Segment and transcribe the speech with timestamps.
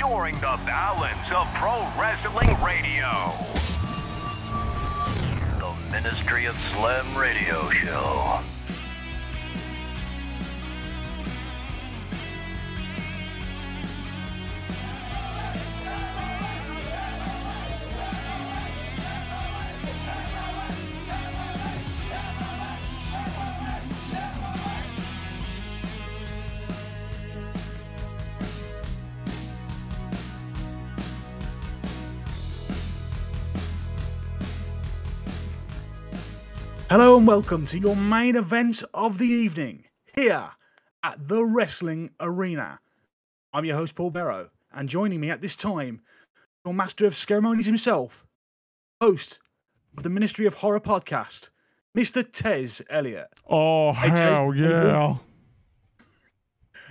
[0.00, 3.34] restoring the balance of pro wrestling radio.
[5.58, 8.40] The Ministry of Slam Radio Show.
[37.20, 39.84] And welcome to your main event of the evening
[40.16, 40.48] here
[41.02, 42.80] at the Wrestling Arena.
[43.52, 46.00] I'm your host, Paul Berrow, and joining me at this time,
[46.64, 48.26] your master of ceremonies himself,
[49.02, 49.38] host
[49.98, 51.50] of the Ministry of Horror podcast,
[51.94, 52.22] Mr.
[52.22, 53.28] Tezz Elliott.
[53.46, 54.86] Oh Hey, hell how you doing?
[54.86, 55.16] yeah!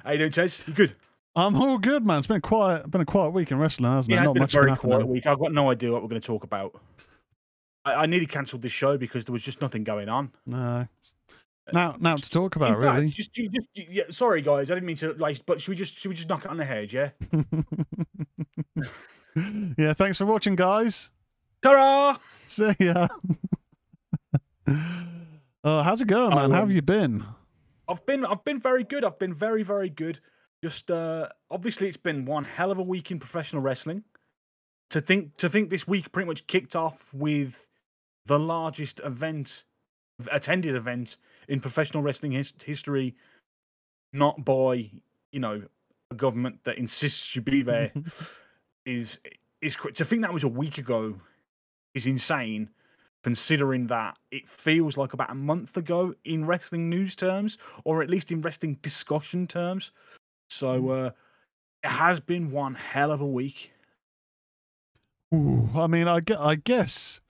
[0.03, 0.67] How you doing, Tezz?
[0.67, 0.93] You good?
[1.36, 2.19] I'm all good, man.
[2.19, 4.17] It's been quiet, been a quiet week in wrestling, hasn't it?
[4.17, 4.23] Yeah, it?
[4.25, 5.25] it's Not been a very quiet week.
[5.25, 6.80] I've got no idea what we're going to talk about.
[7.89, 10.31] I, I nearly cancelled this show because there was just nothing going on.
[10.45, 10.87] No.
[11.71, 13.07] Now, now to talk about fact, really.
[13.07, 15.97] just, you just, yeah, sorry guys, I didn't mean to like, but should we just
[15.97, 17.09] should we just knock it on the head, yeah?
[19.77, 21.11] yeah, thanks for watching, guys.
[21.61, 22.17] Ta-ra!
[22.47, 23.07] See ya.
[25.63, 26.51] oh, how's it going, man?
[26.51, 27.23] Oh, How have um, you been?
[27.87, 29.03] I've been I've been very good.
[29.03, 30.19] I've been very very good.
[30.63, 34.03] Just uh obviously it's been one hell of a week in professional wrestling.
[34.91, 37.67] To think to think this week pretty much kicked off with
[38.30, 39.63] the largest event
[40.31, 43.16] attended event in professional wrestling his- history
[44.13, 44.89] not by,
[45.31, 45.63] you know,
[46.11, 47.91] a government that insists you be there
[48.86, 49.19] is
[49.61, 51.16] is to think that was a week ago
[51.95, 52.69] is insane
[53.23, 58.09] considering that it feels like about a month ago in wrestling news terms or at
[58.09, 59.91] least in wrestling discussion terms.
[60.49, 61.11] So uh
[61.83, 63.71] it has been one hell of a week.
[65.33, 67.21] Ooh, I mean, I, I guess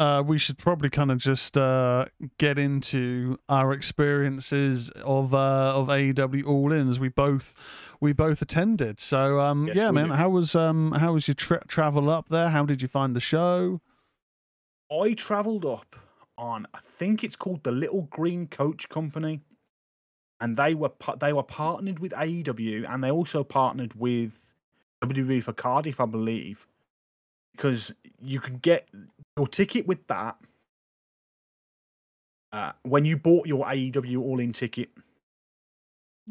[0.00, 2.06] uh, we should probably kind of just uh,
[2.38, 7.54] get into our experiences of uh, of AEW All In as we both
[8.00, 8.98] we both attended.
[8.98, 10.16] So um, Yes, yeah, man, did.
[10.16, 12.48] how was um how was your tra- travel up there?
[12.48, 13.80] How did you find the show?
[14.92, 15.94] i traveled up
[16.36, 19.40] on i think it's called the little green coach company
[20.40, 20.90] and they were
[21.20, 24.52] they were partnered with aew and they also partnered with
[25.04, 26.66] wwe for cardiff i believe
[27.52, 28.88] because you could get
[29.36, 30.36] your ticket with that
[32.52, 34.90] uh, when you bought your AEW All In ticket.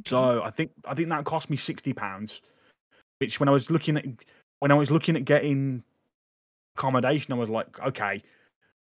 [0.05, 2.41] So I think I think that cost me sixty pounds,
[3.19, 4.05] which when I was looking at
[4.59, 5.83] when I was looking at getting
[6.77, 8.23] accommodation, I was like, okay,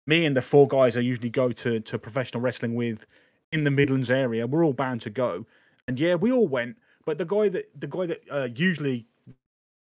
[0.07, 3.07] me and the four guys I usually go to to professional wrestling with
[3.53, 5.47] in the Midlands area, we're all bound to go,
[5.87, 6.77] and yeah, we all went.
[7.07, 9.07] But the guy that the guy that uh, usually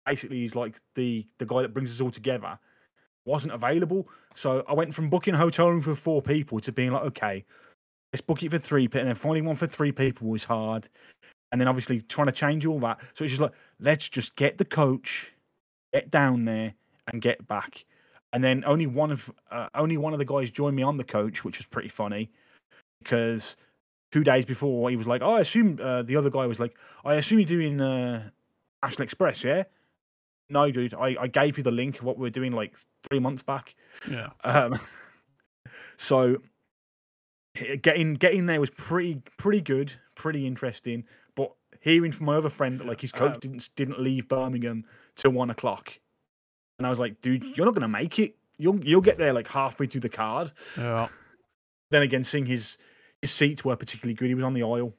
[0.07, 2.59] basically is like the the guy that brings us all together
[3.25, 4.09] wasn't available.
[4.35, 7.45] So I went from booking a hotel room for four people to being like, okay,
[8.13, 9.01] let's book it for three people.
[9.01, 10.89] And then finding one for three people was hard.
[11.53, 13.01] And then obviously trying to change all that.
[13.15, 15.33] So it's just like, let's just get the coach,
[15.93, 16.75] get down there
[17.13, 17.85] and get back.
[18.33, 21.05] And then only one of uh, only one of the guys joined me on the
[21.05, 22.31] coach, which was pretty funny
[23.03, 23.57] because
[24.13, 26.77] two days before he was like, oh, I assume uh, the other guy was like,
[27.05, 28.29] I assume you're doing uh,
[28.83, 29.65] National Express, yeah?
[30.49, 32.77] No, dude, I, I gave you the link of what we were doing like
[33.09, 33.75] three months back.
[34.11, 34.29] Yeah.
[34.45, 34.79] Um,
[35.97, 36.37] so
[37.83, 41.05] getting getting there was pretty pretty good, pretty interesting.
[41.35, 44.85] But hearing from my other friend that like his coach Um, didn't didn't leave Birmingham
[45.17, 45.99] till one o'clock,
[46.79, 48.37] and I was like, dude, you're not gonna make it.
[48.59, 50.53] You'll you'll get there like halfway through the card.
[50.77, 51.09] Yeah.
[51.93, 52.79] Then again, seeing his
[53.23, 54.27] his seats were particularly good.
[54.27, 54.93] He was on the aisle,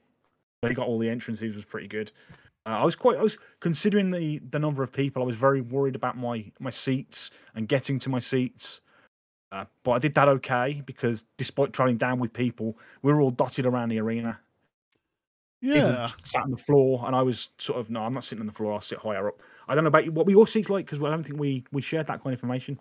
[0.62, 1.54] so he got all the entrances.
[1.54, 2.10] Was pretty good.
[2.66, 3.16] Uh, I was quite.
[3.16, 5.22] I was considering the the number of people.
[5.22, 8.80] I was very worried about my my seats and getting to my seats.
[9.50, 13.30] Uh, but I did that okay because despite traveling down with people, we were all
[13.30, 14.38] dotted around the arena.
[15.60, 16.06] Yeah.
[16.24, 18.52] sat on the floor, and I was sort of no, I'm not sitting on the
[18.52, 18.74] floor.
[18.74, 19.40] I'll sit higher up.
[19.66, 21.64] I don't know about you, what were your seats like because I don't think we
[21.72, 22.78] we shared that kind of information.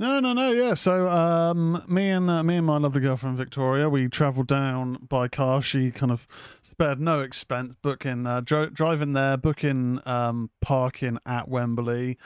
[0.00, 0.52] No, no, no.
[0.52, 0.74] Yeah.
[0.74, 5.26] So, um, me and uh, me and my lovely girlfriend Victoria, we travelled down by
[5.26, 5.60] car.
[5.60, 6.26] She kind of
[6.62, 12.16] spared no expense, booking, uh, dri- driving there, booking um, parking at Wembley.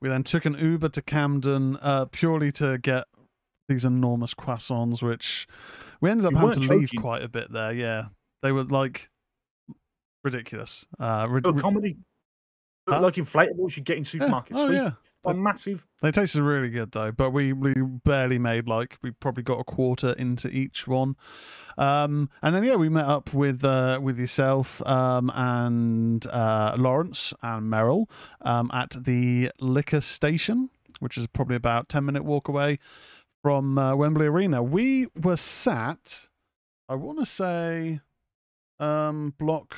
[0.00, 3.04] We then took an Uber to Camden, uh, purely to get
[3.68, 5.46] these enormous croissants, which
[6.02, 7.72] we ended up You having to leave quite a bit there.
[7.72, 8.06] Yeah,
[8.42, 9.08] they were like
[10.22, 10.84] ridiculous.
[11.00, 11.96] Uh, rid- comedy.
[12.88, 13.00] Huh?
[13.00, 14.26] like inflatables you get in Yeah.
[14.26, 14.48] supermarkets.
[14.54, 14.74] Oh sweet.
[14.76, 14.90] yeah.
[15.24, 15.86] They're massive.
[16.00, 19.64] They tasted really good though, but we we barely made like we probably got a
[19.64, 21.14] quarter into each one,
[21.78, 27.32] um, and then yeah, we met up with uh, with yourself um, and uh, Lawrence
[27.40, 32.80] and Merrill um, at the liquor station, which is probably about ten minute walk away
[33.44, 34.60] from uh, Wembley Arena.
[34.60, 36.26] We were sat,
[36.88, 38.00] I want to say,
[38.80, 39.76] um, block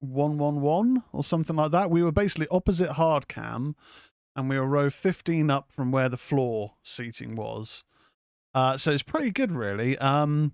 [0.00, 1.90] one one one or something like that.
[1.90, 3.76] We were basically opposite hard cam
[4.36, 7.82] and we were row 15 up from where the floor seating was.
[8.54, 9.98] Uh, so it's pretty good, really.
[9.98, 10.52] Um,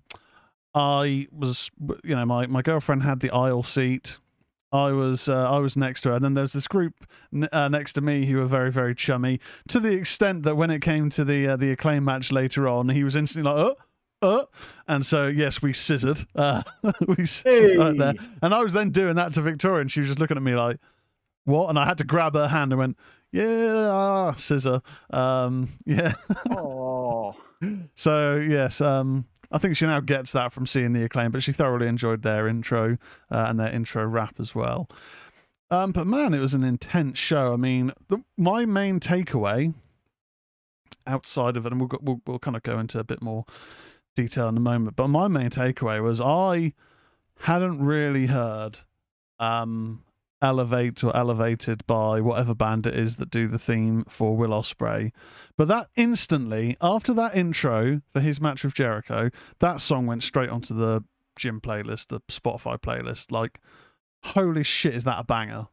[0.74, 1.70] I was,
[2.02, 4.18] you know, my, my girlfriend had the aisle seat.
[4.72, 7.06] I was uh, I was next to her, and then there was this group
[7.52, 10.80] uh, next to me who were very very chummy to the extent that when it
[10.80, 13.74] came to the uh, the acclaim match later on, he was instantly like, "Uh,
[14.22, 14.44] uh,"
[14.88, 16.62] and so yes, we scissored, uh,
[17.06, 20.08] we scissored right there, and I was then doing that to Victoria, and she was
[20.08, 20.78] just looking at me like,
[21.44, 22.98] "What?" And I had to grab her hand and went,
[23.30, 26.14] "Yeah, ah, scissor." Um, yeah.
[26.50, 27.36] Oh,
[27.94, 31.52] so yes, um, I think she now gets that from seeing the acclaim, but she
[31.52, 32.98] thoroughly enjoyed their intro
[33.30, 34.88] uh, and their intro rap as well.
[35.70, 37.54] Um, but man, it was an intense show.
[37.54, 39.72] I mean, the, my main takeaway
[41.06, 43.44] outside of it, and we'll, go, we'll we'll kind of go into a bit more
[44.14, 44.96] detail in a moment.
[44.96, 46.72] But my main takeaway was I
[47.40, 48.80] hadn't really heard
[49.38, 50.04] um,
[50.40, 55.12] elevate or elevated by whatever band it is that do the theme for Will Ospreay.
[55.56, 59.30] But that instantly, after that intro for his match with Jericho,
[59.60, 61.04] that song went straight onto the
[61.36, 63.30] gym playlist, the Spotify playlist.
[63.30, 63.60] Like,
[64.22, 65.68] holy shit, is that a banger?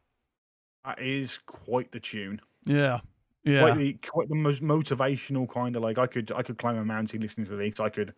[0.84, 2.40] that is quite the tune.
[2.64, 3.00] Yeah.
[3.44, 3.62] Yeah.
[3.62, 6.84] Quite the quite the most motivational kind of like I could I could climb a
[6.84, 7.80] mountain listening to this.
[7.80, 8.14] I could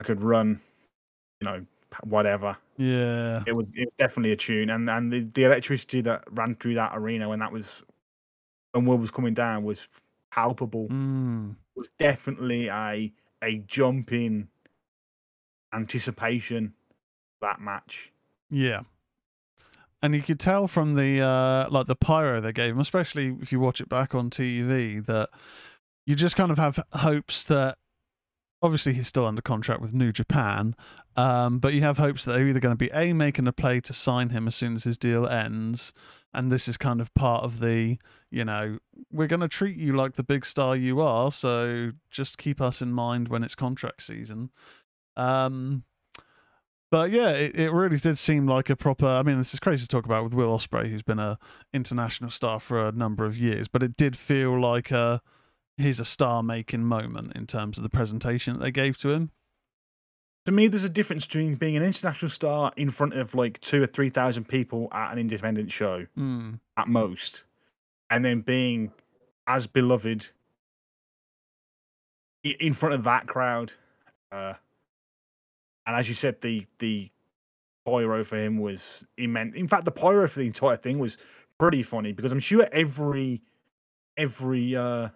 [0.00, 0.60] I could run,
[1.40, 1.64] you know,
[2.02, 2.56] whatever.
[2.76, 3.42] yeah.
[3.46, 6.74] It was it was definitely a tune, and and the, the electricity that ran through
[6.74, 7.84] that arena when that was
[8.72, 9.88] when Will was coming down was
[10.32, 10.88] palpable.
[10.88, 11.54] Mm.
[11.76, 14.48] was definitely a a jump in
[15.72, 16.74] anticipation
[17.40, 18.12] that match.
[18.50, 18.82] Yeah.
[20.04, 23.50] And you could tell from the uh like the pyro they gave him, especially if
[23.52, 25.30] you watch it back on TV, that
[26.04, 27.78] you just kind of have hopes that
[28.60, 30.76] obviously he's still under contract with New Japan,
[31.16, 33.80] um, but you have hopes that they're either going to be a making a play
[33.80, 35.94] to sign him as soon as his deal ends,
[36.34, 37.96] and this is kind of part of the
[38.30, 38.76] you know
[39.10, 42.82] we're going to treat you like the big star you are, so just keep us
[42.82, 44.50] in mind when it's contract season.
[45.16, 45.84] Um,
[46.94, 49.04] but yeah, it, it really did seem like a proper.
[49.04, 51.40] I mean, this is crazy to talk about with Will Ospreay, who's been a
[51.72, 55.20] international star for a number of years, but it did feel like a
[55.76, 59.32] here's a star making moment in terms of the presentation that they gave to him.
[60.46, 63.82] To me, there's a difference between being an international star in front of like two
[63.82, 66.60] or three thousand people at an independent show Mm.
[66.76, 67.44] at most,
[68.08, 68.92] and then being
[69.48, 70.28] as beloved
[72.44, 73.72] in front of that crowd.
[74.30, 74.52] Uh,
[75.86, 77.10] and as you said, the the
[77.86, 79.54] pyro for him was immense.
[79.56, 81.16] In fact, the pyro for the entire thing was
[81.58, 83.42] pretty funny because I'm sure every
[84.16, 85.08] every uh,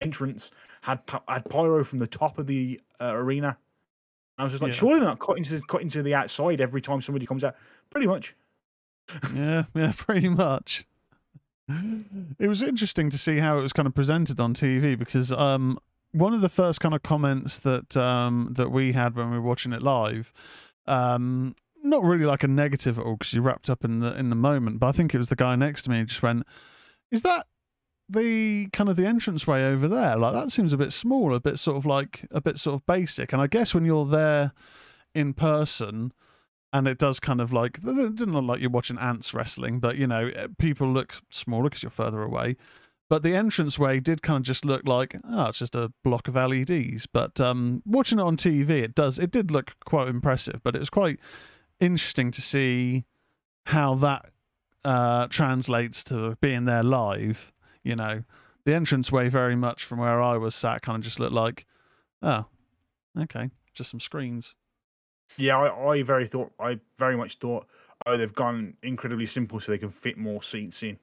[0.00, 0.50] entrance
[0.82, 3.56] had had pyro from the top of the uh, arena.
[4.36, 4.76] I was just like, Yeah.
[4.78, 7.54] surely they're not cutting to cutting to the outside every time somebody comes out.
[7.90, 8.34] Pretty much.
[9.34, 10.86] Yeah, yeah, pretty much.
[12.38, 15.78] It was interesting to see how it was kind of presented on TV because um,
[16.14, 19.44] one of the first kind of comments that um, that we had when we were
[19.44, 20.32] watching it live,
[20.86, 24.30] um, not really like a negative at all because you wrapped up in the in
[24.30, 26.44] the moment, but I think it was the guy next to me just went,
[27.10, 27.46] "Is that
[28.08, 30.16] the kind of the entranceway over there?
[30.16, 32.86] Like that seems a bit small, a bit sort of like a bit sort of
[32.86, 34.52] basic." And I guess when you're there
[35.14, 36.12] in person
[36.72, 39.96] and it does kind of like it didn't look like you're watching ants wrestling, but
[39.96, 42.56] you know eh, people look smaller because you're further away.
[43.10, 46.36] But the entranceway did kind of just look like oh, it's just a block of
[46.36, 47.06] LEDs.
[47.06, 50.60] But um, watching it on TV, it does it did look quite impressive.
[50.62, 51.18] But it was quite
[51.80, 53.04] interesting to see
[53.66, 54.30] how that
[54.84, 57.52] uh, translates to being there live.
[57.82, 58.24] You know,
[58.64, 61.66] the entranceway very much from where I was sat kind of just looked like
[62.24, 62.46] oh,
[63.20, 64.54] okay, just some screens.
[65.36, 67.66] Yeah, I, I very thought I very much thought,
[68.06, 70.98] oh, they've gone incredibly simple so they can fit more seats in.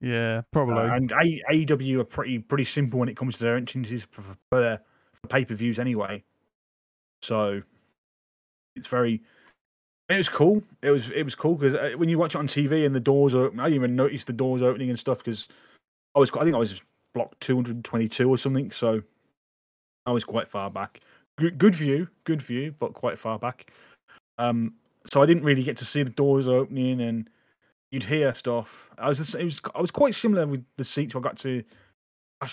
[0.00, 0.84] Yeah, Uh, probably.
[0.84, 4.36] and A- AEW are pretty pretty simple when it comes to their entrances for, for,
[4.50, 4.80] for,
[5.14, 6.22] for pay per views anyway.
[7.22, 7.62] So
[8.76, 9.20] it's very.
[10.08, 10.62] It was cool.
[10.82, 13.34] It was it was cool because when you watch it on TV and the doors
[13.34, 15.48] open, I didn't even notice the doors opening and stuff because
[16.14, 16.80] I was I think I was
[17.12, 18.70] block two hundred twenty two or something.
[18.70, 19.02] So
[20.06, 21.00] I was quite far back.
[21.36, 23.70] Good, good view, good view, but quite far back.
[24.38, 24.74] Um,
[25.12, 27.28] so I didn't really get to see the doors opening and
[27.90, 28.90] you'd hear stuff.
[28.98, 31.48] I was just, it was I was quite similar with the seats I got to
[31.48, 31.64] in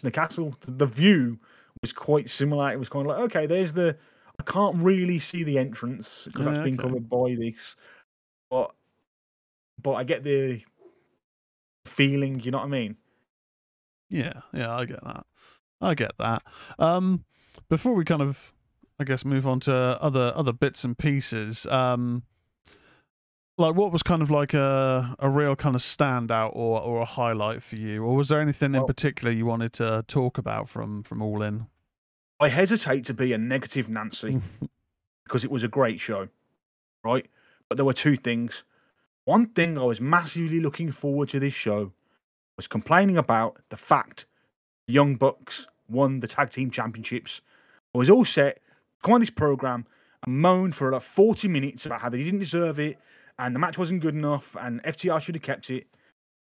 [0.04, 0.56] the Castle.
[0.62, 1.40] The, view
[1.82, 2.72] was quite similar.
[2.72, 3.98] It was kind of like okay, there's the
[4.40, 7.76] I can't really see the entrance because that's Yeah, been covered by this,
[8.50, 8.74] but
[9.82, 10.62] but I get the
[11.86, 12.40] feeling.
[12.40, 12.98] You know what I mean?
[14.10, 15.26] Yeah, yeah, I get that.
[15.82, 16.44] I get that.
[16.80, 17.26] Um,
[17.70, 18.54] before we kind of,
[19.00, 21.66] I guess, move on to other other bits and pieces.
[21.68, 22.24] Um,
[23.58, 27.06] like what was kind of like a a real kind of standout or or a
[27.06, 31.04] highlight for you, or was there anything in particular you wanted to talk about from
[31.04, 31.68] from All In?
[32.40, 34.70] I hesitate to be a negative Nancy mm.
[35.24, 36.28] because it was a great show,
[37.04, 37.26] right?
[37.70, 38.64] But there were two things.
[39.24, 41.94] One thing I was massively looking forward to this show
[42.58, 44.28] was complaining about the fact
[44.88, 47.42] the Young Bucks won the tag team championships.
[47.94, 48.60] I was all set,
[49.02, 49.86] come on this program
[50.26, 52.98] and moan for like 40 minutes about how they didn't deserve it
[53.40, 55.88] and the match wasn't good enough and FTR should have kept it.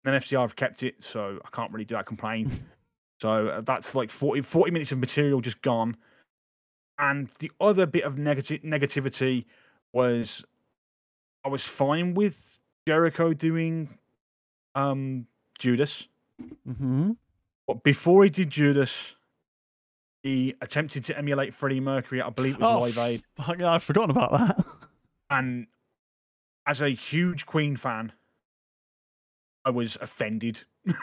[0.04, 2.63] And then FTR have kept it, so I can't really do that complain.
[3.22, 5.96] So uh, that's like 40, 40 minutes of material just gone.
[7.00, 9.46] And the other bit of negative negativity
[9.94, 10.44] was
[11.46, 13.88] I was fine with Jericho doing
[14.75, 15.27] um
[15.58, 16.10] Judas,
[16.68, 17.12] hmm
[17.68, 19.15] but before he did Judas,
[20.24, 22.22] he attempted to emulate Freddie Mercury.
[22.22, 23.24] I believe it was Oh, Live Aid.
[23.38, 24.65] Fuck, I'd forgotten about that.
[25.30, 25.68] And
[26.67, 28.12] as a huge Queen fan,
[29.65, 30.63] I was offended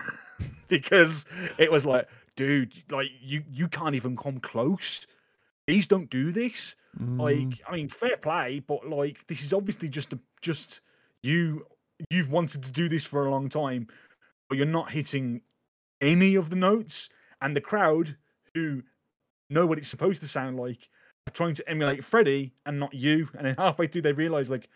[0.68, 1.24] because
[1.58, 5.06] it was like, dude, like you you can't even come close.
[5.66, 6.74] These don't do this.
[6.98, 10.80] Mm, Like, I mean, fair play, but like this is obviously just a, just
[11.22, 11.66] you
[12.10, 13.86] you've wanted to do this for a long time,
[14.48, 15.40] but you're not hitting
[16.00, 17.08] any of the notes,
[17.40, 18.16] and the crowd
[18.54, 18.82] who
[19.50, 20.88] know what it's supposed to sound like
[21.28, 24.68] are trying to emulate Freddie and not you, and then halfway through they realise like,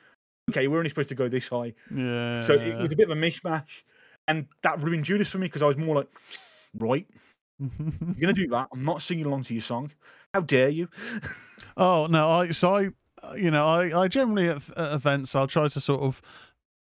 [0.51, 2.41] okay, we're only supposed to go this high, yeah.
[2.41, 3.83] so it was a bit of a mishmash,
[4.29, 6.09] and that ruined Judas for me because I was more like,
[6.79, 7.07] right,
[7.59, 7.71] you're
[8.21, 8.69] gonna do that.
[8.73, 9.91] I'm not singing along to your song.
[10.35, 10.89] How dare you?
[11.79, 12.89] Oh no, I so I
[13.37, 16.23] you know I I generally at, at events I'll try to sort of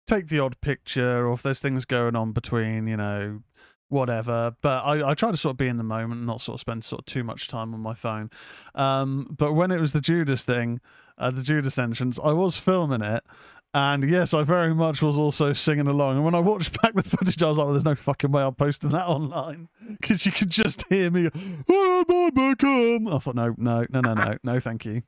[0.08, 3.42] take the odd picture or if there's things going on between you know
[3.89, 6.56] whatever but I, I try to sort of be in the moment and not sort
[6.56, 8.30] of spend sort of too much time on my phone
[8.75, 10.80] um but when it was the judas thing
[11.20, 13.24] uh, the judas entrance i was filming it
[13.74, 16.16] and yes i very much was also singing along.
[16.16, 18.42] And when i watched back the footage i was like well, there's no fucking way
[18.42, 19.68] i'm posting that online.
[20.00, 21.30] Because you could just hear me
[21.68, 23.14] oh my Beckham.
[23.14, 25.04] i thought no no no no no no thank you.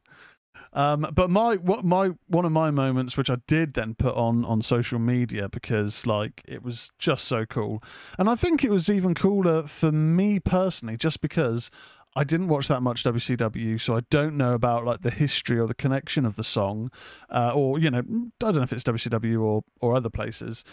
[0.74, 4.46] Um, but my what my one of my moments, which I did then put on
[4.46, 7.84] on social media because like it was just so cool,
[8.18, 11.72] and I think it was even cooler for me personally, just because
[12.16, 15.66] I didn't watch that much WCW, so I don't know about like the history or
[15.68, 16.92] the connection of the song,
[17.30, 18.04] uh, or you know, I
[18.40, 20.64] don't know if it's WCW or or other places.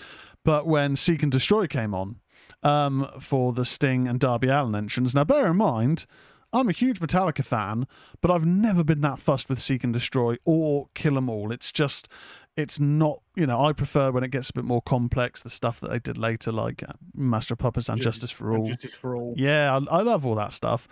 [0.45, 2.17] But when Seek and Destroy came on
[2.63, 6.07] um, for the Sting and Darby Allin entrance, now bear in mind.
[6.51, 7.87] I'm a huge Metallica fan,
[8.23, 11.53] but I've never been that fussed with Seek and Destroy or Kill 'Em All.
[11.53, 12.09] It's just,
[12.57, 15.79] it's not, you know, I prefer when it gets a bit more complex, the stuff
[15.81, 18.65] that they did later, like uh, Master of Puppets and Justice- Justice for All.
[18.65, 19.35] Justice for all.
[19.37, 20.89] Yeah, I, I love all that stuff.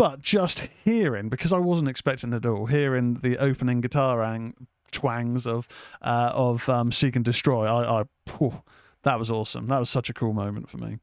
[0.00, 4.54] But just hearing, because I wasn't expecting it at all, hearing the opening guitar ang-
[4.92, 5.68] twangs of
[6.00, 8.62] uh, of um, Seek and Destroy, I, I phew,
[9.02, 9.66] that was awesome.
[9.66, 10.96] That was such a cool moment for me.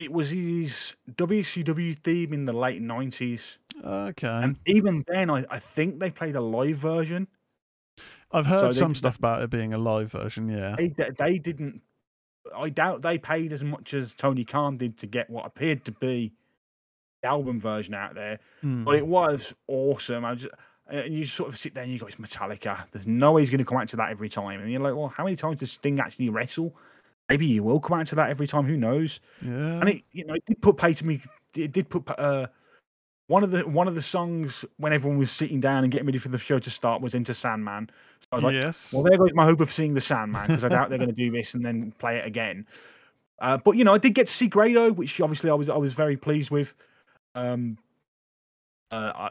[0.00, 5.60] It was his WCW theme in the late nineties, Okay, and even then, I, I
[5.60, 7.28] think they played a live version.
[8.32, 10.48] I've heard so some they- stuff about it being a live version.
[10.48, 11.80] Yeah, They they didn't.
[12.56, 15.92] I doubt they paid as much as Tony Khan did to get what appeared to
[15.92, 16.32] be
[17.26, 18.84] album version out there, Hmm.
[18.84, 20.24] but it was awesome.
[20.24, 20.54] I just.
[20.88, 22.84] And you sort of sit there and you go, it's Metallica.
[22.92, 24.60] There's no way he's going to come out to that every time.
[24.60, 26.76] And you're like, well, how many times does Sting actually wrestle?
[27.28, 28.64] Maybe he will come out to that every time.
[28.66, 29.18] Who knows?
[29.42, 29.50] yeah.
[29.80, 31.20] and it you know it did put pay to me
[31.56, 32.46] it did put uh
[33.26, 36.18] one of the one of the songs when everyone was sitting down and getting ready
[36.18, 37.90] for the show to start was Enter Sandman.
[38.20, 38.92] So I was like, yes.
[38.92, 41.16] well, there goes my hope of seeing the Sandman because I doubt they're going to
[41.16, 42.64] do this and then play it again.
[43.40, 45.76] Uh, but you know, I did get to see Grado, which obviously I was I
[45.76, 46.74] was very pleased with.
[47.36, 47.78] Um,
[48.90, 49.30] uh, I,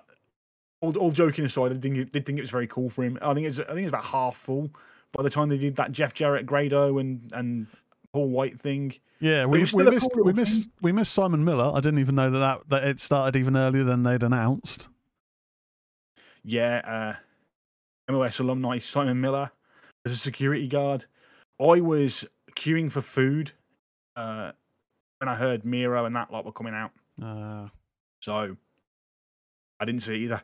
[0.81, 3.17] all, all joking aside, I think did think it was very cool for him.
[3.21, 4.69] I think it's I think it's about half full
[5.13, 7.67] by the time they did that Jeff Jarrett Grado and and
[8.13, 8.93] Paul White thing.
[9.19, 11.71] Yeah, we, we missed cool we little missed we missed Simon Miller.
[11.74, 14.88] I didn't even know that, that that it started even earlier than they'd announced.
[16.43, 17.15] yeah,
[18.07, 19.50] uh, MOS alumni Simon Miller
[20.05, 21.05] as a security guard.
[21.59, 23.51] I was queuing for food
[24.15, 24.51] uh,
[25.19, 27.67] when I heard Miro and that lot were coming out, Uh,
[28.19, 28.55] so
[29.79, 30.41] I didn't see it either.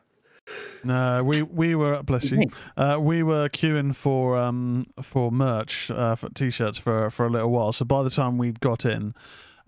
[0.84, 2.42] No, we we were bless you.
[2.76, 7.50] Uh, we were queuing for um for merch uh, for t-shirts for for a little
[7.50, 7.72] while.
[7.72, 9.14] So by the time we'd got in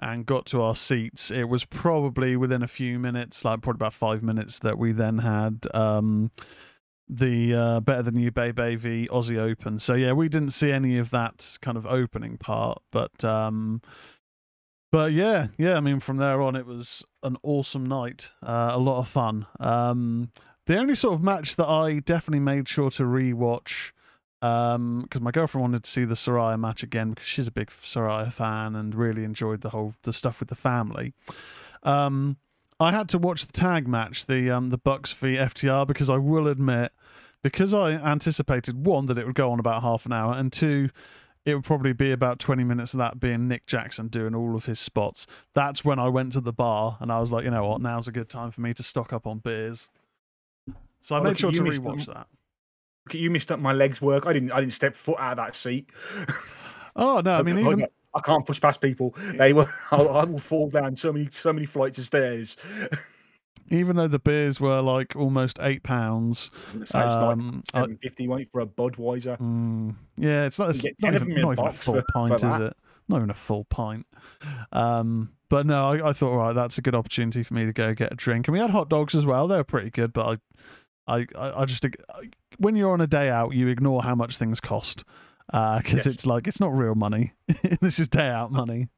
[0.01, 3.95] and got to our seats, it was probably within a few minutes, like probably about
[3.95, 6.33] five minutes, that we then had um
[7.09, 9.79] the uh, Better Than You Bay Bay v Aussie Open.
[9.79, 13.81] So yeah, we didn't see any of that kind of opening part, but um
[14.95, 18.31] but yeah, yeah, I mean from there on it was an awesome night.
[18.41, 19.47] Uh, a lot of fun.
[19.59, 20.31] Um
[20.67, 23.91] the only sort of match that I definitely made sure to rewatch
[24.41, 27.71] because um, my girlfriend wanted to see the Saraya match again because she's a big
[27.83, 31.13] Saraya fan and really enjoyed the whole the stuff with the family.
[31.83, 32.37] Um,
[32.79, 36.19] I had to watch the tag match, the um, the Bucks v FTR, because I
[36.19, 36.93] will admit,
[37.43, 40.91] because I anticipated one that it would go on about half an hour, and two,
[41.45, 44.67] it would probably be about twenty minutes of that being Nick Jackson doing all of
[44.67, 45.27] his spots.
[45.55, 48.09] That's when I went to the bar and I was like, you know what, now's
[48.09, 49.89] a good time for me to stock up on beers.
[51.03, 52.27] So I Oh, made sure to rewatch that.
[53.07, 54.27] Look at you missed up my legs work.
[54.27, 54.53] I didn't.
[54.53, 55.91] I didn't step foot out of that seat.
[56.97, 59.15] Oh no, I mean even I can't push past people.
[59.35, 59.53] They.
[59.53, 62.57] I'll, I will fall down so many, so many flights of stairs.
[63.71, 66.51] Even though the beers were like almost eight pounds.
[66.75, 68.29] It's like Um, I- seven fifty.
[68.29, 69.39] Wait for a Budweiser.
[69.39, 72.49] Mm, yeah, it's not, it's not even, a not even a full for- pint, for
[72.49, 72.77] is it?
[73.09, 74.07] Not even a full pint.
[74.73, 77.73] Um, but no, I, I thought, all right, that's a good opportunity for me to
[77.73, 78.49] go get a drink.
[78.49, 79.47] And we had hot dogs as well.
[79.47, 80.39] They were pretty good, but
[81.07, 81.91] I, I, I, just I,
[82.59, 85.05] when you're on a day out, you ignore how much things cost
[85.47, 86.07] because Yes.
[86.07, 87.35] it's like it's not real money.
[87.83, 88.89] this is day out money.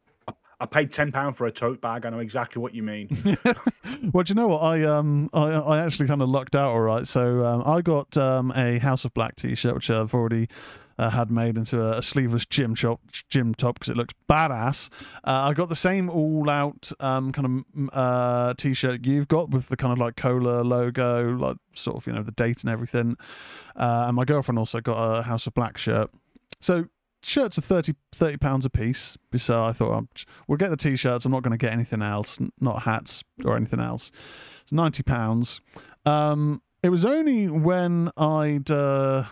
[0.59, 2.07] I paid ten pound for a tote bag.
[2.07, 3.09] I know exactly what you mean.
[4.13, 4.63] well, do you know what?
[4.63, 7.07] I um I I actually kind of lucked out all right.
[7.07, 10.49] So um, I got um a House of Black t-shirt which I've already
[10.99, 14.89] uh, had made into a, a sleeveless gym top gym top because it looks badass.
[15.25, 19.69] Uh, I got the same all out um kind of uh t-shirt you've got with
[19.69, 23.17] the kind of like cola logo, like sort of you know the date and everything.
[23.77, 26.11] Uh, and my girlfriend also got a House of Black shirt.
[26.61, 26.87] So
[27.23, 30.09] shirts are 30 30 pounds a piece so i thought um,
[30.47, 33.81] we'll get the t-shirts i'm not going to get anything else not hats or anything
[33.81, 34.11] else
[34.63, 35.61] it's 90 pounds
[36.05, 39.25] um it was only when i'd uh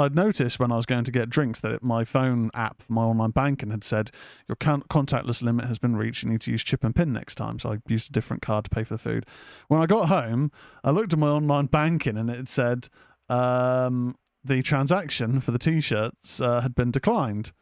[0.00, 3.02] I'd noticed when I was going to get drinks that it, my phone app my
[3.02, 4.10] online banking had said
[4.48, 6.22] your con- contactless limit has been reached.
[6.22, 7.58] You need to use chip and pin next time.
[7.58, 9.26] So I used a different card to pay for the food.
[9.68, 12.88] When I got home, I looked at my online banking and it said
[13.28, 17.52] um, the transaction for the t-shirts uh, had been declined.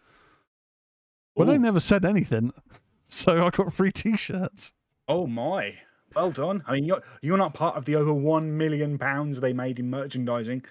[1.35, 2.53] Well, they never said anything,
[3.09, 4.73] so I got free t-shirts.
[5.07, 5.79] Oh my!
[6.15, 6.63] Well done.
[6.67, 9.89] I mean, you're you're not part of the over one million pounds they made in
[9.89, 10.65] merchandising.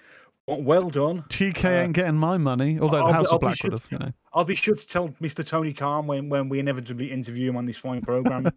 [0.46, 1.24] Well done.
[1.28, 3.80] TK Uh, ain't getting my money, although I'll the House I'll of Black sure would
[3.80, 4.12] have, you know.
[4.32, 5.46] I'll be sure to tell Mr.
[5.46, 8.44] Tony Khan when, when we inevitably interview him on this fine program.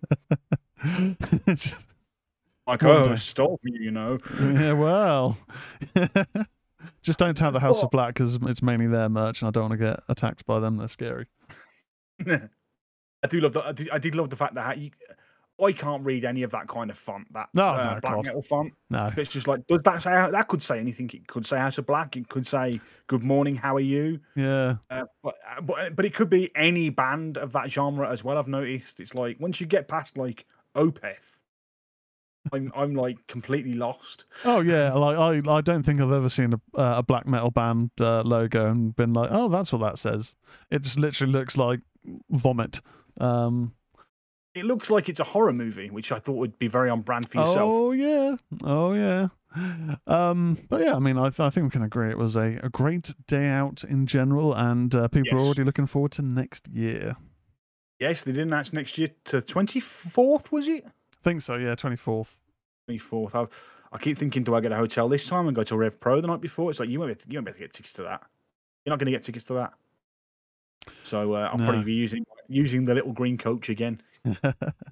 [2.68, 4.18] like, One oh, stop you, you know.
[4.40, 5.38] yeah, well,
[7.02, 9.70] just don't tell the House of Black because it's mainly their merch, and I don't
[9.70, 10.78] want to get attacked by them.
[10.78, 11.26] They're scary.
[12.28, 13.66] I do love that.
[13.66, 14.92] I did, I did love the fact that you,
[15.64, 17.32] I can't read any of that kind of font.
[17.34, 18.26] That No, uh, no, black God.
[18.26, 18.74] metal font.
[18.90, 21.10] No, It's just like does that say that could say anything?
[21.14, 22.16] It could say House of Black.
[22.18, 23.56] It could say Good morning.
[23.56, 24.20] How are you?
[24.36, 28.24] yeah, Uh, but, uh, but but it could be any band of that genre as
[28.24, 28.38] well.
[28.40, 31.41] I've noticed it's like once you get past like Opeth,
[32.52, 34.26] I'm I'm like completely lost.
[34.46, 34.94] oh yeah.
[34.96, 38.22] Like I, I don't think I've ever seen a uh, a black metal band uh,
[38.22, 40.36] logo and been like, oh, that's what that says.
[40.70, 41.82] It just literally looks like
[42.30, 42.82] vomit.
[43.20, 43.74] Um,
[44.56, 47.30] It looks like it's a horror movie, which I thought would be very on brand
[47.30, 47.60] for yourself.
[47.72, 49.28] Oh yeah, oh yeah.
[50.08, 52.58] Um, but yeah, I mean, I, th- I think we can agree it was a,
[52.64, 56.68] a great day out in general, and uh, people are already looking forward to next
[56.70, 57.16] year.
[58.00, 60.52] Yes, they did announce next year to twenty fourth.
[60.52, 60.86] Was it
[61.24, 61.56] think so.
[61.56, 62.36] Yeah, twenty fourth.
[62.88, 63.36] twenty fourth?
[63.36, 63.46] I
[63.94, 66.22] I keep thinking, do I get a hotel this time and go to Rev Pro
[66.22, 66.70] the night before?
[66.72, 68.04] It's like you won't be able to, you won't be able to get tickets to
[68.04, 68.24] that.
[68.86, 69.74] You're not going to get tickets to that.
[71.04, 71.66] So uh, I'll No.
[71.66, 74.02] probably be using using the little green coach again.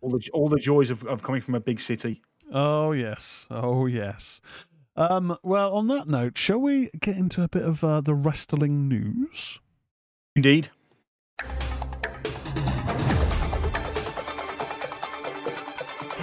[0.01, 2.21] all the all the joys of, of coming from a big city.
[2.53, 4.41] oh yes, oh yes.
[4.95, 8.89] Um, well, on that note, shall we get into a bit of uh, the wrestling
[8.89, 9.59] news?
[10.35, 10.69] Indeed.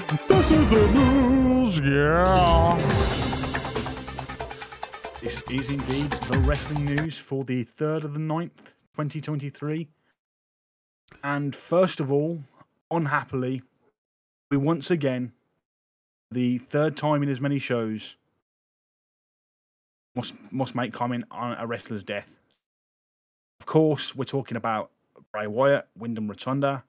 [0.09, 2.77] This is the news, yeah.
[5.21, 9.89] This is indeed the wrestling news for the 3rd of the 9th, 2023.
[11.25, 12.39] And first of all,
[12.93, 13.63] unhappily,
[14.49, 15.33] we once again,
[16.31, 18.15] the third time in as many shows,
[20.15, 22.39] must must make comment on a wrestler's death.
[23.59, 24.93] Of course, we're talking about
[25.33, 26.85] Bray Wyatt, Windham Rotunda.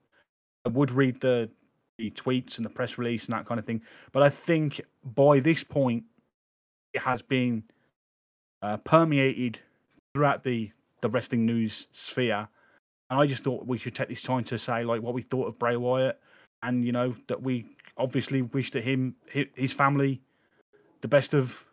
[0.66, 1.50] I would read the
[1.98, 3.82] the tweets and the press release and that kind of thing,
[4.12, 6.04] but I think by this point,
[6.94, 7.64] it has been
[8.62, 9.60] uh, permeated
[10.14, 12.48] throughout the the wrestling news sphere.
[13.10, 15.48] And I just thought we should take this time to say like what we thought
[15.48, 16.20] of Bray Wyatt,
[16.64, 17.66] and you know that we
[17.98, 20.22] obviously wish that him his family
[21.02, 21.66] the best of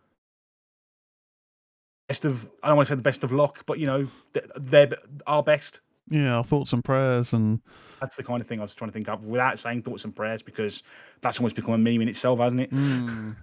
[2.09, 4.09] best of I don't want to say the best of luck, but you know
[4.57, 4.91] they're
[5.27, 5.81] our best.
[6.11, 7.61] Yeah, our thoughts and prayers, and
[8.01, 10.15] That's the kind of thing I was trying to think of without saying thoughts and
[10.15, 10.83] prayers because
[11.23, 12.71] that's almost become a meme in itself, hasn't it?
[12.71, 13.37] Mm.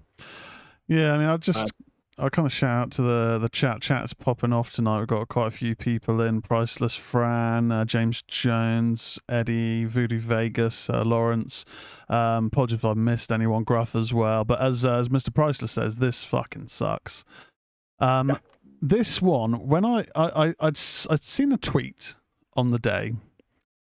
[0.88, 1.68] yeah, I mean, I just Uh,
[2.26, 3.82] I kind of shout out to the the chat.
[3.82, 5.00] Chat's popping off tonight.
[5.00, 10.88] We've got quite a few people in: Priceless Fran, uh, James Jones, Eddie, Voodoo Vegas,
[10.90, 11.66] uh, Lawrence.
[12.10, 13.64] Um, apologies if I missed anyone.
[13.64, 14.44] Gruff as well.
[14.44, 15.34] But as uh, as Mr.
[15.34, 17.24] Priceless says, this fucking sucks.
[18.00, 18.36] Um, Yeah.
[18.84, 22.16] this one when I I I I'd, I'd seen a tweet
[22.54, 23.14] on the day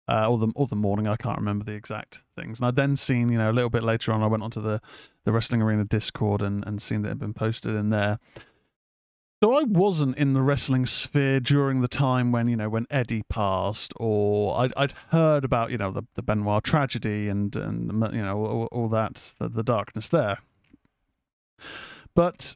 [0.07, 1.07] uh, or the or the morning.
[1.07, 2.59] I can't remember the exact things.
[2.59, 4.81] And I'd then seen, you know, a little bit later on, I went onto the
[5.23, 8.19] the Wrestling Arena Discord and and seen that had been posted in there.
[9.43, 13.23] So I wasn't in the wrestling sphere during the time when you know when Eddie
[13.23, 18.21] passed, or I'd I'd heard about you know the the Benoit tragedy and and you
[18.21, 20.39] know all, all that the, the darkness there.
[22.13, 22.55] But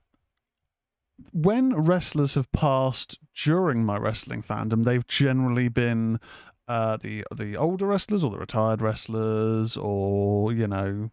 [1.32, 6.19] when wrestlers have passed during my wrestling fandom, they've generally been
[6.67, 11.12] uh, the the older wrestlers or the retired wrestlers, or you know,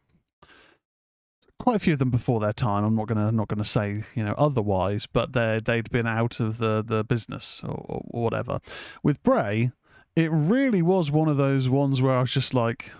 [1.58, 2.84] quite a few of them before their time.
[2.84, 6.58] I'm not gonna not gonna say you know otherwise, but they they'd been out of
[6.58, 8.60] the the business or, or whatever.
[9.02, 9.72] With Bray,
[10.16, 12.90] it really was one of those ones where I was just like,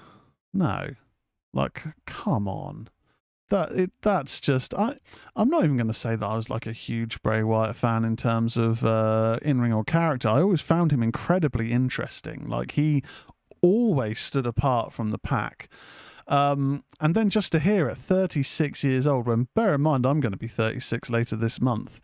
[0.53, 0.91] no,
[1.53, 2.89] like come on.
[3.53, 4.97] That it that's just I
[5.37, 8.03] I'm not even going to say that I was like a huge Bray Wyatt fan
[8.03, 10.31] in terms of uh, in ring or character.
[10.31, 12.47] I always found him incredibly interesting.
[12.49, 13.03] Like he
[13.61, 15.69] always stood apart from the pack.
[16.29, 20.21] Um, and then just to hear at 36 years old, when bear in mind I'm
[20.21, 22.01] going to be 36 later this month,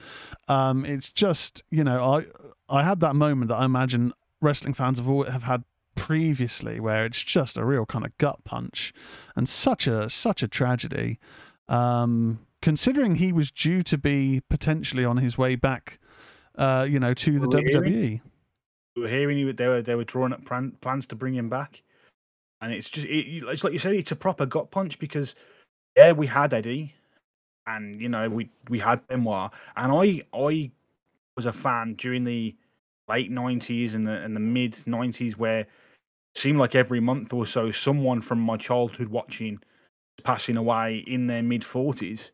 [0.48, 2.26] um, it's just you know I
[2.68, 5.64] I had that moment that I imagine wrestling fans have all, have had
[5.98, 8.92] previously, where it's just a real kind of gut punch,
[9.36, 11.18] and such a such a tragedy.
[11.68, 15.98] Um, considering he was due to be potentially on his way back,
[16.56, 17.92] uh, you know, to the we hearing?
[17.92, 18.20] WWE.
[18.96, 21.48] We were hearing you, they were they were drawing up plan, plans to bring him
[21.48, 21.82] back,
[22.60, 25.34] and it's just it, it's like you said, it's a proper gut punch because
[25.96, 26.94] yeah, we had Eddie,
[27.66, 30.70] and you know we we had Benoit, and I I
[31.36, 32.56] was a fan during the
[33.08, 35.66] late nineties and the and the mid nineties where
[36.38, 41.26] seemed like every month or so someone from my childhood watching was passing away in
[41.26, 42.32] their mid forties.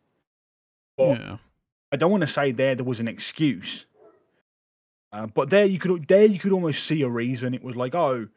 [0.97, 1.37] But Yeah,
[1.93, 3.87] I don't want to say there there was an excuse,
[5.13, 7.55] uh, but there you could there you could almost see a reason.
[7.55, 8.29] It was like, oh,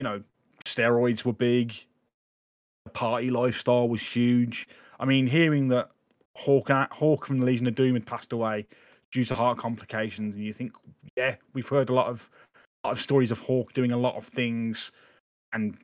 [0.00, 0.22] you know,
[0.64, 1.74] steroids were big,
[2.84, 4.68] the party lifestyle was huge.
[4.98, 5.90] I mean, hearing that
[6.36, 8.66] Hawk Hawk from the Legion of Doom had passed away
[9.10, 10.72] due to heart complications, and you think,
[11.16, 12.30] yeah, we've heard a lot of
[12.84, 14.90] of stories of Hawk doing a lot of things,
[15.52, 15.76] and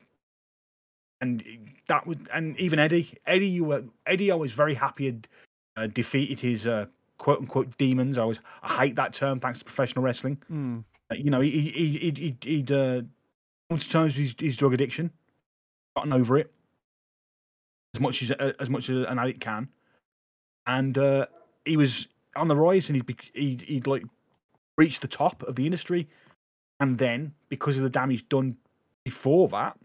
[1.20, 1.42] and
[1.88, 5.28] that would and even Eddie Eddie you were Eddie I was very happy had
[5.76, 6.86] uh, defeated his uh,
[7.18, 8.18] quote unquote demons.
[8.18, 10.38] I was I hate that term thanks to professional wrestling.
[10.50, 10.84] Mm.
[11.10, 13.02] Uh, You know, he he he he'd, he'd, he'd uh,
[13.68, 15.10] come to terms with his, his drug addiction,
[15.96, 16.52] gotten over it
[17.94, 19.68] as much as uh, as much as an addict can,
[20.66, 21.26] and uh,
[21.64, 24.04] he was on the rise, and he'd, be, he'd he'd like
[24.76, 26.06] reached the top of the industry,
[26.80, 28.56] and then because of the damage done
[29.04, 29.76] before that,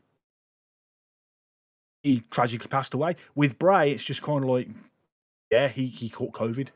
[2.03, 3.15] he tragically passed away.
[3.35, 4.67] With Bray, it's just kind of like,
[5.51, 6.69] yeah, he he caught COVID,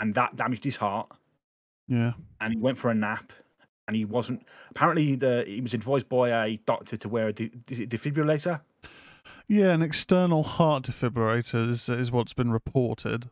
[0.00, 1.08] and that damaged his heart
[1.88, 3.32] yeah, and he went for a nap
[3.86, 7.50] and he wasn't apparently the he was advised by a doctor to wear a de-
[7.50, 8.60] defibrillator
[9.48, 9.70] yeah.
[9.70, 13.30] An external heart defibrillator is is what's been reported.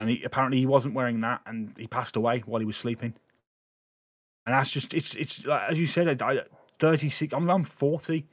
[0.00, 3.14] and he apparently he wasn't wearing that and he passed away while he was sleeping
[4.46, 6.42] and that's just it's it's like, as you said I,
[6.78, 8.26] 36 I'm, I'm 40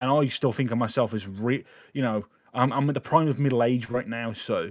[0.00, 3.28] and I still think of myself as re you know I'm, I'm at the prime
[3.28, 4.70] of middle age right now so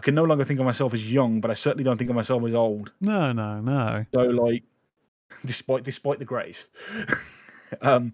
[0.00, 2.16] I can no longer think of myself as young but I certainly don't think of
[2.16, 4.04] myself as old No, no, no.
[4.14, 4.64] So like,
[5.44, 6.66] despite despite the grace,
[7.82, 8.12] um,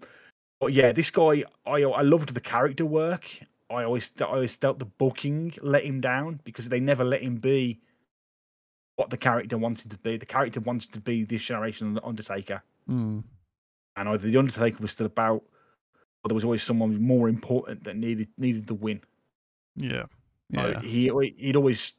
[0.59, 3.25] but yeah, this guy, I I loved the character work.
[3.69, 7.35] I always I always felt the booking let him down because they never let him
[7.37, 7.79] be
[8.97, 10.17] what the character wanted to be.
[10.17, 13.23] The character wanted to be this generation of the Undertaker, Mm.
[13.95, 15.43] and either the Undertaker was still about,
[16.23, 19.01] or there was always someone more important that needed needed the win.
[19.75, 20.05] Yeah,
[20.49, 21.93] yeah, he he'd always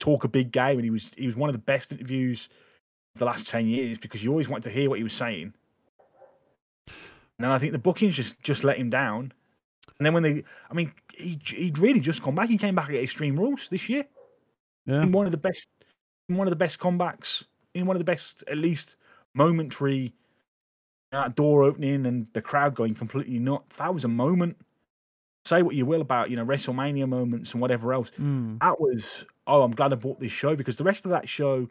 [0.00, 2.48] talk a big game, and he was he was one of the best interviews
[3.14, 5.52] of the last ten years because you always wanted to hear what he was saying.
[6.86, 9.32] And then I think the bookings just just let him down.
[9.98, 12.48] And then when they, I mean, he he'd really just come back.
[12.48, 14.06] He came back at Extreme Rules this year.
[14.86, 15.02] Yeah.
[15.02, 15.68] in one of the best,
[16.32, 18.96] in one of the best comebacks, in one of the best, at least
[19.34, 20.14] momentary,
[21.12, 23.76] that door opening and the crowd going completely nuts.
[23.76, 24.56] That was a moment.
[25.44, 28.10] Say what you will about you know WrestleMania moments and whatever else.
[28.18, 28.60] Mm.
[28.60, 31.68] That was oh, I'm glad I bought this show because the rest of that show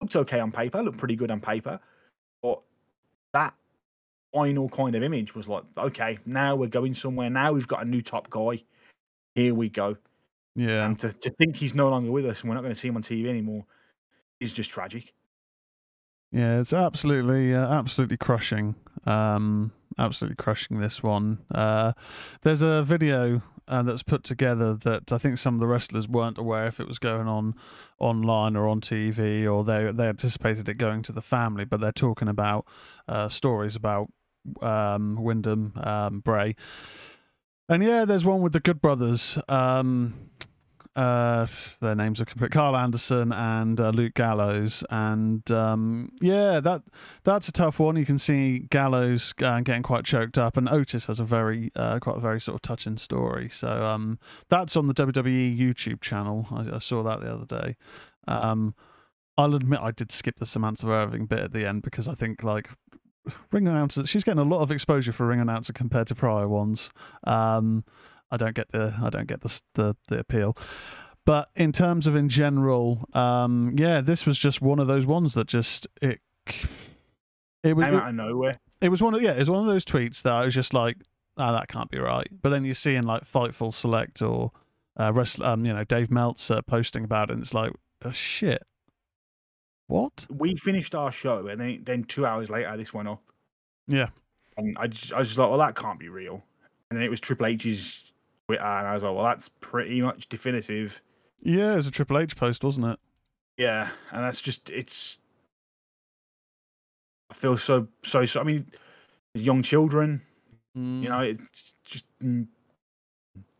[0.00, 1.78] looked okay on paper, looked pretty good on paper,
[2.40, 2.60] but
[3.34, 3.52] that
[4.32, 7.28] final kind of image was like, okay, now we're going somewhere.
[7.28, 8.62] Now we've got a new top guy.
[9.34, 9.96] Here we go.
[10.58, 10.84] Yeah.
[10.84, 12.88] And to, to think he's no longer with us and we're not going to see
[12.88, 13.64] him on TV anymore
[14.40, 15.14] is just tragic.
[16.32, 18.74] Yeah, it's absolutely, uh, absolutely crushing.
[19.06, 21.38] Um, absolutely crushing this one.
[21.54, 21.92] Uh,
[22.42, 26.38] there's a video uh, that's put together that I think some of the wrestlers weren't
[26.38, 27.54] aware if it was going on
[28.00, 31.92] online or on TV, or they they anticipated it going to the family, but they're
[31.92, 32.66] talking about
[33.06, 34.08] uh, stories about
[34.60, 36.56] um, Windham um, Bray.
[37.68, 39.38] And yeah, there's one with the Good Brothers.
[39.48, 40.30] Um,
[40.98, 41.46] uh,
[41.80, 42.50] their names are complete.
[42.50, 46.82] Karl Anderson and uh, Luke Gallows, and um, yeah, that
[47.22, 47.94] that's a tough one.
[47.94, 52.00] You can see Gallows uh, getting quite choked up, and Otis has a very uh,
[52.00, 53.48] quite a very sort of touching story.
[53.48, 56.48] So um, that's on the WWE YouTube channel.
[56.50, 57.76] I, I saw that the other day.
[58.26, 58.74] Um,
[59.36, 62.42] I'll admit I did skip the Samantha Irvin bit at the end because I think
[62.42, 62.70] like
[63.52, 66.90] ring announcer, she's getting a lot of exposure for ring announcer compared to prior ones.
[67.22, 67.84] Um,
[68.30, 70.56] I don't get the I don't get the the, the appeal.
[71.24, 75.34] But in terms of in general, um, yeah, this was just one of those ones
[75.34, 76.20] that just it
[77.62, 78.58] it was out of nowhere.
[78.80, 80.72] it was one of yeah it was one of those tweets that I was just
[80.72, 80.96] like
[81.36, 82.28] ah that can't be right.
[82.42, 84.52] But then you see in like Fightful Select or
[84.96, 87.72] uh, wrestl- um you know Dave Meltzer posting about it, and it's like
[88.04, 88.62] oh, shit.
[89.88, 90.26] What?
[90.30, 93.22] We finished our show and then, then two hours later, this went up.
[93.86, 94.08] Yeah.
[94.58, 96.42] And I just, I was just like, well, that can't be real.
[96.90, 98.12] And then it was Triple H's
[98.56, 101.02] and I was like, well, that's pretty much definitive.
[101.42, 102.98] Yeah, it was a Triple H post, wasn't it?
[103.58, 105.18] Yeah, and that's just it's.
[107.30, 108.40] I feel so so so.
[108.40, 108.66] I mean,
[109.34, 110.22] young children,
[110.76, 111.02] Mm.
[111.02, 112.04] you know, it's just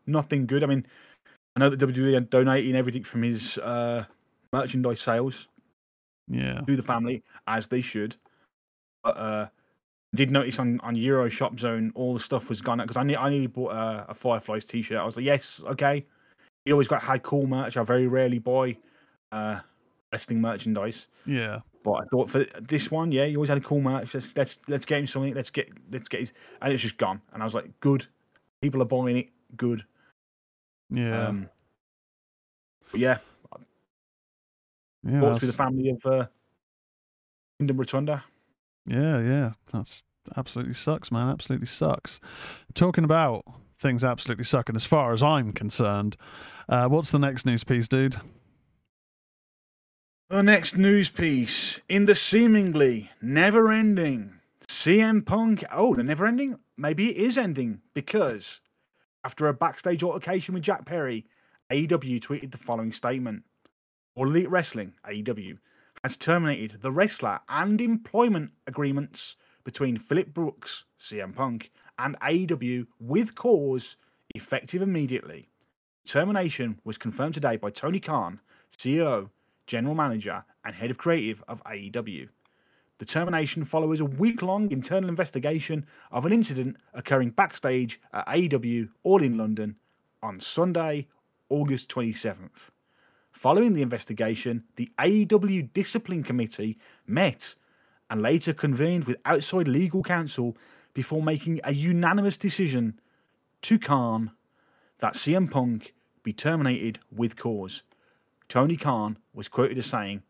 [0.07, 0.63] nothing good.
[0.63, 0.85] I mean,
[1.55, 4.05] I know that WWE are donating everything from his uh,
[4.53, 5.47] merchandise sales
[6.27, 6.61] Yeah.
[6.61, 8.15] to the family as they should.
[9.03, 9.47] But uh,
[10.15, 13.17] did notice on on Euro Shop Zone all the stuff was gone because I need
[13.17, 14.97] I nearly bought a, a Fireflies T-shirt.
[14.97, 16.05] I was like, yes, okay.
[16.65, 17.77] He always got had cool merch.
[17.77, 18.77] I very rarely buy
[19.31, 19.59] uh,
[20.11, 21.07] wrestling merchandise.
[21.25, 21.59] Yeah.
[21.83, 24.13] But I thought for this one, yeah, he always had a cool match.
[24.13, 25.33] Let's let's let's get him something.
[25.33, 27.21] Let's get let's get his, and it's just gone.
[27.33, 28.05] And I was like, good.
[28.61, 29.29] People are buying it.
[29.55, 29.85] Good.
[30.89, 31.27] Yeah.
[31.27, 31.49] Um,
[32.91, 33.17] but yeah,
[35.07, 35.21] yeah.
[35.21, 36.25] thoughts with the family of uh,
[37.59, 38.23] Windham Rotunda.
[38.89, 40.03] Yeah, yeah, that's
[40.35, 41.29] absolutely sucks, man.
[41.29, 42.19] Absolutely sucks.
[42.73, 43.45] Talking about
[43.79, 46.17] things absolutely sucking, as far as I'm concerned,
[46.67, 48.17] uh, what's the next news piece, dude?
[50.29, 55.63] The next news piece in the seemingly never-ending CM Punk.
[55.71, 56.57] Oh, the never-ending?
[56.75, 58.59] Maybe it is ending because
[59.23, 61.25] after a backstage altercation with Jack Perry,
[61.71, 63.43] AEW tweeted the following statement:
[64.15, 65.57] All Elite Wrestling (AEW)
[66.03, 73.35] has terminated the wrestler and employment agreements between Philip Brooks (CM Punk) and AEW with
[73.35, 73.97] cause
[74.35, 75.49] effective immediately.
[76.05, 78.39] Termination was confirmed today by Tony Khan,
[78.75, 79.29] CEO
[79.67, 82.27] general manager, and head of creative of AEW.
[82.97, 88.89] The termination follows a week long internal investigation of an incident occurring backstage at AEW
[89.03, 89.75] All in London
[90.23, 91.07] on Sunday,
[91.49, 92.71] August 27th.
[93.39, 97.55] Following the investigation, the AEW Discipline Committee met
[98.09, 100.57] and later convened with outside legal counsel
[100.93, 102.99] before making a unanimous decision
[103.61, 104.31] to Khan
[104.97, 107.83] that CM Punk be terminated with cause.
[108.49, 110.21] Tony Khan was quoted as saying,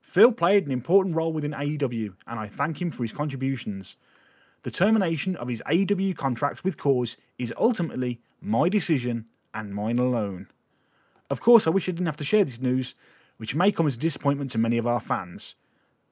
[0.00, 3.96] Phil played an important role within AEW, and I thank him for his contributions.
[4.62, 10.46] The termination of his AEW contract with Cause is ultimately my decision and mine alone.
[11.30, 12.94] Of course, I wish I didn't have to share this news,
[13.38, 15.54] which may come as a disappointment to many of our fans.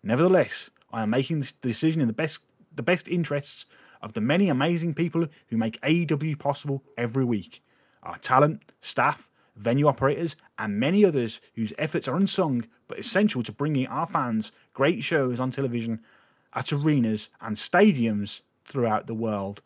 [0.02, 2.40] Nevertheless, I am making this decision in the best
[2.74, 3.66] the best interests
[4.00, 7.62] of the many amazing people who make AEW possible every week.
[8.02, 13.52] Our talent, staff, venue operators, and many others whose efforts are unsung but essential to
[13.52, 16.00] bringing our fans great shows on television
[16.54, 19.60] at arenas and stadiums throughout the world.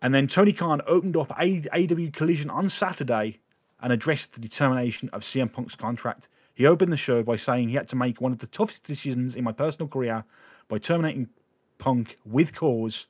[0.00, 3.40] And then Tony Khan opened up A- AEW Collision on Saturday
[3.82, 6.28] and addressed the determination of CM Punk's contract.
[6.54, 9.36] He opened the show by saying he had to make one of the toughest decisions
[9.36, 10.24] in my personal career
[10.68, 11.28] by terminating
[11.78, 13.06] Punk with cause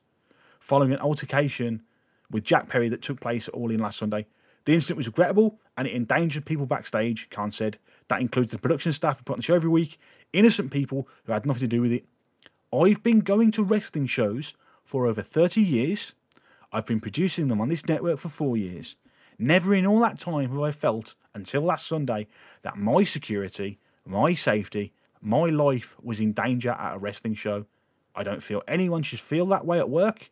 [0.59, 1.83] following an altercation
[2.31, 4.25] with Jack Perry that took place at All In last Sunday.
[4.65, 7.77] The incident was regrettable and it endangered people backstage, Khan said.
[8.07, 9.99] That includes the production staff who put on the show every week,
[10.31, 12.05] innocent people who had nothing to do with it.
[12.73, 16.13] I've been going to wrestling shows for over 30 years.
[16.71, 18.95] I've been producing them on this network for four years.
[19.39, 22.27] Never in all that time have I felt, until last Sunday,
[22.61, 27.65] that my security, my safety, my life was in danger at a wrestling show.
[28.15, 30.29] I don't feel anyone should feel that way at work.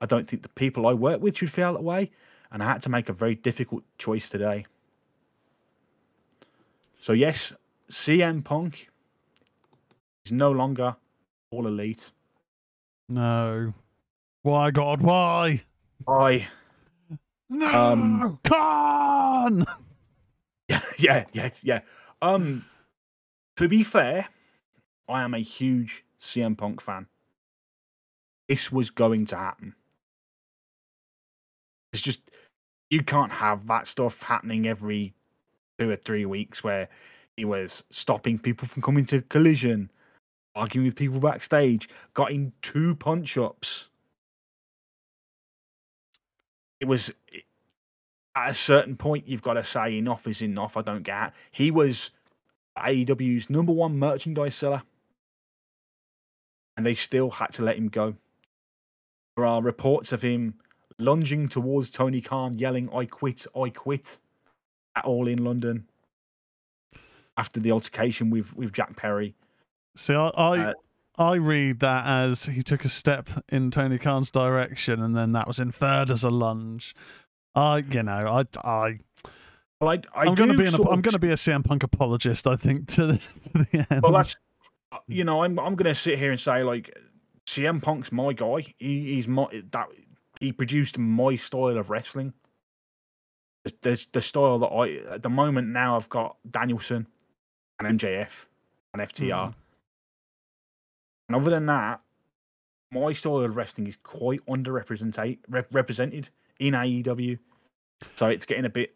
[0.00, 2.10] I don't think the people I work with should feel that way.
[2.52, 4.66] And I had to make a very difficult choice today.
[7.00, 7.52] So, yes,
[7.90, 8.88] CM Punk
[10.24, 10.96] is no longer
[11.50, 12.10] all elite.
[13.08, 13.72] No.
[14.42, 15.02] Why, God?
[15.02, 15.62] Why?
[16.06, 16.46] I,
[17.48, 17.66] No.
[17.66, 19.66] Um, Khan.
[20.68, 21.80] yeah, yeah, yeah, yeah.
[22.22, 22.64] Um,
[23.56, 24.26] to be fair,
[25.08, 27.06] I am a huge CM Punk fan.
[28.48, 29.74] This was going to happen.
[31.92, 32.20] It's just
[32.90, 35.14] you can't have that stuff happening every
[35.78, 36.88] two or three weeks where
[37.36, 39.90] he was stopping people from coming to collision,
[40.54, 43.90] arguing with people backstage, got in two punch ups.
[46.80, 47.10] It was
[48.34, 50.76] at a certain point you've got to say enough is enough.
[50.76, 51.28] I don't get.
[51.28, 51.32] It.
[51.52, 52.10] He was
[52.78, 54.82] AEW's number one merchandise seller,
[56.76, 58.14] and they still had to let him go.
[59.36, 60.54] There are reports of him
[60.98, 64.18] lunging towards Tony Khan, yelling, I quit, I quit,
[64.96, 65.86] at all in London
[67.36, 69.34] after the altercation with, with Jack Perry.
[69.94, 70.72] See, I I, Uh,
[71.18, 75.46] I read that as he took a step in Tony Khan's direction, and then that
[75.46, 76.94] was inferred as a lunge.
[77.54, 78.98] I, you know, I, I,
[79.80, 81.82] Well, I, I I'm going to be an, I'm going to be a CM Punk
[81.82, 82.46] apologist.
[82.46, 83.16] I think to the,
[83.54, 84.02] to the end.
[84.02, 84.36] Well, that's
[84.92, 86.94] uh, you know, I'm I'm going to sit here and say like
[87.46, 88.66] CM Punk's my guy.
[88.78, 89.86] He, he's my that
[90.40, 92.34] he produced my style of wrestling.
[93.82, 97.06] There's- the style that I at the moment now I've got Danielson
[97.80, 98.44] and MJF
[98.92, 99.54] and FTR.
[101.28, 102.00] And other than that,
[102.90, 107.38] my style of wrestling is quite underrepresented rep- represented in AEW.
[108.14, 108.94] So it's getting a bit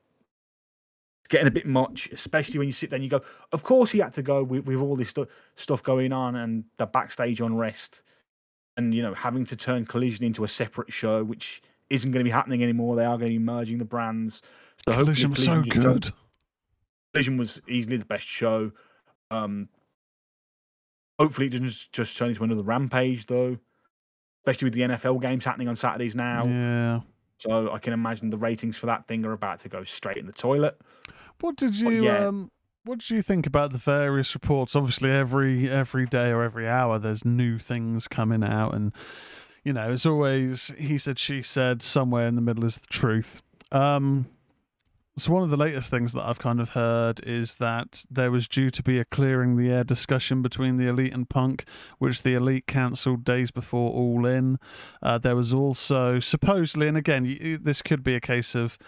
[1.21, 3.91] it's getting a bit much, especially when you sit there and you go, of course
[3.91, 7.41] he had to go with, with all this stu- stuff going on and the backstage
[7.41, 8.03] unrest
[8.77, 12.25] and you know having to turn collision into a separate show which isn't going to
[12.25, 14.43] be happening anymore they are going to be merging the brands
[14.87, 16.13] so Collision was so good.
[17.13, 18.71] Collision was easily the best show.
[19.31, 19.69] Um,
[21.21, 23.59] hopefully, it doesn't just- just turn into another rampage, though.
[24.43, 26.47] Especially with the NFL games happening on Saturdays now.
[26.47, 27.01] Yeah.
[27.39, 30.27] So I can imagine the ratings for that thing are about to go straight in
[30.27, 30.81] the toilet.
[31.41, 32.27] What did you yeah.
[32.27, 32.51] um
[32.85, 34.75] what did you think about the various reports?
[34.77, 38.93] Obviously every every day or every hour there's new things coming out and
[39.65, 43.43] you know, as always he said she said somewhere in the middle is the truth.
[43.73, 44.27] Um
[45.19, 48.49] so one of the latest things that I've kind of heard is that there was
[48.49, 51.65] due to be a clearing the air discussion between the elite and punk,
[51.99, 54.59] which the elite cancelled days before All In.
[55.03, 58.79] Uh, there was also supposedly, and again, this could be a case of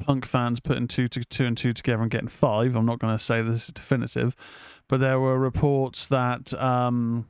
[0.00, 2.74] punk fans putting two to two and two together and getting five.
[2.74, 4.34] I'm not going to say this is definitive,
[4.88, 7.26] but there were reports that um,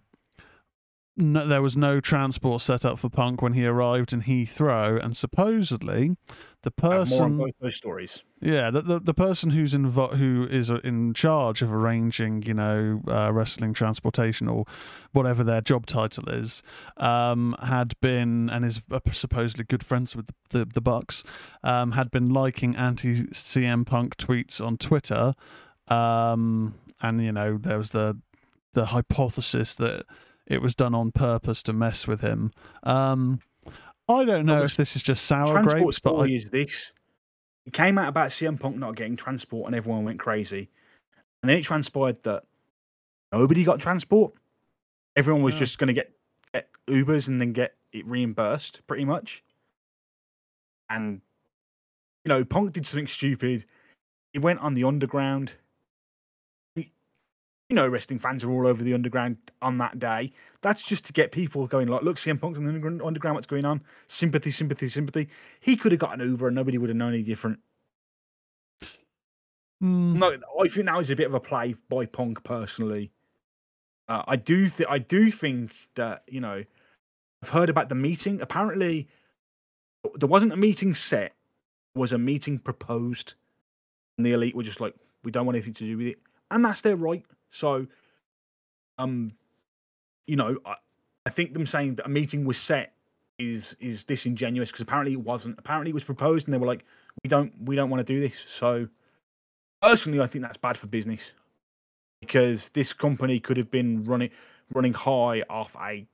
[1.17, 5.17] no, there was no transport set up for Punk when he arrived in Heathrow, and
[5.17, 6.17] supposedly
[6.63, 8.25] the I have more on person, both those stories.
[8.41, 12.53] yeah, the, the the person who's invo- who is uh, in charge of arranging, you
[12.53, 14.67] know, uh, wrestling transportation or
[15.13, 16.63] whatever their job title is,
[16.99, 21.25] um, had been and is uh, supposedly good friends with the the, the Bucks,
[21.65, 25.35] um, had been liking anti CM Punk tweets on Twitter,
[25.89, 28.19] um, and you know there was the
[28.75, 30.05] the hypothesis that
[30.47, 32.53] it was done on purpose to mess with him.
[32.83, 33.41] Um,
[34.11, 36.93] I don't know if this is just sour transport grapes, but I, story is this.
[37.67, 40.69] It came out about CM Punk not getting transport and everyone went crazy.
[41.43, 42.45] And then it transpired that
[43.33, 44.35] nobody got transport.
[45.17, 45.61] Everyone was Yeah.
[45.61, 46.13] just going to get,
[46.53, 49.43] get Ubers and then get it reimbursed pretty much.
[50.89, 51.21] And,
[52.25, 53.65] you know, Punk did something stupid.
[54.33, 55.53] He went on the underground.
[57.71, 60.33] You know, wrestling fans are all over the underground on that day.
[60.61, 63.65] That's just to get people going, like, look, CM Punk's on the underground, what's going
[63.65, 63.81] on?
[64.09, 65.29] Sympathy, sympathy, sympathy.
[65.61, 67.61] He could have got an Uber and nobody would have known any different.
[69.81, 73.13] Mm, No, I think that was a bit of a play by Punk personally.
[74.09, 76.65] Uh, I do think I do think that you know
[77.43, 78.41] I've heard about the meeting.
[78.41, 79.09] Apparently,
[80.17, 81.35] there wasn't a meeting set.
[81.95, 83.35] There was a meeting proposed,
[84.19, 86.19] and the elite were just like, "We don't want anything to do with it,"
[86.51, 87.25] and that's their right.
[87.51, 87.87] So,
[88.99, 89.33] um,
[90.27, 90.77] you know, I,
[91.27, 92.95] I think them saying that a meeting was set
[93.39, 95.59] is is disingenuous because apparently it wasn't.
[95.59, 96.85] Apparently it was proposed and they were like,
[97.25, 98.39] we don't we don't want to do this.
[98.39, 98.89] So
[99.83, 101.33] personally, I think that's bad for business
[102.21, 104.31] because this company could have been running
[104.75, 106.07] running high off a.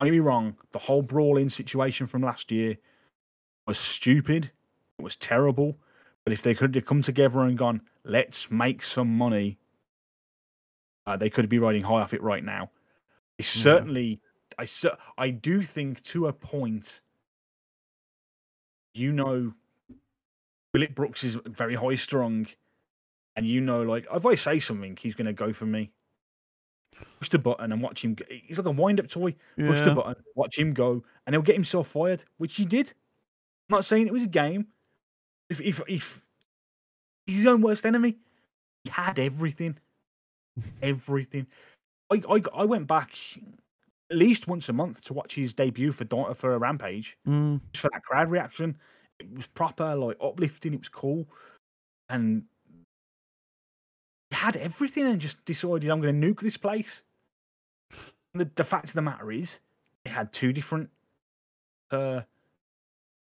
[0.00, 2.76] Don't get me wrong, the whole brawling situation from last year
[3.68, 4.50] was stupid.
[4.98, 5.76] It was terrible.
[6.24, 9.58] But if they could have come together and gone, let's make some money,
[11.06, 12.70] uh, they could be riding high off it right now.
[13.40, 14.20] I certainly,
[14.58, 17.00] I cer- I do think to a point,
[18.94, 19.52] you know,
[20.72, 22.46] Willett Brooks is very high strung,
[23.36, 25.90] and you know, like if I say something, he's going to go for me.
[27.18, 28.14] Push the button and watch him.
[28.14, 28.24] Go.
[28.30, 29.34] He's like a wind-up toy.
[29.56, 32.92] Push the button, watch him go, and he'll get himself fired, which he did.
[33.68, 34.68] I'm not saying it was a game.
[35.50, 36.24] If if if
[37.26, 38.18] he's his own worst enemy,
[38.84, 39.78] he had everything,
[40.82, 41.46] everything.
[42.10, 43.16] I I I went back
[44.10, 47.60] at least once a month to watch his debut for Di- for a Rampage Mm,
[47.72, 48.76] just for that crowd reaction.
[49.18, 50.74] It was proper, like uplifting.
[50.74, 51.26] It was cool,
[52.08, 52.44] and
[54.30, 57.02] he had everything, and just decided I'm going to nuke this place.
[58.34, 59.60] And the, the fact of the matter is,
[60.04, 60.90] they had two different,
[61.90, 62.22] uh,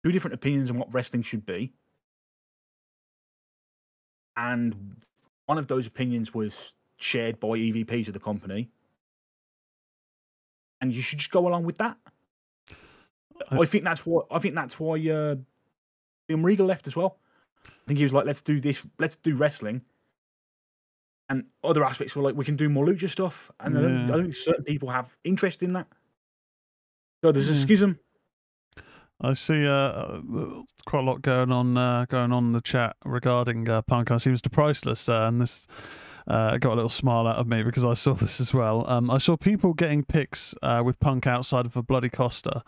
[0.03, 1.73] two different opinions on what wrestling should be,
[4.37, 4.95] and
[5.47, 8.69] one of those opinions was shared by EVPs of the company,
[10.81, 11.97] and you should just go along with that.
[13.51, 15.35] I- I think that's what I think that's why uh,
[16.27, 17.19] William Regal left as well.
[17.65, 18.85] I think he was like, "Let's do this.
[18.99, 19.81] Let's do wrestling."
[21.29, 24.15] And other aspects were like, "We can do more lucha stuff." And I, don't, Yeah.
[24.15, 25.87] I think certain people have interest in that.
[27.23, 27.99] So there's a schism.
[29.21, 30.19] I see uh, uh,
[30.85, 34.11] quite a lot going on uh, going on in the chat regarding uh, Punk.
[34.11, 34.51] I see Mr.
[34.51, 35.67] Priceless, uh, and this
[36.29, 38.85] uh, got a little smile out of me because I saw this as well.
[38.87, 42.63] Um, I saw people getting pics uh, with Punk outside of a bloody Costa.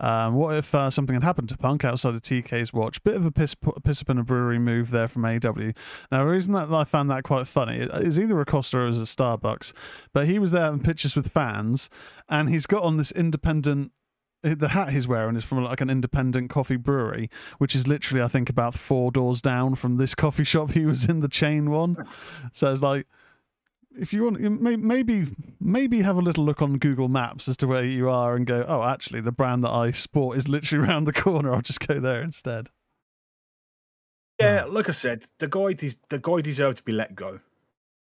[0.00, 3.02] Um, what if uh, something had happened to Punk outside of TK's watch?
[3.02, 3.54] Bit of a piss,
[3.84, 5.72] piss up in a brewery move there from AW.
[6.10, 8.88] Now, the reason that I found that quite funny is either a Costa or it
[8.88, 9.74] was a Starbucks,
[10.14, 11.90] but he was there having pictures with fans,
[12.30, 13.92] and he's got on this independent
[14.42, 18.22] Eh, the hat he's wearing is from like an independent coffee brewery, which is literally,
[18.22, 21.70] I think, about four doors down from this coffee shop he was in, the chain
[21.70, 21.96] one.
[22.52, 23.06] So it's like,
[23.98, 25.26] if you want, maybe
[25.60, 28.64] maybe have a little look on Google Maps as to where you are and go,
[28.66, 31.54] oh, actually, the brand that I sport is literally around the corner.
[31.54, 32.68] I'll just go there instead.
[34.40, 37.40] Yeah, like I said, the guy des- the guy deserved to be let go.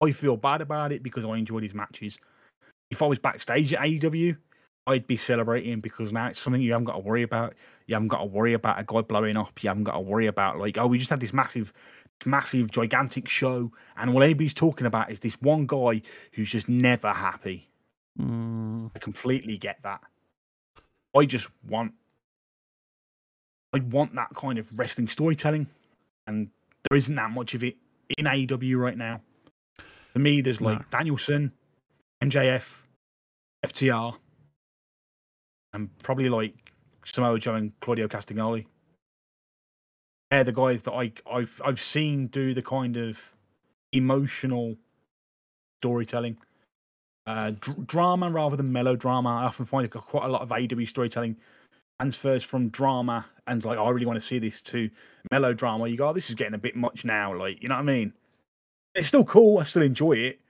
[0.03, 2.19] I feel bad about it because I enjoyed his matches.
[2.91, 4.37] If I was backstage at AEW,
[4.87, 7.55] I'd be celebrating because now it's something you haven't got to worry about.
[7.87, 9.63] You haven't got to worry about a guy blowing up.
[9.63, 11.73] You haven't got to worry about like, oh, we just had this massive,
[12.27, 17.13] massive, gigantic show, and all anybody's talking about is this one guy who's just never
[17.13, 17.69] happy.
[18.21, 20.01] Mm, I completely get that.
[21.17, 21.93] I just want,
[23.73, 25.67] I want that kind of wrestling storytelling,
[26.27, 26.51] and
[26.89, 27.77] there isn't that much of it
[28.19, 29.21] in AEW right now.
[30.13, 30.85] For me, there's like No.
[30.91, 31.53] Danielson,
[32.23, 32.83] MJF,
[33.65, 34.17] FTR,
[35.75, 36.55] and probably like
[37.05, 38.65] Samoa Joe and Claudio Castagnoli.
[40.31, 43.33] They're the guys that I, I've I've seen do the kind of
[43.93, 44.77] emotional
[45.83, 46.39] storytelling
[47.27, 49.29] uh, dr- drama rather than melodrama.
[49.29, 51.37] I often find quite a lot of AEW storytelling
[52.01, 54.91] transfers from drama and like I really want to see this to
[55.31, 55.87] melodrama.
[55.89, 57.37] You go, oh, this is getting a bit much now.
[57.37, 58.13] Like, you know what I mean?
[58.95, 59.59] It's still cool.
[59.59, 60.41] I still enjoy it.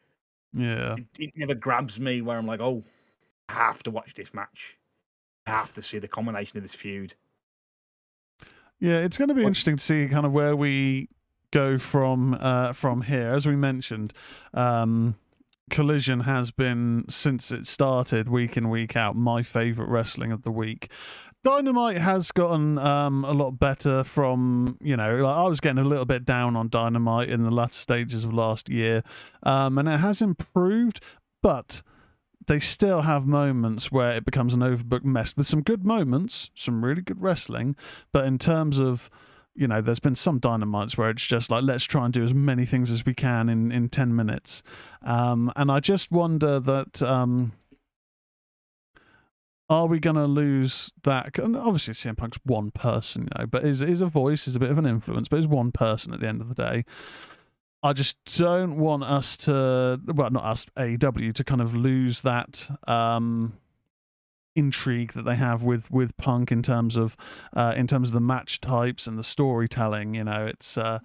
[0.52, 0.94] yeah.
[0.94, 2.84] It, it never grabs me where I'm like, oh,
[3.48, 4.76] I have to watch this match.
[5.46, 7.14] Have to see the combination of this feud.
[8.80, 11.08] Yeah, it's going to be What- interesting to see kind of where we
[11.52, 13.32] go from uh, from here.
[13.32, 14.12] As we mentioned,
[14.52, 15.14] um,
[15.70, 20.50] Collision has been since it started week in week out my favorite wrestling of the
[20.50, 20.90] week.
[21.42, 25.84] Dynamite has gotten um, a lot better from you know like I was getting a
[25.86, 29.02] little bit down on Dynamite in the latter stages of last year,
[29.42, 31.00] um, and it has improved,
[31.42, 31.82] but
[32.46, 36.84] they still have moments where it becomes an overbooked mess with some good moments, some
[36.84, 37.76] really good wrestling,
[38.12, 39.10] but in terms of
[39.56, 42.34] you know, there's been some dynamites where it's just like let's try and do as
[42.34, 44.62] many things as we can in in ten minutes,
[45.02, 47.52] um, and I just wonder that um,
[49.70, 51.38] are we going to lose that?
[51.38, 54.60] And obviously, CM Punk's one person, you know, but is is a voice, is a
[54.60, 56.84] bit of an influence, but is one person at the end of the day.
[57.84, 62.70] I just don't want us to, well, not us, AEW, to kind of lose that
[62.88, 63.58] um,
[64.56, 67.14] intrigue that they have with with Punk in terms of
[67.54, 70.14] uh, in terms of the match types and the storytelling.
[70.14, 70.78] You know, it's.
[70.78, 71.00] Uh,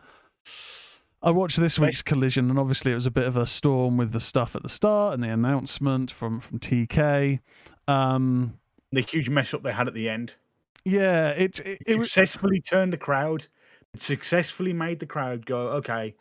[1.22, 4.14] I watched this week's collision, and obviously it was a bit of a storm with
[4.14, 7.42] the stuff at the start and the announcement from from TK.
[7.90, 8.58] Um,
[8.94, 10.38] The huge mess up they had at the end.
[10.86, 13.48] Yeah, it it, It it was successfully turned the crowd.
[13.94, 16.16] It successfully made the crowd go, okay,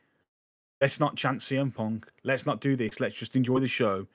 [0.81, 2.07] let's not chant CM Punk.
[2.25, 3.01] Let's not do this.
[3.01, 4.07] Let's just enjoy the show.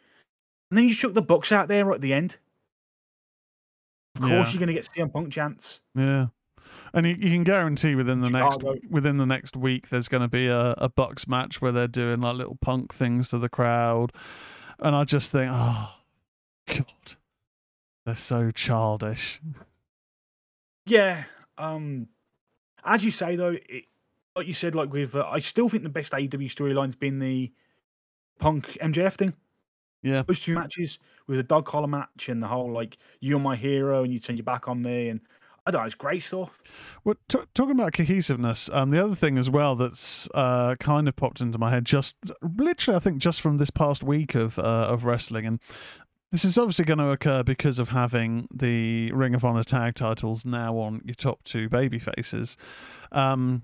[0.72, 2.38] And then you chuck the Bucks out there right at the end.
[4.16, 4.50] Of course, Yeah.
[4.52, 5.82] you're going to get CM Punk chants.
[5.96, 6.28] yeah.
[6.96, 8.74] And you, you can guarantee within the Chicago.
[8.74, 11.88] next within the next week there's going to be a, a Bucks match where they're
[11.88, 14.12] doing like little punk things to the crowd,
[14.80, 15.90] and I just think, oh
[16.68, 16.86] god,
[18.06, 19.42] they're so childish.
[20.86, 21.24] Yeah.
[21.58, 22.08] Um,
[22.84, 23.86] as you say though, it,
[24.36, 27.52] like you said, like with, uh, I still think the best AEW storyline's been the
[28.40, 29.34] Punk MJF thing.
[30.02, 30.24] Yeah.
[30.28, 34.04] Those two matches with the dog collar match and the whole like you're my hero
[34.04, 35.22] and you turn your back on me and
[35.66, 36.62] I thought it was great stuff.
[37.06, 41.16] Well, t- talking about cohesiveness, um, the other thing as well that's uh, kind of
[41.16, 44.62] popped into my head just literally, I think, just from this past week of uh,
[44.62, 45.60] of wrestling, and
[46.34, 50.46] this is obviously going to occur because of having the Ring of Honor tag titles
[50.46, 52.58] now on your top two baby faces.
[53.12, 53.64] Um,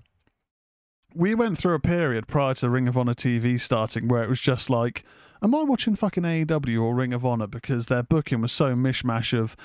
[1.14, 4.40] we went through a period prior to Ring of Honor TV starting where it was
[4.40, 5.04] just like,
[5.42, 7.46] am I watching fucking AEW or Ring of Honor?
[7.46, 9.56] Because their booking was so mishmash of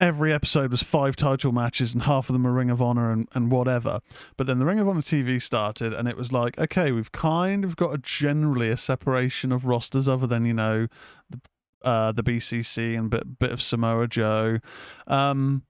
[0.00, 3.28] every episode was five title matches and half of them were Ring of Honor and,
[3.32, 4.00] and whatever.
[4.36, 7.64] But then the Ring of Honor TV started and it was like, okay, we've kind
[7.64, 10.88] of got a generally a separation of rosters other than, you know,
[11.30, 11.40] the,
[11.88, 14.58] uh, the BCC and bit bit of Samoa Joe.
[15.06, 15.62] Um,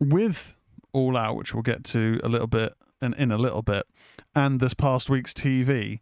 [0.00, 0.56] with
[0.92, 3.86] All Out, which we'll get to a little bit in, in a little bit,
[4.34, 6.00] and this past week's TV,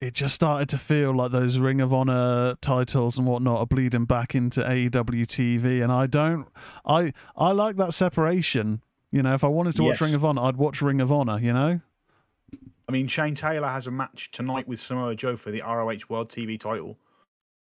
[0.00, 4.04] it just started to feel like those Ring of Honor titles and whatnot are bleeding
[4.04, 6.46] back into AEW TV, and I don't,
[6.84, 8.82] I I like that separation.
[9.10, 10.00] You know, if I wanted to watch Yes.
[10.02, 11.38] Ring of Honor, I'd watch Ring of Honor.
[11.40, 11.80] You know,
[12.88, 16.30] I mean, Shane Taylor has a match tonight with Samoa Joe for the ROH World
[16.30, 16.98] TV title.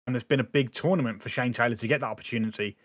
[0.05, 2.75] And there's been a big tournament for Shane Taylor to get that opportunity.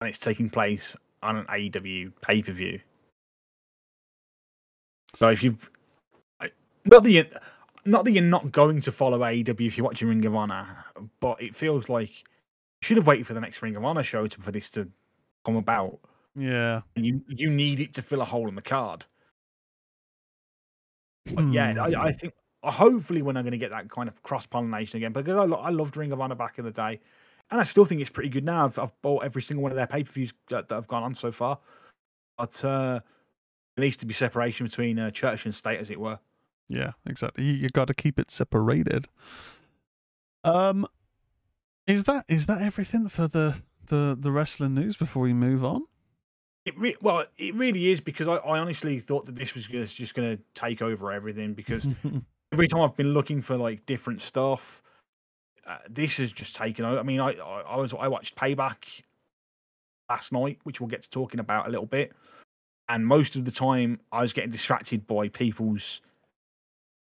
[0.00, 2.80] And it's taking place on an AEW pay per view.
[5.18, 5.70] So if you've.
[6.88, 7.24] Not that, you,
[7.84, 10.84] not that you're not going to follow AEW if you're watching Ring of Honor,
[11.18, 12.24] but it feels like you
[12.80, 14.88] should have waited for the next Ring of Honor show to, for this to
[15.44, 15.98] come about.
[16.36, 19.04] yeah, And you, you need it to fill a hole in the card.
[21.34, 21.80] But yeah, Hmm.
[21.80, 25.12] I, I think hopefully we're not going to get that kind of cross pollination again
[25.12, 27.00] because I, lo- I loved Ring of Honor back in the day,
[27.50, 28.64] and I still think it's pretty good now.
[28.64, 31.02] I've, I've bought every single one of their pay per views that, that have gone
[31.02, 31.58] on so far,
[32.38, 33.00] but uh,
[33.76, 36.18] needs to be separation between uh, church and state, as it were.
[36.68, 37.44] yeah, exactly.
[37.44, 39.08] You, you got to keep it separated.
[40.44, 40.86] Um,
[41.86, 43.56] is that is that everything for the
[43.88, 45.82] the the wrestling news before we move on?
[46.64, 49.86] It re- well, it really is because I, I honestly thought that this was gonna,
[49.86, 51.86] just going to take over everything because
[52.52, 54.82] every time I've been looking for like different stuff,
[55.64, 56.98] uh, this has just taken over.
[56.98, 59.02] I mean, I, I I was I watched Payback
[60.08, 62.12] last night, which we'll get to talking about a little bit,
[62.88, 66.00] and most of the time I was getting distracted by people's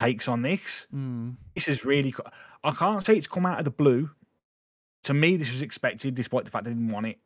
[0.00, 0.86] takes on this.
[0.90, 1.30] Hmm.
[1.54, 2.30] This is really co-
[2.64, 4.10] I can't say it's come out of the blue.
[5.04, 7.18] To me, this was expected, despite the fact I didn't want it.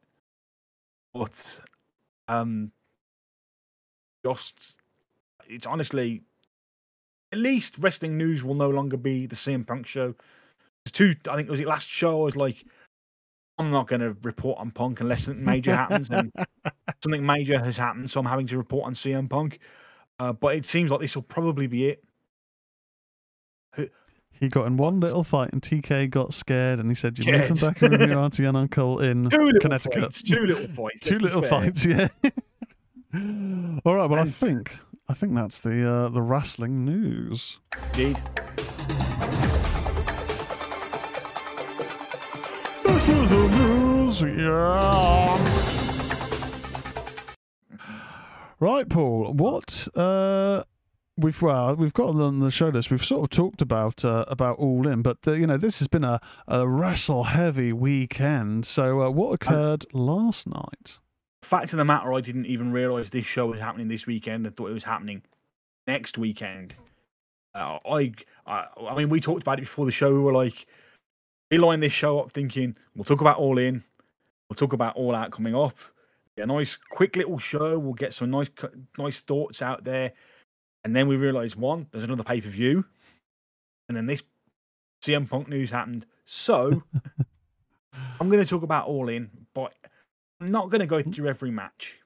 [1.12, 1.61] But
[2.28, 2.72] um,
[4.24, 4.78] just
[5.48, 6.22] it's honestly
[7.32, 10.14] at least wrestling news will no longer be the CM Punk show.
[10.84, 12.20] There's two, I think it was it last show.
[12.20, 12.64] I was like,
[13.59, 16.32] I'm not going to report on Punk unless something major happens, and
[17.02, 19.61] something major has happened, so I'm having to report on CM Punk.
[20.18, 22.05] Uh, but it seems like this will probably be it.
[24.40, 27.50] He got in one little fight and TK got scared and he said, You're Yes.
[27.50, 30.02] moving back in with your auntie and uncle in Two Connecticut.
[30.02, 30.22] fights.
[30.22, 31.00] Two little fights.
[31.02, 31.50] Two little fair.
[31.50, 32.09] fights, yeah.
[33.84, 34.76] All right, well I think
[35.09, 37.59] I think that's the uh, the wrestling news.
[37.94, 38.20] Indeed.
[43.07, 44.55] Is the.
[48.61, 49.32] Right, Paul.
[49.32, 50.62] What uh,
[51.16, 52.90] we've well we've got on the show list.
[52.90, 55.88] We've sort of talked about uh, about All In, but the, you know this has
[55.88, 58.64] been a, a wrestle heavy weekend.
[58.64, 60.98] So uh, what occurred last night?
[61.42, 64.46] Fact of the matter, I didn't even realise this show was happening this weekend.
[64.46, 65.22] I thought it was happening
[65.86, 66.74] next weekend.
[67.55, 68.12] Uh, I,
[68.46, 70.12] I, I mean, we talked about it before the show.
[70.12, 70.66] We were like,
[71.55, 73.84] we lined this show up thinking we'll talk about All In,
[74.48, 75.78] we'll talk about All Out coming up.
[76.36, 77.78] Yeah, nice, quick little show.
[77.78, 78.48] We'll get some nice,
[78.98, 80.12] nice thoughts out there,
[80.82, 82.84] and then we realised one, there's another pay per view,
[83.88, 84.24] and then this
[85.05, 86.07] CM Punk news happened.
[86.26, 86.82] So
[88.20, 89.74] I'm going to talk about All In, but
[90.40, 92.00] I'm not going to go through every match.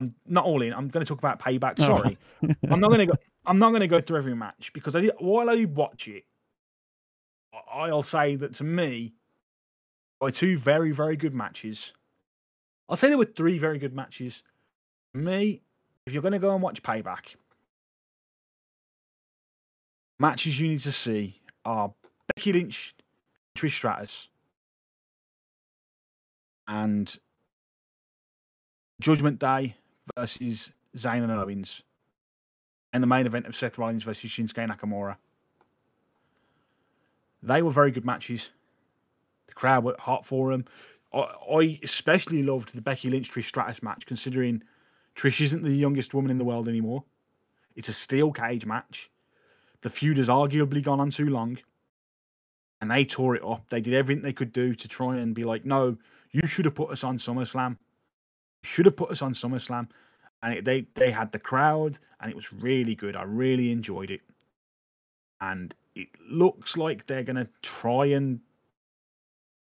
[0.00, 0.72] I'm not all in.
[0.72, 1.74] I'm going to talk about Payback.
[1.80, 1.84] Oh.
[1.84, 2.16] Sorry,
[2.70, 3.18] I'm not going to go.
[3.44, 6.24] I'm not going to go through every match because I, while I watch it,
[7.72, 9.14] I'll say that to me,
[10.20, 11.92] by two very very good matches.
[12.88, 14.42] I'll say there were three very good matches.
[15.14, 15.62] Me,
[16.06, 17.36] if you're going to go and watch Payback,
[20.18, 21.92] matches you need to see are
[22.34, 22.94] Becky Lynch,
[23.56, 24.28] Trish Stratus,
[26.68, 27.16] and
[29.00, 29.76] Judgment Day
[30.16, 31.82] versus Zayn and Owens,
[32.92, 35.16] and the main event of Seth Rollins versus Shinsuke Nakamura.
[37.44, 38.50] They were very good matches.
[39.46, 40.64] The crowd were hot for them.
[41.12, 44.62] I, I especially loved the Becky Lynch Trish Stratus match, considering
[45.14, 47.04] Trish isn't the youngest woman in the world anymore.
[47.76, 49.10] It's a steel cage match.
[49.82, 51.58] The feud has arguably gone on too long.
[52.80, 53.68] And they tore it up.
[53.68, 55.96] They did everything they could do to try and be like, no,
[56.32, 57.70] you should have put us on SummerSlam.
[57.70, 59.88] You should have put us on SummerSlam.
[60.42, 63.16] And it, they, they had the crowd, and it was really good.
[63.16, 64.20] I really enjoyed it.
[65.40, 68.40] And it looks like they're going to try and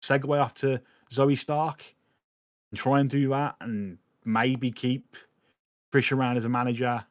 [0.03, 0.81] segue off to
[1.13, 1.85] Zoe Stark
[2.71, 5.17] and try and do that and maybe keep
[5.93, 7.05] Trish around as a manager.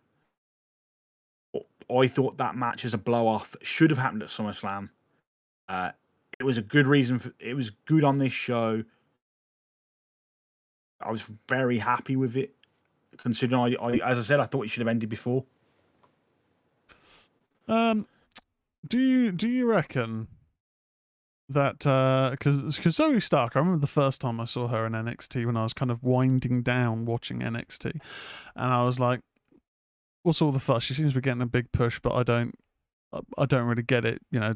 [1.89, 4.89] I thought that match as a blow off should have happened at SummerSlam.
[5.68, 5.91] Uh,
[6.39, 8.84] it was a good reason for it was good on this show.
[11.01, 12.53] I was very happy with it,
[13.18, 15.43] considering I, I as I said, I thought it should have ended before.
[17.68, 18.07] Um,
[18.88, 20.28] do you do you reckon
[21.50, 21.80] that
[22.32, 25.58] because because Zoe Stark, I remember the first time I saw her in NXT when
[25.58, 28.00] I was kind of winding down watching NXT,
[28.56, 29.22] and I was like,
[30.24, 30.84] "What's all the fuss?
[30.84, 32.56] She seems to be getting a big push, but I don't,
[33.38, 34.22] I don't really get it.
[34.32, 34.56] You know,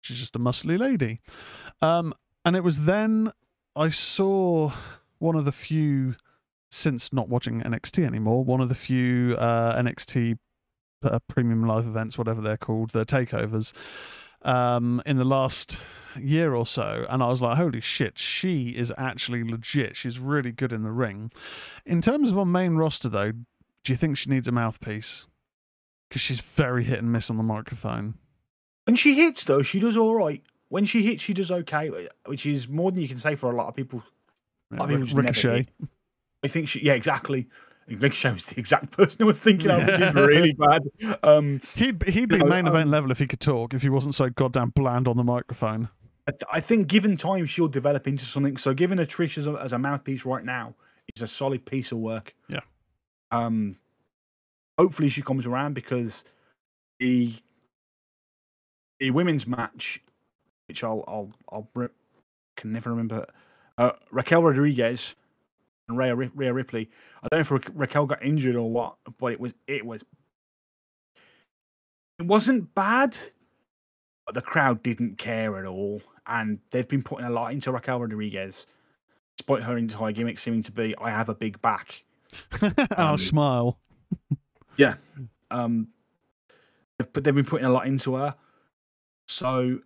[0.00, 1.20] she's just a muscly lady."
[1.82, 3.32] Um, and it was then
[3.76, 4.72] I saw
[5.18, 6.16] one of the few
[6.70, 10.38] since not watching NXT anymore, one of the few uh, NXT
[11.02, 13.72] uh, premium live events, whatever they're called, the takeovers,
[14.42, 15.78] um, in the last
[16.18, 19.96] year or so, and I was like, holy shit, she is actually legit.
[19.96, 21.30] She's really good in the ring.
[21.86, 25.26] In terms of our main roster, though, do you think she needs a mouthpiece?
[26.08, 28.14] Because she's very hit and miss on the microphone.
[28.84, 30.42] When she hits, though, she does all right.
[30.68, 33.56] When she hits, she does okay, which is more than you can say for a
[33.56, 34.02] lot of people.
[34.72, 35.68] A lot of people just never Ricochet.
[36.42, 37.48] I think she, yeah, exactly.
[37.96, 40.82] Ricochet was the exact person I was thinking of, which is really bad.
[41.22, 43.74] Um, He'd he'd be No, main event um, level if he could talk.
[43.74, 45.88] If he wasn't so goddamn bland on the microphone.
[46.26, 48.56] I th- I think given time, she'll develop into something.
[48.56, 50.74] So, given a Trish as a, as a mouthpiece right now
[51.14, 52.34] is a solid piece of work.
[52.48, 52.60] Yeah.
[53.32, 53.76] Um.
[54.78, 56.24] Hopefully, she comes around because
[57.00, 57.34] the
[59.00, 60.00] the women's match,
[60.68, 61.68] which I'll I'll I'll
[62.56, 63.26] can never remember,
[63.78, 65.16] uh, Raquel Rodriguez
[65.90, 66.90] and Rhea, Rhea Ripley.
[67.22, 70.02] I don't know if Ra- Raquel got injured or what, but it was it was
[72.18, 73.16] it wasn't bad
[74.30, 76.00] but the crowd didn't care at all.
[76.24, 78.64] And they've been putting a lot into Raquel Rodriguez,
[79.36, 82.04] despite her entire gimmick seeming to be "I have a big back."
[82.62, 82.72] I'll
[83.14, 83.78] Um, smile.
[84.76, 84.94] Yeah,
[85.50, 85.88] um,
[86.96, 88.34] they've, put, they've been putting a lot into her.
[89.26, 89.80] So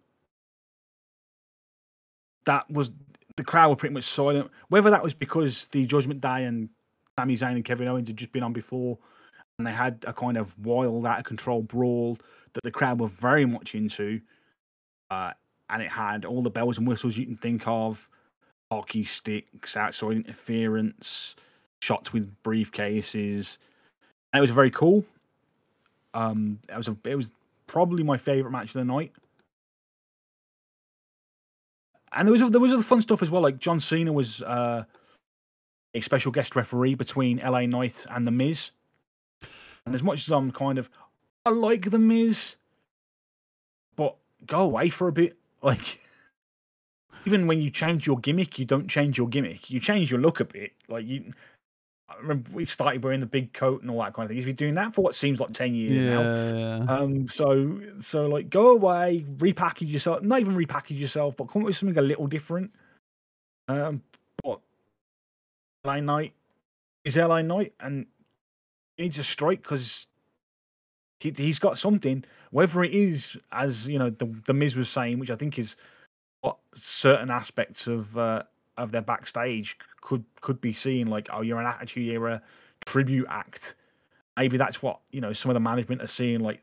[2.44, 2.90] that was
[3.37, 4.51] the crowd were pretty much silent.
[4.68, 6.68] Whether that was because the Judgment Day and
[7.18, 8.99] Sami Zayn and Kevin Owens had just been on before,
[9.59, 12.18] and they had a kind of wild, out of control brawl
[12.55, 14.20] that the crowd were very much into,
[15.11, 15.32] uh,
[15.70, 18.09] and it had all the bells and whistles you can think of,
[18.70, 21.37] hockey sticks, outside interference,
[21.82, 23.59] shots with briefcases,
[24.32, 25.05] and it was very cool.
[26.14, 27.30] Um, it was a, it was
[27.66, 29.12] probably my favorite match of the night.
[32.15, 33.43] And there was there was other fun stuff as well.
[33.43, 34.85] Like John Cena was uh,
[35.95, 38.71] a special guest referee between LA Knight and The Miz.
[39.87, 40.91] And as much as I'm kind of,
[41.45, 42.57] I like The Miz,
[43.97, 45.37] but go away for a bit.
[45.65, 45.99] Like,
[47.25, 49.71] even when you change your gimmick, you don't change your gimmick.
[49.71, 50.73] You change your look a bit.
[50.89, 51.33] Like you,
[52.17, 54.37] I remember we started wearing the big coat and all that kind of thing.
[54.37, 56.23] He's been doing that for what seems like ten years now.
[56.23, 56.93] Yeah, yeah.
[56.93, 60.23] Um, so so like go away, repackage yourself.
[60.23, 62.71] Not even repackage yourself, but come up with something a little different.
[63.69, 64.03] Um,
[64.43, 64.61] but
[65.85, 66.33] LA Knight
[67.05, 68.07] is LA Knight, and
[68.97, 70.09] he needs a strike because
[71.21, 72.25] he he's got something.
[72.51, 75.77] Whether it is as you know the the Miz was saying, which I think is
[76.41, 78.43] what certain aspects of uh,
[78.77, 82.43] of their backstage could could be seen like, oh, you're an attitude era
[82.87, 83.77] tribute act.
[84.37, 86.61] Maybe that's what you know some of the management are seeing like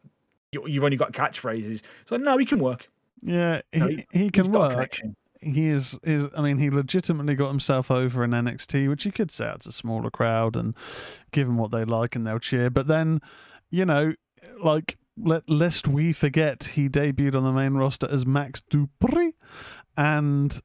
[0.51, 1.82] you, you've only got catchphrases.
[2.05, 2.89] So no he can work.
[3.22, 4.99] Yeah, No, he, he can work.
[5.41, 9.32] he is is I mean he legitimately got himself over in NXT, which you could
[9.32, 10.76] say it's a smaller crowd and
[11.32, 12.70] give them what they like and they'll cheer.
[12.70, 13.22] But then,
[13.70, 14.14] you know,
[14.62, 19.34] like let lest we forget he debuted on the main roster as Max Dupri,
[19.95, 20.59] and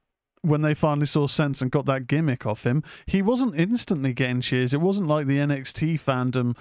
[0.47, 4.41] when they finally saw sense and got that gimmick off him, he wasn't instantly getting
[4.41, 4.73] cheers.
[4.73, 6.57] It wasn't like the NXT fandom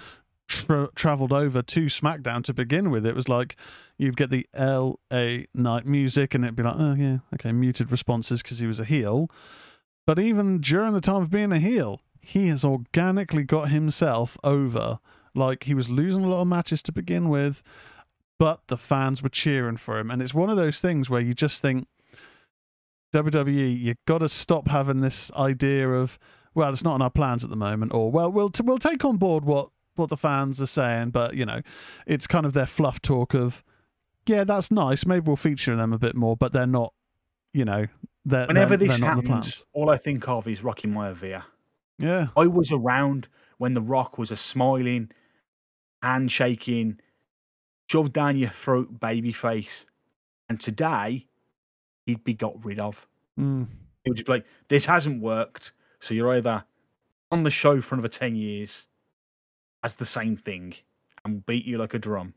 [0.48, 3.06] tra- traveled over to SmackDown to begin with.
[3.06, 3.56] It was like
[3.98, 8.42] you'd get the LA Knight music, and it'd be like, oh yeah, okay, muted responses
[8.42, 9.30] because he was a heel.
[10.06, 14.98] But even during the time of being a heel, he has organically got himself over.
[15.34, 17.62] Like he was losing a lot of matches to begin with,
[18.38, 21.34] but the fans were cheering for him, and it's one of those things where you
[21.34, 21.86] just think.
[23.16, 26.18] WWE, you've got to stop having this idea of,
[26.54, 29.04] well, it's not in our plans at the moment, or well, we'll t- we'll take
[29.04, 31.62] on board what what the fans are saying, but you know,
[32.06, 33.64] it's kind of their fluff talk of,
[34.26, 35.06] yeah, that's nice.
[35.06, 36.92] Maybe we'll feature them a bit more, but they're not,
[37.54, 37.86] you know,
[38.26, 39.66] they're Whenever they're, this they're the happens, plans.
[39.72, 41.44] all I think of is Rocky Maivia.
[41.98, 45.10] Yeah, I was around when The Rock was a smiling,
[46.02, 47.00] handshaking,
[47.88, 49.86] shoved down your throat baby face.
[50.48, 51.26] And today,
[52.06, 53.06] he'd be got rid of.
[53.38, 53.66] mm.
[54.04, 55.72] It would just be like, this hasn't worked.
[56.00, 56.64] So you're either
[57.32, 58.86] on the show for another 10 years
[59.82, 60.74] as the same thing
[61.24, 62.34] and beat you like a drum,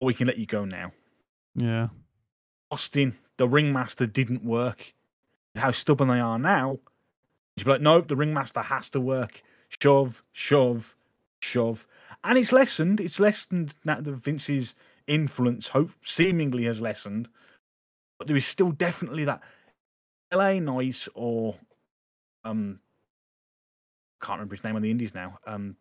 [0.00, 0.92] or we can let you go now.
[1.54, 1.88] yeah,
[2.70, 4.94] Austin, the ringmaster didn't work.
[5.56, 6.78] How stubborn they are now.
[7.56, 9.42] You'd be like, nope, the ringmaster has to work.
[9.82, 10.96] Shove, shove,
[11.40, 11.86] shove.
[12.24, 13.00] And it's lessened.
[13.00, 14.74] It's lessened now that Vince's
[15.06, 17.28] influence hope seemingly has lessened.
[18.18, 19.42] But there is still definitely that
[20.32, 21.56] LA noise or
[22.44, 22.80] um
[24.20, 25.38] can't remember his name on the indies now.
[25.46, 25.76] Um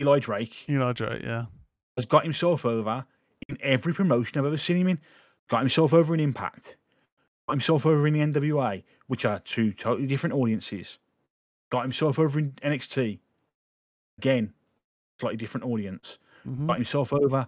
[0.00, 1.46] Eli Drake Eli Drake, yeah,
[1.96, 3.04] has got himself over
[3.48, 4.98] in every promotion I've ever seen him in.
[5.48, 6.76] Got himself over in Impact.
[7.46, 10.98] Got himself over in the NWA, which are two totally different audiences.
[11.70, 13.18] Got himself over in NXT.
[14.18, 14.52] Again,
[15.18, 16.18] slightly different audience.
[16.46, 16.66] Mhm.
[16.66, 17.46] Got himself over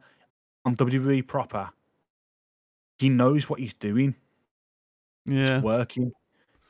[0.65, 1.71] on WWE proper.
[3.03, 4.15] He knows what he's doing.
[5.27, 6.13] yeah, It's working.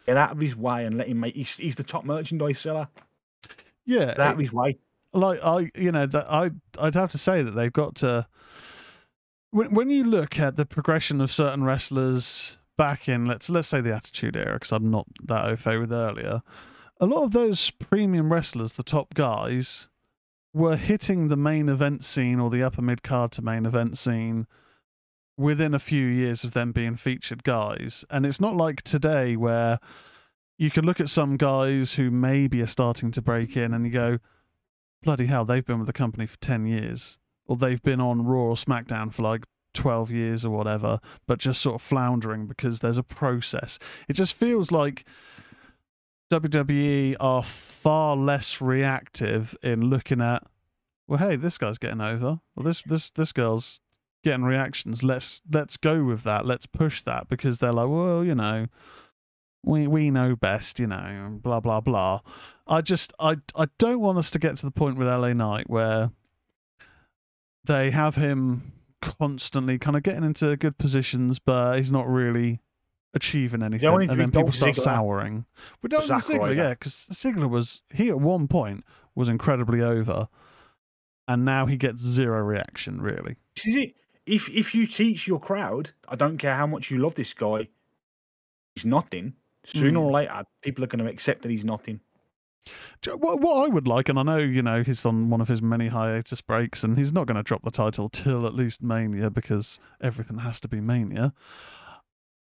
[0.06, 1.34] Get out of his way and let him make.
[1.36, 2.88] He's, he's the top merchandise seller.
[3.84, 4.06] yeah.
[4.06, 4.78] Get out it- of his way.
[5.12, 8.26] like I, you know, that I, I'd have to say that they've got to.
[9.50, 13.82] When when you look at the progression of certain wrestlers back in let's let's say
[13.82, 16.40] the Attitude Era, because I'm not that au fait with earlier,
[17.00, 19.88] a lot of those premium wrestlers, the top guys,
[20.54, 24.46] were hitting the main event scene or the upper mid card to main event scene
[25.42, 29.78] within a few years of them being featured guys, and it's not like today where
[30.58, 33.92] you can look at some guys who maybe are starting to break in and you
[33.92, 34.18] go
[35.02, 38.50] bloody hell, they've been with the company for 10 years, or they've been on Raw
[38.50, 42.98] or SmackDown for like 12 years or whatever, but just sort of floundering because there's
[42.98, 43.78] a process.
[44.08, 45.04] It just feels like
[46.30, 50.44] WWE are far less reactive in looking at,
[51.06, 53.80] well, hey, this guy's getting over, or this this this girl's
[54.22, 55.02] getting reactions.
[55.02, 56.46] Let's let's go with that.
[56.46, 58.66] Let's push that because they're like, well, you know,
[59.64, 62.20] we we know best, you know, blah blah blah.
[62.66, 65.68] I just I I don't want us to get to the point with LA Knight
[65.68, 66.10] where
[67.64, 72.60] they have him constantly kind of getting into good positions, but he's not really
[73.14, 74.84] achieving anything, and then people Dolph start Ziggler.
[74.84, 75.44] souring.
[75.82, 76.54] We don't Zack Ziggler, Ryder.
[76.54, 80.28] yeah, because Ziggler was he at one point was incredibly over,
[81.28, 83.36] and now he gets zero reaction really.
[83.64, 83.94] It.
[84.26, 87.68] If if you teach your crowd, I don't care how much you love this guy,
[88.74, 89.34] he's nothing.
[89.64, 90.02] Sooner Mm.
[90.02, 92.00] or later, people are going to accept that he's nothing.
[93.06, 95.60] What, what I would like, and I know, you know, he's on one of his
[95.62, 99.30] many hiatus breaks, and he's not going to drop the title till at least Mania
[99.30, 101.32] because everything has to be Mania.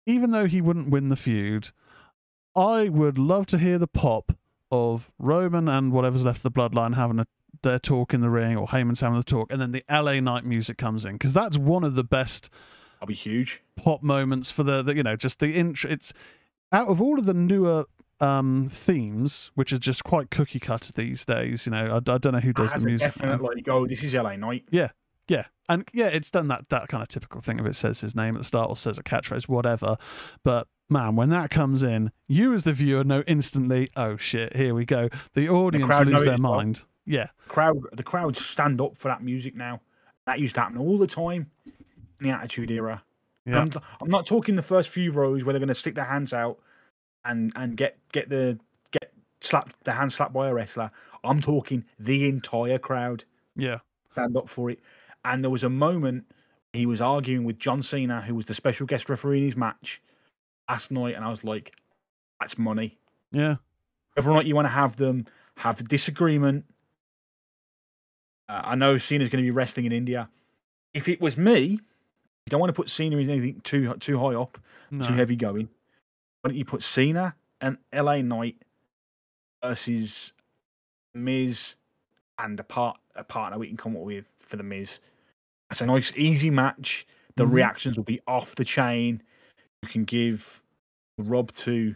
[0.07, 1.71] Even though he wouldn't win the feud,
[2.57, 4.33] I would love to hear the pop
[4.71, 7.27] of Roman and whatever's left of the bloodline having a,
[7.63, 10.45] their talk in the ring, or Heyman's having the talk, and then the LA Knight
[10.45, 12.49] music comes in because that's one of the best
[13.01, 13.63] I'll be huge.
[13.77, 15.91] pop moments for the, the you know just the intro.
[15.91, 16.13] It's
[16.73, 17.85] out of all of the newer
[18.21, 21.67] um themes, which are just quite cookie cutter these days.
[21.67, 23.17] You know, I, I don't know who does Has the a music.
[23.17, 23.37] now.
[23.37, 24.65] definite like, oh, this is LA Knight.
[24.71, 24.91] Yeah,
[25.29, 28.15] yeah, and yeah, it's done that that kind of typical thing of it says his
[28.15, 29.97] name at the start or says a catchphrase, whatever.
[30.45, 34.75] But man, when that comes in, you as the viewer know instantly, oh shit, here
[34.75, 35.09] we go.
[35.35, 36.79] The audience know lose their mind.
[36.79, 36.89] well.
[37.07, 39.81] Yeah, Crowd, the crowd stand up for that music now.
[40.27, 41.51] That used to happen all the time
[42.21, 43.03] in the Attitude Era.
[43.45, 46.05] yeah, I'm, I'm not talking the first few rows where they're going to stick their
[46.05, 46.59] hands out
[47.25, 48.59] and and get get the
[48.93, 50.91] get slapped the hand slapped by a wrestler.
[51.25, 53.25] I'm talking the entire crowd
[53.57, 53.79] yeah,
[54.13, 54.79] stand up for it.
[55.25, 56.25] And there was a moment
[56.73, 60.01] he was arguing with John Cena, who was the special guest referee in his match
[60.69, 61.75] last night, and I was like,
[62.41, 62.99] "That's money.
[63.33, 63.57] yeah,
[64.15, 65.27] Whether or not you want to have them,
[65.57, 66.65] have the disagreement.
[68.53, 70.29] Uh, I know Cena's going to be wrestling in India.
[70.93, 71.81] If it was me, you
[72.51, 74.59] don't want to put Cena in anything too too high up,
[74.91, 75.07] No.
[75.07, 75.69] too heavy going.
[76.43, 78.57] Why don't you put Cena and LA Knight
[79.65, 80.33] versus
[81.15, 81.77] Miz
[82.39, 84.99] and a part a partner we can come up with for the Miz.
[85.71, 87.07] It's a nice easy match.
[87.37, 87.53] The Mhm.
[87.53, 89.23] reactions will be off the chain.
[89.83, 90.63] You can give
[91.19, 91.95] Rob to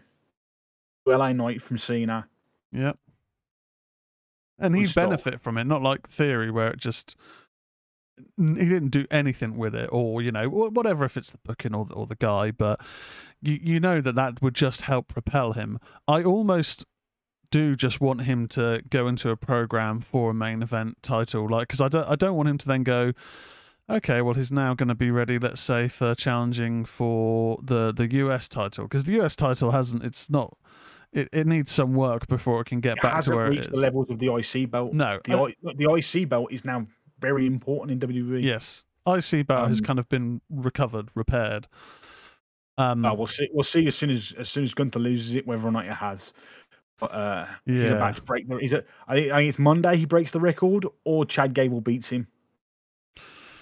[1.06, 2.28] LA Knight from Cena.
[2.72, 2.98] Yep.
[4.58, 5.10] And he'd stuff.
[5.10, 7.14] benefit from it, not like Theory, where it just
[8.36, 11.84] he didn't do anything with it, or you know, whatever if it's the booking or
[11.84, 12.80] the, or the guy, but
[13.42, 15.78] you you know that that would just help propel him.
[16.08, 16.86] I almost
[17.50, 21.68] do just want him to go into a program for a main event title, like
[21.68, 23.12] because I don't I don't want him to then go.
[23.88, 28.10] Okay, well, he's now going to be ready, let's say, for challenging for the, the
[28.14, 30.02] US title because the US title hasn't.
[30.02, 30.56] It's not.
[31.16, 33.62] It, it needs some work before it can get It back to where it reached
[33.62, 33.68] is.
[33.68, 34.92] the levels of the IC belt.
[34.92, 36.84] No, The, I, the IC belt is now
[37.20, 38.42] very important in WWE.
[38.42, 41.66] Yes, IC has Um, kind of been recovered, repaired.
[42.76, 43.48] Um, Uh, we'll see.
[43.52, 45.92] We'll see as soon as as soon as Gunther loses it, whether or not it
[45.94, 46.34] has.
[47.00, 48.56] But uh, he's about to break the.
[48.56, 51.80] He's a, I think I think it's Monday he breaks the record, or Chad Gable
[51.80, 52.26] beats him.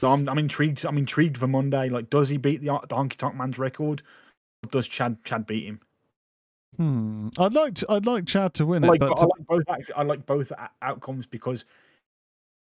[0.01, 0.85] So I'm I'm intrigued.
[0.85, 1.89] I'm intrigued for Monday.
[1.89, 4.03] Like, does he beat the the Honky Tonk Man's record?
[4.65, 5.81] Or does Chad Chad beat him?
[6.77, 9.47] Hmm, I'd like to, I'd like Chad to win I it, like, but I like
[9.47, 9.65] both.
[9.97, 10.53] I like both
[10.83, 11.65] outcomes because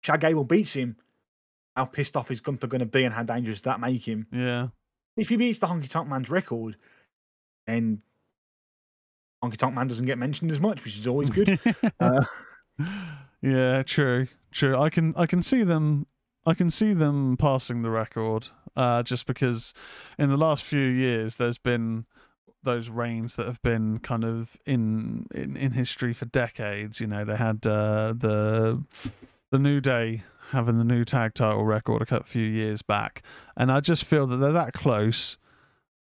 [0.01, 0.95] Chad Gable beats him.
[1.75, 4.27] How pissed off is Gunther going to be, and how dangerous does that make him?
[4.31, 4.67] yeah,
[5.15, 6.75] If he beats the Honky Tonk Man's record,
[7.67, 8.01] then
[9.43, 11.59] Honky Tonk Man doesn't get mentioned as much, which is always good.
[11.99, 12.23] uh,
[13.41, 14.77] yeah, true, true.
[14.77, 16.07] I can I can see them
[16.45, 19.73] I can see them passing the record, uh, just because
[20.17, 22.05] in the last few years there's been
[22.63, 26.99] those reigns that have been kind of in in, in history for decades.
[26.99, 28.83] You know, they had uh, the
[29.51, 33.21] the New Day having the new tag title record a few years back,
[33.55, 35.37] and I just feel that they're that close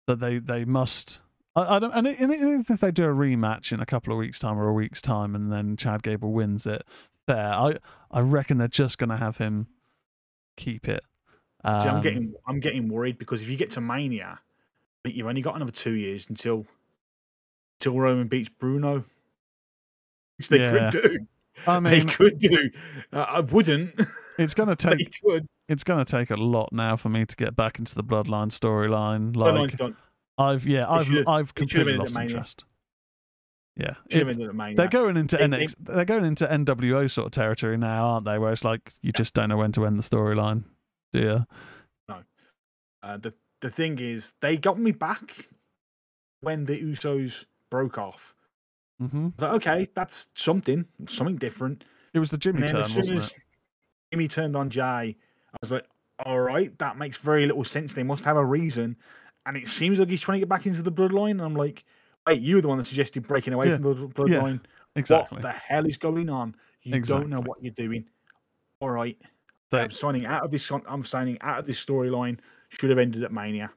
[0.08, 1.20] that they they must.
[1.56, 4.14] I, I don't, and, i- and even if they do a rematch in a couple
[4.14, 6.84] of weeks' time or a week's time, and then Chad Gable wins it,
[7.28, 7.78] there, I
[8.12, 9.68] I reckon they're just going to have him
[10.56, 11.04] keep it.
[11.64, 14.40] Um, see, I'm getting I'm getting worried because if you get to Mania,
[15.08, 16.66] think you've only got another two years until
[17.80, 19.04] until Roman beats Bruno,
[20.38, 20.90] which they Yeah.
[20.92, 21.18] could do.
[21.66, 22.70] I mean, they could do.
[23.12, 24.00] Uh, I wouldn't.
[24.38, 25.12] it's going to take
[25.68, 28.52] it's going to take a lot now for me to get back into the Bloodline
[28.52, 29.34] storyline.
[29.34, 29.98] Bloodline's Like done.
[30.38, 32.66] I've yeah, I've should've- I've completely lost interest.
[33.76, 34.76] Yeah, it- have ended at Mania.
[34.76, 35.76] they're going into They- they- NX.
[35.80, 38.38] They're going into NWO sort of territory now, aren't they?
[38.40, 40.64] Where it's like you just don't know when to end the storyline,
[41.14, 41.46] do you?
[43.04, 45.48] Uh, the the thing is, they got me back
[46.42, 48.36] when the Usos broke off.
[49.00, 51.84] hmm I was like, okay, that's something, something different.
[52.14, 53.36] It was the Jimmy turn, as soon wasn't as it?
[54.12, 55.86] Jimmy turned on Jay, I was like,
[56.26, 57.94] all right, that makes very little sense.
[57.94, 58.96] They must have a reason.
[59.46, 61.32] And it seems like he's trying to get back into the bloodline.
[61.32, 61.86] And I'm like,
[62.26, 64.62] wait, you were the one that suggested breaking away Yeah, from the bloodline.
[64.96, 65.38] Exactly.
[65.38, 66.56] What the hell is going on?
[66.84, 68.06] You don't know what you're doing.
[68.82, 69.18] All right.
[69.72, 70.70] They- I'm signing out of this.
[70.72, 72.40] I'm signing out of this storyline.
[72.70, 73.72] Should have ended at Mania.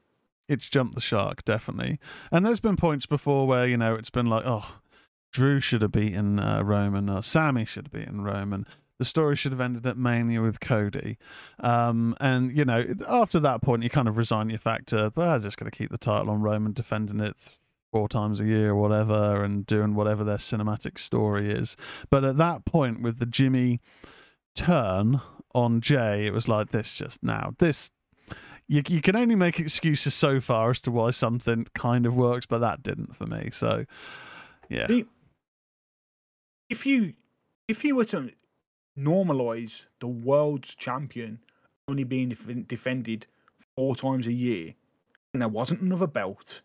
[0.47, 1.99] it's jumped the shark definitely.
[2.31, 4.75] And there's been points before where you know it's been like oh
[5.31, 8.65] drew should have beaten uh, roman or sami should have beaten roman.
[8.99, 11.17] The story should have ended at mania with cody.
[11.59, 15.41] Um, and you know after that point you kind of resign your factor but i'm
[15.41, 17.35] just going to keep the title on roman defending it
[17.91, 21.75] four times a year or whatever and doing whatever their cinematic story is.
[22.09, 23.79] But at that point with the jimmy
[24.55, 25.21] turn
[25.55, 27.89] on jay it was like this just now this
[28.67, 32.45] you, you can only make excuses so far as to why something kind of works,
[32.45, 33.49] but that didn't for me.
[33.51, 33.85] So,
[34.69, 34.87] yeah,
[36.69, 37.13] if you
[37.67, 38.31] if you were to
[38.97, 41.39] normalize the world's champion
[41.87, 43.27] only being def- defended
[43.75, 44.73] four times a year,
[45.33, 46.61] and there wasn't another belt,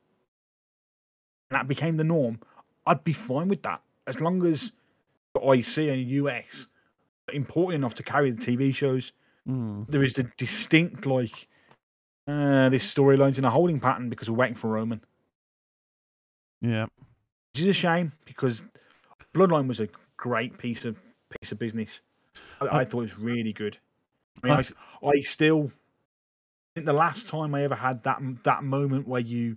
[1.51, 2.40] and that became the norm,
[2.86, 4.72] I'd be fine with that as long as
[5.34, 6.66] the IC and US
[7.28, 9.12] are important enough to carry the TV shows.
[9.49, 11.49] Mm, There is a distinct like
[12.27, 15.01] uh, this storyline's in a holding pattern because we're waiting for Roman.
[16.61, 16.87] yeah,
[17.53, 18.64] which is a shame because
[19.35, 20.97] Bloodline was a great piece of
[21.41, 22.01] piece of business.
[22.61, 23.79] I, I I- thought it was really good.
[24.43, 24.57] I mean,
[25.03, 29.20] I I, still I think the last time I ever had that that moment where
[29.20, 29.57] you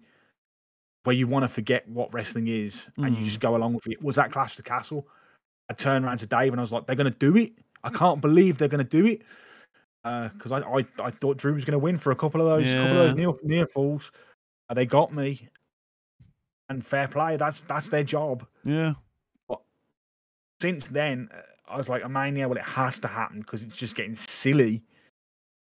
[1.03, 3.25] where you want to forget what wrestling is and you Mm.
[3.25, 5.07] just go along with it was that Clash of the Castle.
[5.69, 7.51] I turned around to Dave and I was like, "They're going to do it!
[7.83, 9.21] I can't believe they're going to do it."
[10.03, 12.73] Because I, I I thought Drew was going to win for a couple of those
[12.73, 14.11] couple of those near near falls.
[14.69, 15.47] Uh, they got me,
[16.69, 17.37] and fair play.
[17.37, 18.93] That's that's their job yeah,
[19.47, 19.61] But
[20.61, 21.41] since then, uh,
[21.73, 24.83] I was like, Mania, well, it has to happen because it's just getting silly.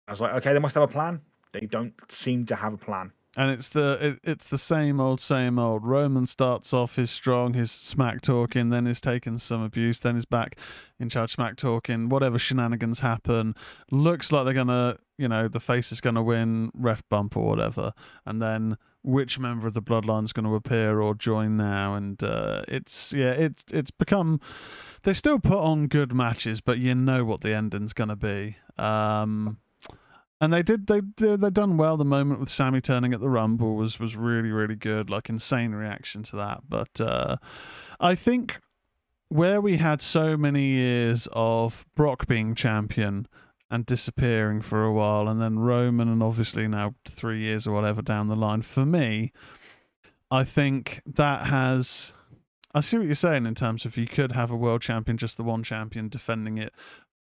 [0.07, 1.21] I was like, okay, they must have a plan.
[1.51, 3.11] they don't seem to have a plan.
[3.39, 5.85] And it's the it, it's the same old same old.
[5.85, 10.25] Roman starts off his strong, his smack talking, then is taking some abuse, then is
[10.25, 10.57] back
[10.99, 12.09] in charge smack talking.
[12.09, 13.55] Whatever shenanigans happen,
[13.91, 17.93] looks like they're gonna, you know, the face is gonna win, ref bump or whatever,
[18.25, 22.21] and then which member of the bloodline is going to appear or join now, and
[22.21, 24.41] uh, it's yeah, it's it's become.
[25.03, 28.57] They still put on good matches, but you know what the ending's going to be.
[28.77, 29.59] Um,
[30.41, 31.97] and they did they they done well.
[31.97, 35.09] The moment with Sami turning at the Rumble was was really really good.
[35.09, 36.61] Like insane reaction to that.
[36.67, 37.37] But uh,
[37.99, 38.59] I think
[39.27, 43.27] where we had so many years of Brock being champion
[43.69, 48.01] and disappearing for a while, and then Roman, and obviously now three years or whatever
[48.01, 48.63] down the line.
[48.63, 49.31] For me,
[50.31, 52.13] I think that has.
[52.73, 55.37] I see what you're saying in terms of you could have a world champion, just
[55.37, 56.71] the one champion defending it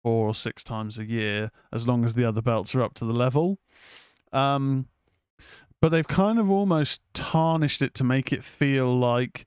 [0.03, 3.05] four or six times a year, as long as the other belts are up to
[3.05, 3.59] the level.
[4.31, 4.87] Um,
[5.81, 9.45] but they've kind of almost tarnished it to make it feel like,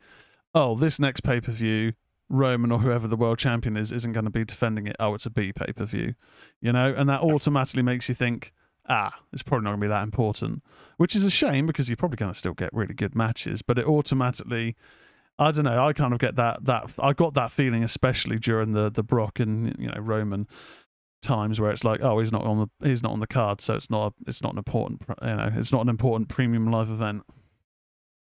[0.55, 1.95] oh, this next pay per view,
[2.29, 4.97] Roman or whoever the world champion is isn't going to be defending it.
[5.01, 6.15] Oh, it's a B pay per view,
[6.61, 8.53] you know, and that automatically makes you think,
[8.89, 10.63] ah, it's probably not going to be that important,
[10.97, 13.79] which is a shame because you're probably going to still get really good matches, but
[13.79, 14.77] it automatically.
[15.41, 15.83] I don't know.
[15.83, 19.41] I kind of get that that I got that feeling, especially during the the Brock
[19.41, 20.47] and you know Roman
[21.23, 23.75] times, where it's like, oh, he's not on the he's not on the card, so
[23.75, 26.91] it's not a, it's not an important you know it's not an important premium live
[26.91, 27.23] event.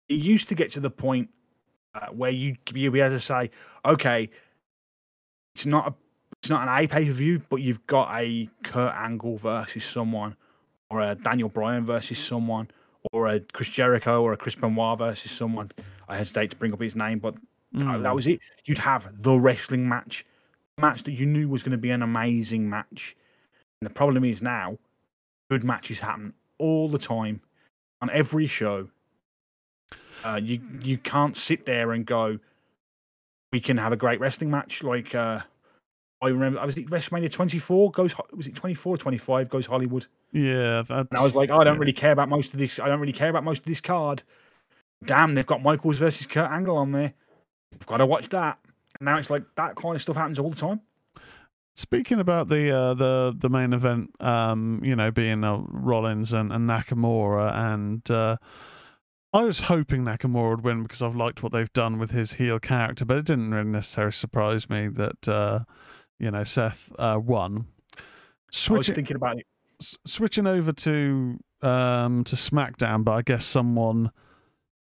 [0.08, 1.30] It used to get to the point
[1.96, 3.50] uh, where you you'd be able to say,
[3.84, 4.30] okay,
[5.56, 5.94] it's not a
[6.40, 10.36] it's not an A pay per view, but you've got a Kurt Angle versus someone,
[10.88, 12.68] or a Daniel Bryan versus someone,
[13.12, 15.70] or a Chris Jericho or a Chris Benoit versus someone.
[16.12, 17.36] I hesitate to bring up his name, but
[17.74, 18.02] mm.
[18.02, 18.40] that was it.
[18.66, 20.26] You'd have the wrestling match,
[20.78, 23.16] match that you knew was going to be an amazing match.
[23.80, 24.76] And the problem is now,
[25.50, 27.40] good matches happen all the time
[28.02, 28.88] on every show.
[30.22, 32.38] Uh, you you can't sit there and go,
[33.52, 35.40] we can have a great wrestling match like uh,
[36.20, 36.60] I remember.
[36.60, 38.14] I was it WrestleMania 24 goes.
[38.32, 40.06] Was it 24 or 25 goes Hollywood?
[40.30, 41.80] Yeah, and I was like, oh, I don't yeah.
[41.80, 42.78] really care about most of this.
[42.78, 44.22] I don't really care about most of this card.
[45.04, 47.14] Damn, they've got Michaels versus Kurt Angle on there.
[47.74, 48.58] I've got to watch that.
[48.98, 50.80] And now it's like that kind of stuff happens all the time.
[51.74, 56.52] Speaking about the uh, the the main event, um, you know, being uh, Rollins and,
[56.52, 58.36] and Nakamura, and uh,
[59.32, 62.58] I was hoping Nakamura would win because I've liked what they've done with his heel
[62.58, 65.60] character, but it didn't really necessarily surprise me that uh,
[66.18, 67.68] you know Seth uh, won.
[68.50, 69.46] Switching, I was thinking about it.
[69.80, 74.10] S- switching over to um, to SmackDown, but I guess someone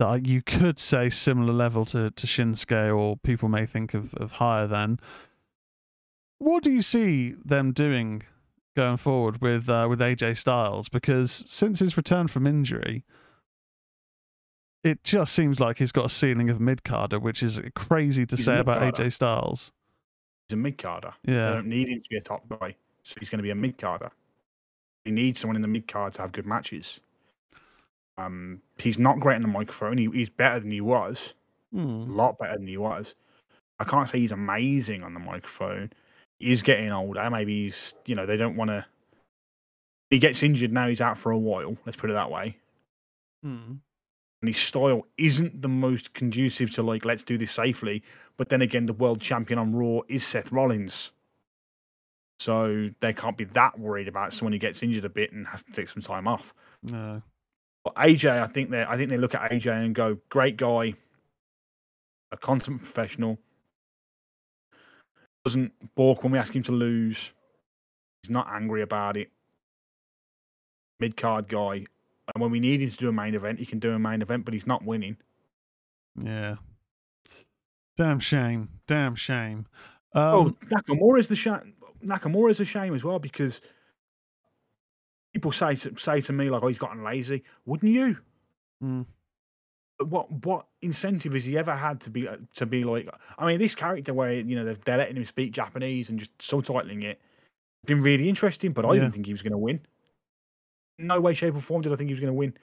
[0.00, 4.32] that you could say similar level to, to Shinsuke or people may think of, of
[4.32, 4.98] higher than.
[6.38, 8.22] What do you see them doing
[8.74, 10.88] going forward with uh, with AJ Styles?
[10.88, 13.04] Because since his return from injury,
[14.82, 18.36] it just seems like he's got a ceiling of mid carder, which is crazy to
[18.36, 19.70] he's say about AJ Styles.
[20.48, 21.12] He's a mid carder.
[21.26, 23.50] Yeah, they don't need him to be a top guy, so he's going to be
[23.50, 24.10] a mid carder.
[25.04, 27.00] He needs someone in the mid card to have good matches.
[28.20, 29.98] Um, he's not great on the microphone.
[29.98, 31.34] He, he's better than he was.
[31.74, 32.08] Mm.
[32.08, 33.14] A lot better than he was.
[33.78, 35.90] I can't say he's amazing on the microphone.
[36.38, 37.28] He's getting older.
[37.30, 38.84] Maybe he's, you know, they don't want to.
[40.10, 40.88] He gets injured now.
[40.88, 41.76] He's out for a while.
[41.86, 42.56] Let's put it that way.
[43.44, 43.78] Mm.
[44.42, 48.02] And his style isn't the most conducive to like, let's do this safely.
[48.36, 51.12] But then again, the world champion on Raw is Seth Rollins.
[52.38, 55.62] So they can't be that worried about someone who gets injured a bit and has
[55.62, 56.54] to take some time off.
[56.82, 57.22] No.
[57.84, 60.94] But AJ, I think they I think they look at AJ and go, great guy,
[62.32, 63.38] a consummate professional,
[65.44, 67.32] doesn't balk when we ask him to lose.
[68.22, 69.30] He's not angry about it.
[70.98, 71.86] Mid card guy,
[72.34, 74.20] and when we need him to do a main event, he can do a main
[74.20, 75.16] event, but he's not winning.
[76.22, 76.56] Yeah.
[77.96, 78.68] Damn shame.
[78.86, 79.66] Damn shame.
[80.14, 81.74] Oh, um, oh, Nakamura is the shame.
[82.04, 83.60] Nakamura is a shame as well because
[85.32, 88.16] people say to, say to me like, "Oh, he's gotten lazy." Wouldn't you?
[88.82, 89.06] Mm.
[89.98, 93.08] What what incentive has he ever had to be uh, to be like?
[93.38, 96.36] I mean, this character where you know they're, they're letting him speak Japanese and just
[96.38, 97.20] subtitling it,
[97.86, 98.72] been really interesting.
[98.72, 99.00] But I yeah.
[99.00, 99.80] didn't think he was going to win.
[100.98, 102.54] No way, shape, or form did I think he was going to win.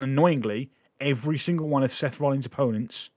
[0.00, 3.10] Annoyingly, every single one of Seth Rollins' opponents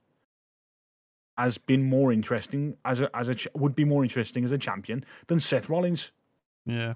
[1.38, 5.04] has been more interesting as a as a would be more interesting as a champion
[5.26, 6.12] than Seth Rollins.
[6.64, 6.94] Yeah.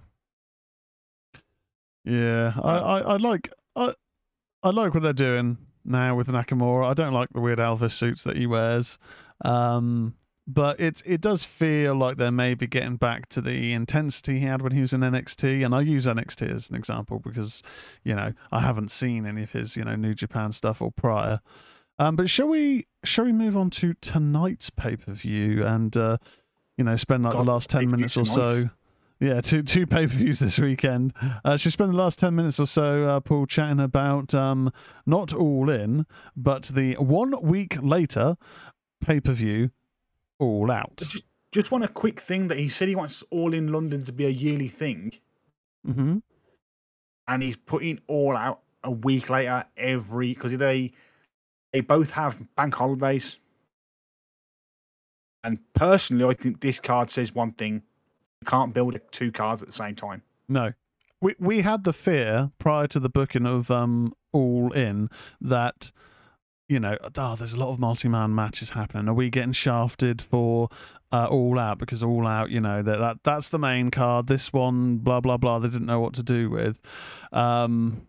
[2.04, 3.94] Yeah, I, I, I like I,
[4.62, 6.88] I like what they're doing now with Nakamura.
[6.90, 8.98] I don't like the weird Elvis suits that he wears,
[9.44, 10.14] um,
[10.46, 14.62] but it it does feel like they're maybe getting back to the intensity he had
[14.62, 17.62] when he was in NXT, and I use NXT as an example because
[18.04, 21.40] you know I haven't seen any of his you know New Japan stuff or prior.
[21.98, 26.16] Um, but shall we shall we move on to tonight's pay per view and uh,
[26.78, 28.70] you know spend like God, the last ten minutes or so.
[29.20, 31.12] Yeah, two two pay per views this weekend.
[31.44, 34.72] Uh, should we spend the last ten minutes or so, uh, Paul, chatting about um,
[35.04, 38.36] not all in, but the one week later
[39.02, 39.70] pay per view,
[40.38, 40.96] all out.
[40.96, 44.12] Just just want a quick thing that he said he wants All in London to
[44.12, 45.12] be a yearly thing,
[45.86, 46.18] mm-hmm.
[47.28, 50.92] and he's putting All out a week later every because they
[51.74, 53.36] they both have bank holidays.
[55.44, 57.82] And personally, I think this card says one thing:
[58.44, 60.22] can't build two cards at the same time.
[60.48, 60.72] No.
[61.20, 65.10] We we had the fear prior to the booking of um All In
[65.40, 65.92] that
[66.68, 69.08] you know, oh, there's a lot of multi-man matches happening.
[69.08, 70.68] Are we getting shafted for
[71.12, 74.28] uh, All Out because All Out, you know, that, that that's the main card.
[74.28, 75.58] This one, blah blah blah.
[75.58, 76.80] They didn't know what to do with.
[77.32, 78.06] Um,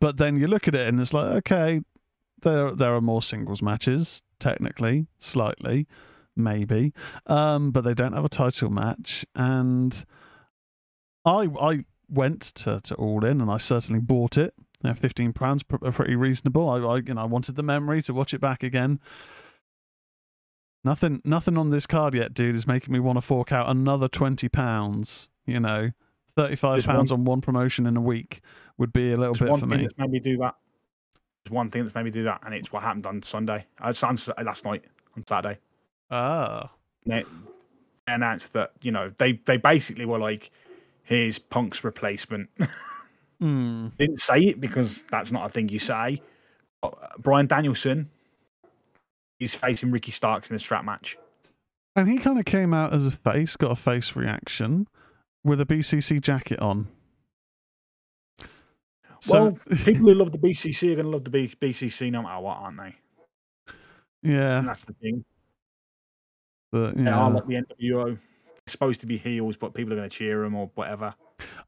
[0.00, 1.82] but then you look at it and it's like, okay,
[2.42, 5.86] there there are more singles matches technically, slightly,
[6.38, 6.92] maybe,
[7.26, 9.26] um, but they don't have a title match.
[9.34, 10.04] And
[11.24, 14.54] I I went to, to All In and I certainly bought it.
[14.82, 16.68] You know, Fifteen pounds, pr- uh, pretty reasonable.
[16.70, 19.00] I, I you know I wanted the memory to watch it back again.
[20.84, 24.08] Nothing nothing on this card yet, dude, is making me want to fork out another
[24.08, 25.28] twenty pounds.
[25.46, 25.90] You know,
[26.36, 28.40] thirty five pounds on one promotion in a week
[28.78, 29.82] would be a little bit one for thing me.
[29.82, 30.54] that's made me do that.
[31.44, 33.66] There's one thing that's made me do that, and it's what happened on Sunday.
[33.84, 34.84] Uh, it's on last night
[35.16, 35.58] on Saturday.
[36.10, 36.70] Ah,
[37.06, 37.24] They
[38.06, 40.50] announced that you know they they basically were like,
[41.02, 42.48] "Here's Punk's replacement."
[43.40, 43.88] hmm.
[43.98, 46.22] Didn't say it because that's not a thing you say.
[46.80, 48.08] But, uh, Bryan Danielson
[49.40, 51.16] is facing Ricky Starks in a strap match.
[51.96, 54.86] And he kind of came out as a face, got a face reaction
[55.44, 56.88] with a BCC jacket on.
[59.28, 62.40] well, people who love the BCC are going to love the B- BCC no matter
[62.40, 62.94] what, aren't they?
[64.22, 65.24] yeah, And that's the thing.
[66.70, 68.18] But They yeah, are like the NWO.
[68.66, 71.14] Supposed to be heels, but people are going to cheer them or whatever.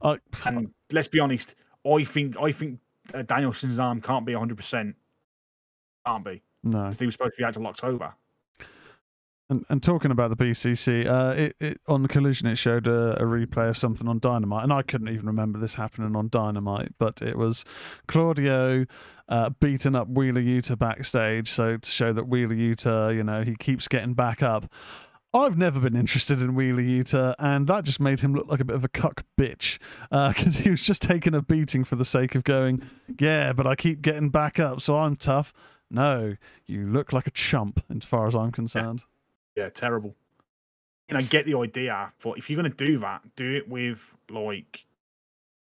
[0.03, 1.55] I, And let's be honest,
[1.91, 2.79] I think I think
[3.15, 4.57] uh, Danielson's arm can't be 100.
[4.57, 4.97] percent
[6.07, 6.83] Can't be no.
[6.83, 8.15] because he was supposed to be out till October.
[9.49, 13.25] And, and talking about the BCC, uh, it, it on Collision it showed a, a
[13.25, 17.21] replay of something on Dynamite, and I couldn't even remember this happening on Dynamite, but
[17.21, 17.65] it was
[18.07, 18.87] Claudio
[19.31, 23.55] uh, beating up Wheeler Yuta backstage, so to show that Wheeler Yuta, you know, he
[23.55, 24.71] keeps getting back up.
[25.33, 28.65] I've never been interested in Wheeler Yuta, and that just made him look like a
[28.65, 29.79] bit of a cuck bitch
[30.11, 32.83] because he was just taking a beating for the sake of going,
[33.19, 35.53] yeah, but I keep getting back up, so I'm tough.
[35.89, 39.05] No, you look like a chump, as far as I'm concerned.
[39.57, 40.17] Yeah, terrible.
[41.09, 44.17] You know, get the idea, but if you're going to do that, do it with
[44.29, 44.85] like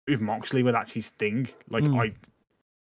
[0.07, 1.49] with Moxley, where that's his thing.
[1.71, 1.99] Like Mm.
[1.99, 2.13] I,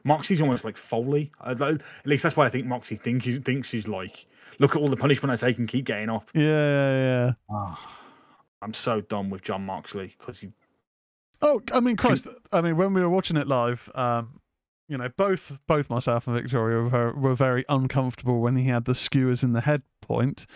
[0.04, 1.30] Moxley's almost like Foley.
[1.44, 1.60] At
[2.04, 4.26] least that's why I think Moxley think, he thinks he's like.
[4.58, 6.26] Look at all the punishment I take and keep getting off.
[6.34, 7.74] Yeah, yeah, yeah.
[8.62, 10.50] I'm so done with Jon Moxley because he
[11.42, 12.26] Oh, I mean, Christ!
[12.52, 14.40] I mean, when we were watching it live, um,
[14.88, 18.84] you know, both both myself and Victoria were very, were very uncomfortable when he had
[18.84, 20.46] the skewers in the head point.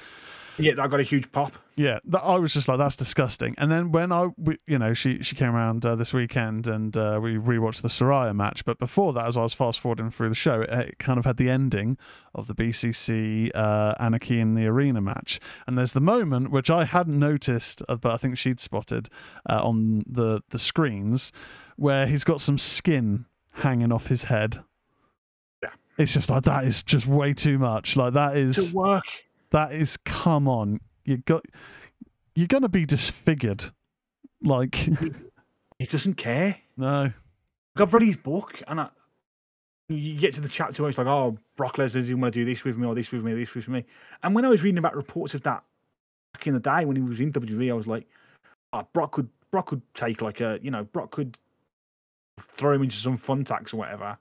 [0.59, 1.53] Yeah, that got a huge pop.
[1.77, 3.55] Yeah, that, I was just like, that's disgusting.
[3.59, 6.97] And then when I, we, you know, she she came around uh, this weekend and
[6.97, 8.65] uh, we rewatched the Saraya match.
[8.65, 11.25] But before that, as I was fast forwarding through the show, it, it kind of
[11.25, 11.99] had the ending
[12.35, 15.41] of the BCC uh, Anarchy in the Arena match.
[15.67, 19.09] And there's the moment which I hadn't noticed, uh, but I think she'd spotted
[19.49, 21.33] uh, on the the screens,
[21.77, 24.63] where he's got some skin hanging off his head.
[25.63, 25.71] Yeah.
[25.99, 27.97] It's just like that is just way too much.
[27.97, 29.05] Like that is To work.
[29.55, 31.45] That is come on you got
[32.35, 33.71] you're gonna be disfigured
[34.43, 34.75] like
[35.79, 36.57] He doesn't care.
[36.77, 37.13] no
[37.77, 38.89] I've read his book, and I,
[39.89, 42.45] you get to the chapter where it's like, "Oh, Brock Lesnar doesn't want to do
[42.45, 43.85] this with me, or this with me, or this with me."
[44.23, 45.65] And when I was reading about reports of that
[46.33, 48.07] back in the day when he was in WWE, I was like,
[48.73, 51.37] "Oh, Brock could Brock could take like a you know Brock could
[52.41, 54.17] throw him into some fun tax or whatever."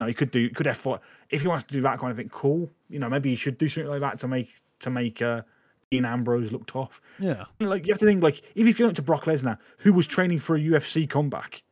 [0.00, 2.10] You know, he could do could have fought if he wants to do that kind
[2.10, 2.30] of thing.
[2.30, 4.48] Cool, you know, maybe he should do something like that to make
[4.78, 5.42] to make uh,
[5.90, 7.02] Dean Ambrose look tough.
[7.18, 9.92] yeah Like you have to think, like if he's going up to Brock Lesnar, who
[9.92, 11.62] was training for a UFC comeback,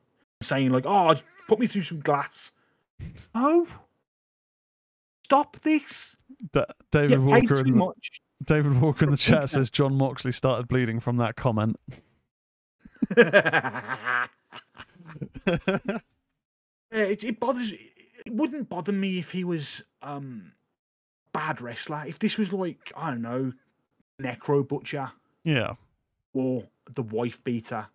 [0.43, 1.15] saying like, "Oh,
[1.49, 2.51] put me through some glass."
[3.35, 3.67] Oh,
[5.25, 6.15] stop this!
[6.91, 8.21] David walker too in the, much.
[8.45, 11.77] david walker in the chat says jon moxley started bleeding from that comment
[16.91, 17.73] Yeah, it, it bothers.
[18.29, 20.53] It wouldn't bother me if he was um
[21.33, 22.05] bad wrestler.
[22.07, 23.55] If this was like I don't know,
[24.21, 25.11] Necro Butcher
[25.45, 25.73] Yeah.
[26.35, 27.87] or the Wife Beater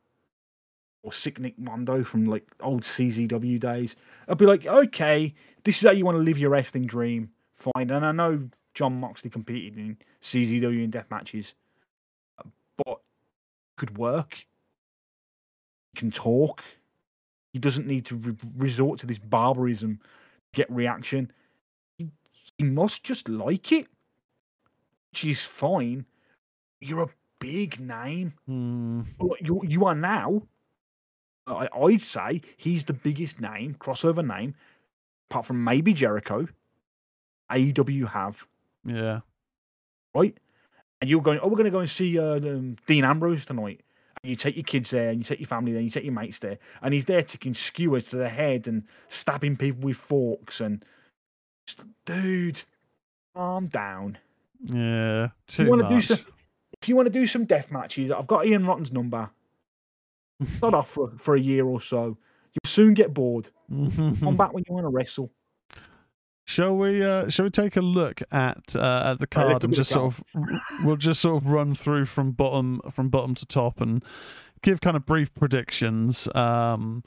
[1.03, 3.95] or Sick Nick Mondo from like old CZW days,
[4.27, 5.35] I'd be like, okay,
[5.65, 7.29] this is how you want to live your wrestling dream.
[7.53, 7.91] Fine.
[7.91, 11.53] And I know Jon Moxley competed in CZW in death matches,
[12.83, 13.01] but
[13.77, 14.33] could work.
[15.93, 16.63] He can talk.
[17.51, 19.99] He doesn't need to re- resort to this barbarism
[20.53, 21.31] get reaction.
[21.97, 22.09] He,
[22.57, 23.87] he must just like it,
[25.11, 26.05] which is fine.
[26.81, 27.09] You're a
[27.39, 28.33] big name.
[29.19, 30.43] Well, you you are now.
[31.45, 34.55] I, I'd say he's the biggest name, crossover name,
[35.29, 36.47] apart from maybe Jericho.
[37.51, 38.47] AEW have
[38.85, 39.19] Yeah.
[40.15, 40.37] right,
[41.01, 41.39] and you're going.
[41.41, 43.81] Oh, we're going to go and see uh, um, Dean Ambrose tonight.
[44.23, 46.13] You take your kids there, and you take your family there, and you take your
[46.13, 50.61] mates there, and he's there taking skewers to the head and stabbing people with forks
[50.61, 50.83] and,
[51.67, 52.63] just, dude,
[53.35, 54.17] calm down.
[54.63, 55.25] Yeah.
[55.25, 56.19] If Too you want to do some,
[56.81, 59.29] if you want to do some death matches, I've got Ian Rotten's number.
[60.57, 62.17] Start off for, for a year or so.
[62.53, 63.49] You'll soon get bored.
[63.69, 65.31] Come back when you want to wrestle.
[66.45, 67.03] Shall we?
[67.03, 70.23] Uh, shall we take a look at uh, at the card and just sort of
[70.83, 74.03] we'll just sort of run through from bottom from bottom to top and
[74.61, 76.27] give kind of brief predictions.
[76.35, 77.03] Um,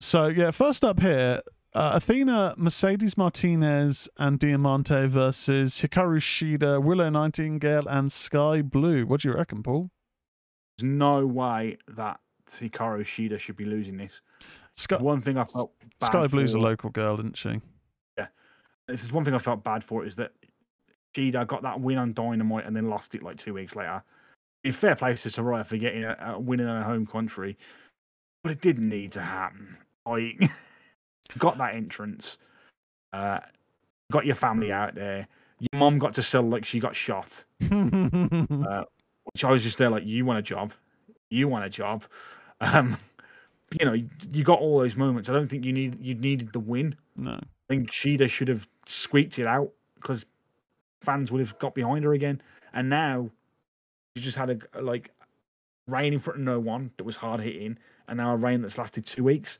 [0.00, 1.42] so yeah, first up here,
[1.74, 9.06] uh, Athena, Mercedes Martinez, and Diamante versus Hikaru Shida, Willow Nightingale, and Sky Blue.
[9.06, 9.90] What do you reckon, Paul?
[10.78, 14.20] There's no way that Hikaru Shida should be losing this.
[14.76, 17.60] Sky, One thing I felt bad Sky Blue's for, a local girl, isn't she?
[18.88, 20.32] This is one thing I felt bad for is that
[21.14, 24.02] Shida got that win on Dynamite and then lost it like two weeks later.
[24.64, 27.56] In fair play to Saraya for getting a, a win in her home country,
[28.42, 29.76] but it didn't need to happen.
[30.06, 30.50] Like,
[31.38, 32.38] got that entrance,
[33.12, 33.40] uh,
[34.10, 35.26] got your family out there.
[35.60, 37.44] Your mom got to sell like she got shot.
[37.62, 38.84] uh,
[39.32, 40.72] which I was just there like, you want a job,
[41.30, 42.04] you want a job.
[42.60, 42.96] Um,
[43.80, 43.94] you know,
[44.30, 45.28] you got all those moments.
[45.28, 46.96] I don't think you need you needed the win.
[47.16, 47.38] no.
[47.74, 50.26] Think Shida should have squeaked it out because
[51.02, 52.40] fans would have got behind her again.
[52.72, 53.30] And now
[54.14, 55.10] she just had a like
[55.88, 57.76] reign in front of no one that was hard hitting,
[58.06, 59.58] and now a reign that's lasted two weeks.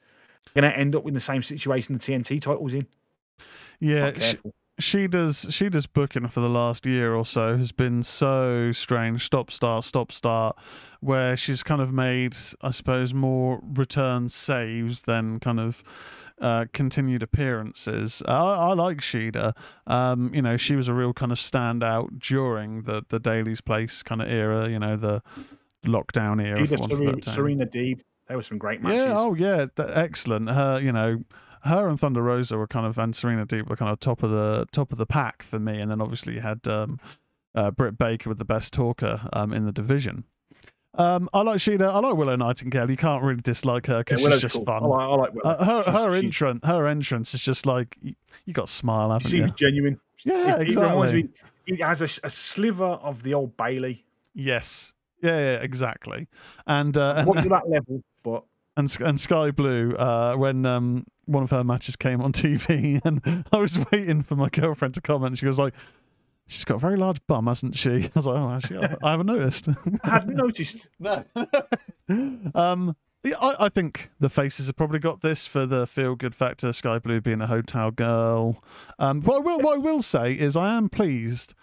[0.54, 2.86] Going to end up in the same situation the TNT title's in.
[3.80, 4.38] Yeah, she,
[4.78, 9.24] she does she does booking for the last year or so has been so strange
[9.24, 10.56] stop start stop start
[11.00, 15.84] where she's kind of made i suppose more return saves than kind of
[16.40, 18.22] uh, continued appearances.
[18.26, 19.54] I, I like Shida.
[19.86, 24.02] Um, you know, she was a real kind of standout during the the Daily's Place
[24.02, 24.68] kind of era.
[24.68, 25.22] You know, the
[25.84, 26.58] lockdown era.
[26.58, 27.22] Shida, for want of a Serena.
[27.22, 28.00] Serena Deeb.
[28.28, 29.04] There were some great matches.
[29.04, 30.48] Yeah, oh yeah, excellent.
[30.48, 31.24] Her, you know,
[31.62, 34.30] her and Thunder Rosa were kind of and Serena Deeb were kind of top of
[34.30, 36.98] the top of the pack for me, and then obviously you had um,
[37.54, 40.24] uh, Britt Baker with the best talker um, in the division.
[40.96, 41.92] Um, I like Sheena.
[41.92, 42.88] I like Willow Nightingale.
[42.90, 44.64] You can't really dislike her because Willow's she's just cool.
[44.64, 44.82] fun.
[44.84, 45.50] I like, I like Willow.
[45.50, 48.14] Uh, her She's- her she's- entrance her entrance is just like you,
[48.44, 49.48] you got a smile, haven't She you?
[49.48, 49.98] genuine.
[50.24, 51.22] Yeah, it, it reminds exactly.
[51.22, 51.28] me.
[51.66, 54.04] It has a, a sliver of the old Bayley.
[54.34, 54.92] Yes.
[55.22, 56.28] Yeah, yeah, exactly.
[56.66, 58.44] And uh, to that level, but
[58.76, 63.44] and and Sky Blue uh, when um, one of her matches came on TV, and
[63.52, 65.38] I was waiting for my girlfriend to comment.
[65.38, 65.72] She was like,
[66.46, 69.10] "She's got a very large bum, hasn't she?" I was like, "Oh, actually, I, I
[69.12, 69.68] haven't noticed."
[70.04, 70.88] I hadn't noticed.
[70.98, 71.24] no.
[72.54, 76.34] um, yeah, I, I think the faces have probably got this for the feel good
[76.34, 76.72] factor.
[76.72, 78.62] Sky Blue being a hotel girl.
[78.98, 81.54] Um, what I will what I will say is I am pleased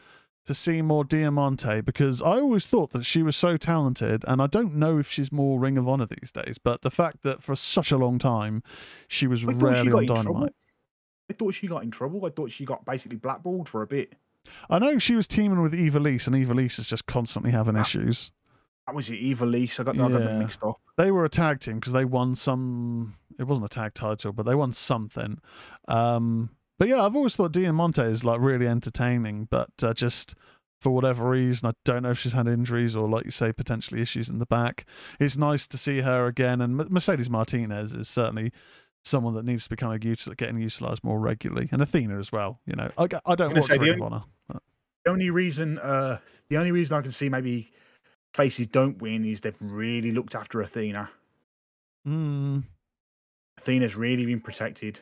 [0.45, 4.47] to see more Diamante because I always thought that she was so talented, and I
[4.47, 6.57] don't know if she's more Ring of Honor these days.
[6.57, 8.63] But the fact that for such a long time
[9.07, 10.15] she was I thought she got on in trouble.
[10.15, 10.55] Dynamite.
[11.29, 12.25] I thought she got in trouble.
[12.25, 14.15] I thought she got basically blackballed for a bit.
[14.69, 17.81] I know she was teaming with Ivelisse, and Ivelisse is just constantly having Ah.
[17.81, 18.31] issues.
[18.87, 19.79] That was it, Ivelisse.
[19.79, 20.79] I got, I got them mixed up.
[20.97, 23.15] they were a tag team because they won some.
[23.39, 25.39] It wasn't a tag title, but they won something.
[25.87, 26.49] Um,
[26.79, 30.35] but yeah, I've always thought Diamante is like really entertaining, but uh, just
[30.79, 34.01] for whatever reason, I don't know if she's had injuries or, like you say, potentially
[34.01, 34.85] issues in the back.
[35.19, 38.51] It's nice to see her again, and Mercedes Martinez is certainly
[39.03, 42.31] someone that needs to be kind of used getting utilized more regularly, and Athena as
[42.31, 42.59] well.
[42.65, 44.23] You know, I, I don't watch say the Ring only- Honor.
[44.47, 44.63] but-
[45.05, 46.17] The only reason, uh,
[46.49, 47.71] the only reason I can see maybe
[48.33, 51.09] faces don't win is they've really looked after Athena.
[52.07, 52.63] Mm,
[53.57, 55.01] Athena's really been protected.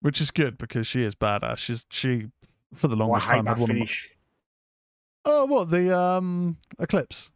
[0.00, 1.58] which is good because she is badass.
[1.58, 2.28] She's she
[2.74, 3.88] for the Oh, I longest hate time had that one my.
[5.24, 7.30] Oh, what the um eclipse?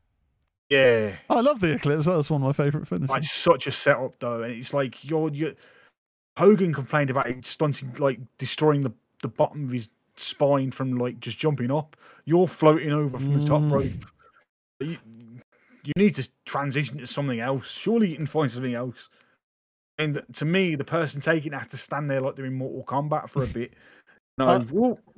[0.70, 2.06] Yeah, I love the eclipse.
[2.06, 3.14] That was one of my favorite finishes.
[3.16, 5.54] it's such a setup though, and it's like you're you.
[6.36, 8.92] Hogan complained about it stunting, like destroying the
[9.22, 11.96] the bottom of his spine from like just jumping up.
[12.24, 13.70] You're floating over from the top Mm.
[13.70, 14.06] rope.
[14.80, 14.98] You,
[15.84, 17.70] you need to transition to something else.
[17.70, 19.08] Surely you can find something else.
[19.98, 22.82] And to me, the person taking it has to stand there like they're in Mortal
[22.84, 23.74] Kombat for a bit.
[24.38, 24.58] No, Uh,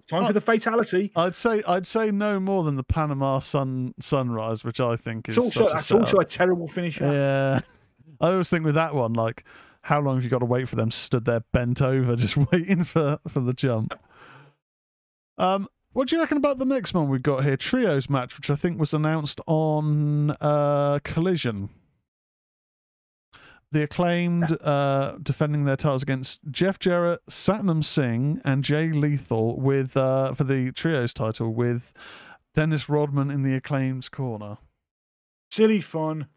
[0.09, 1.13] time uh, for the fatality.
[1.15, 5.37] I'd say I'd say no more than the Panama Sun Sunrise, which I think is
[5.37, 7.05] It's also such a that's also a terrible finisher.
[7.07, 7.61] Yeah.
[8.21, 9.45] I always think with that one, like,
[9.85, 12.85] how long have you got to wait for them stood there bent over, just waiting
[12.85, 13.99] for, for the jump?
[15.37, 17.59] Um, what do you reckon about the next one we've got here?
[17.59, 21.69] Trios match, which I think was announced on uh, Collision.
[23.73, 29.97] The acclaimed uh, defending their titles against Jeff Jarrett, Satnam Singh, and Jay Lethal with
[29.97, 31.93] uh, for the trios title with
[32.55, 34.57] Dennis Rodman in the acclaimed's corner.
[35.51, 36.29] Silly fun.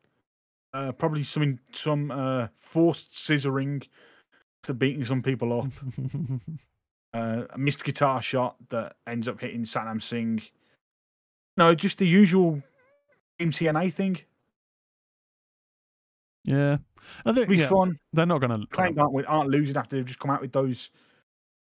[0.77, 3.83] Uh, probably some some uh, forced scissoring
[4.61, 5.71] to beating some people up.
[7.15, 10.39] uh, a missed guitar shot that ends up hitting Satnam Singh.
[11.57, 12.61] No, just the usual
[13.39, 14.19] TNA thing.
[16.43, 16.77] Yeah,
[17.25, 17.97] I think It'll be yeah, fun.
[18.13, 18.67] they're not going to.
[18.67, 20.91] Claimed aren't, aren't losing after they've just come out with those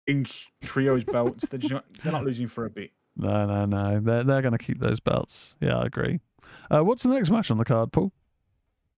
[0.06, 1.50] pink trios belts.
[1.50, 2.92] They're just not, they're not losing for a bit.
[3.18, 4.00] No, no, no.
[4.00, 5.56] They're they're going to keep those belts.
[5.60, 6.20] Yeah, I agree.
[6.70, 8.12] Uh, what's the next match on the card, Paul?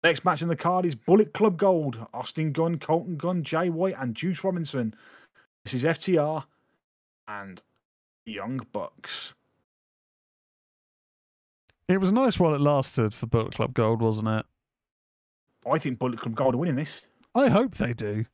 [0.04, 1.98] Next match in the card is Bullet Club Gold.
[2.14, 4.94] Austin Gunn, Colten Gunn, Jay White, and Juice Robinson.
[5.64, 6.44] This is FTR
[7.30, 7.62] and
[8.26, 9.34] Young Bucks.
[11.88, 14.46] It was nice while it lasted for Bullet Club Gold, wasn't it?
[15.70, 17.02] I think Bullet Club Gold are winning this.
[17.34, 18.26] I hope they do.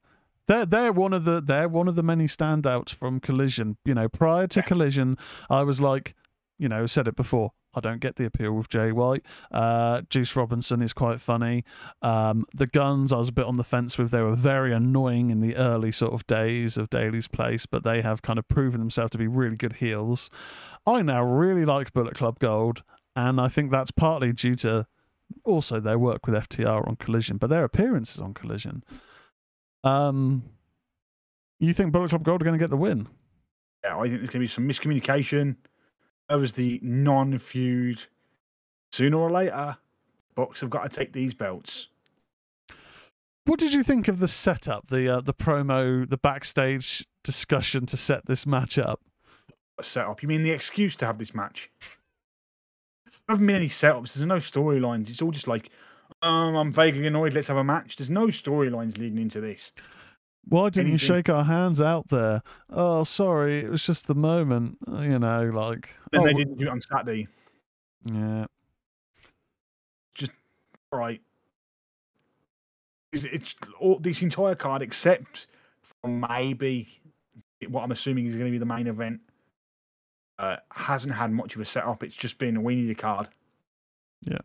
[0.48, 3.78] They're they're one of the they're one of the many standouts from Collision.
[3.86, 5.18] You know, prior to Collision,
[5.50, 6.16] I was like,
[6.58, 7.52] you know, said it before.
[7.74, 9.24] I don't get the appeal with Jay White.
[9.52, 11.64] Uh, Juice Robinson is quite funny.
[12.02, 14.12] Um, the Gunns, I was a bit on the fence with.
[14.12, 18.02] They were very annoying in the early sort of days of Daily's Place, but they
[18.02, 20.30] have kind of proven themselves to be really good heels.
[20.86, 22.84] I now really like Bullet Club Gold,
[23.16, 24.88] and I think that's partly due to
[25.44, 28.84] also their work with FTR on Collision, but their appearances on Collision.
[29.84, 30.44] Um,
[31.60, 33.08] you think Bullet Club Gold are going to get the win?
[33.84, 35.56] Yeah, I think there's going to be some miscommunication.
[36.30, 38.04] That was the non feud.
[38.92, 39.78] Sooner or later,
[40.36, 41.90] Bucks have got to take these belts.
[43.46, 47.98] What did you think of the setup, the uh, the promo, the backstage discussion to
[47.98, 49.02] set this match up?
[49.82, 50.22] Set up.
[50.22, 51.72] You mean the excuse to have this match?
[51.82, 54.14] There haven't been any setups.
[54.14, 55.10] There's no storylines.
[55.10, 55.70] It's all just like,
[56.22, 57.34] um, I'm vaguely annoyed.
[57.34, 57.96] Let's have a match.
[57.96, 59.72] There's no storylines leading into this.
[60.50, 62.42] Why didn't you shake our hands out there?
[62.72, 64.78] Oh, sorry, it was just the moment.
[64.92, 67.28] uh, You know, like Then oh, they didn't do it on Saturday.
[68.06, 68.46] Yeah,
[70.16, 70.32] Just
[70.92, 71.22] Right.
[73.12, 75.48] It's, it's all this entire card except
[75.84, 76.88] for maybe
[77.68, 79.20] what I'm assuming is going to be the main event.
[80.38, 82.04] Uh, hasn't had much of a setup.
[82.04, 83.30] It's just been we need a card.
[84.22, 84.38] Yeah.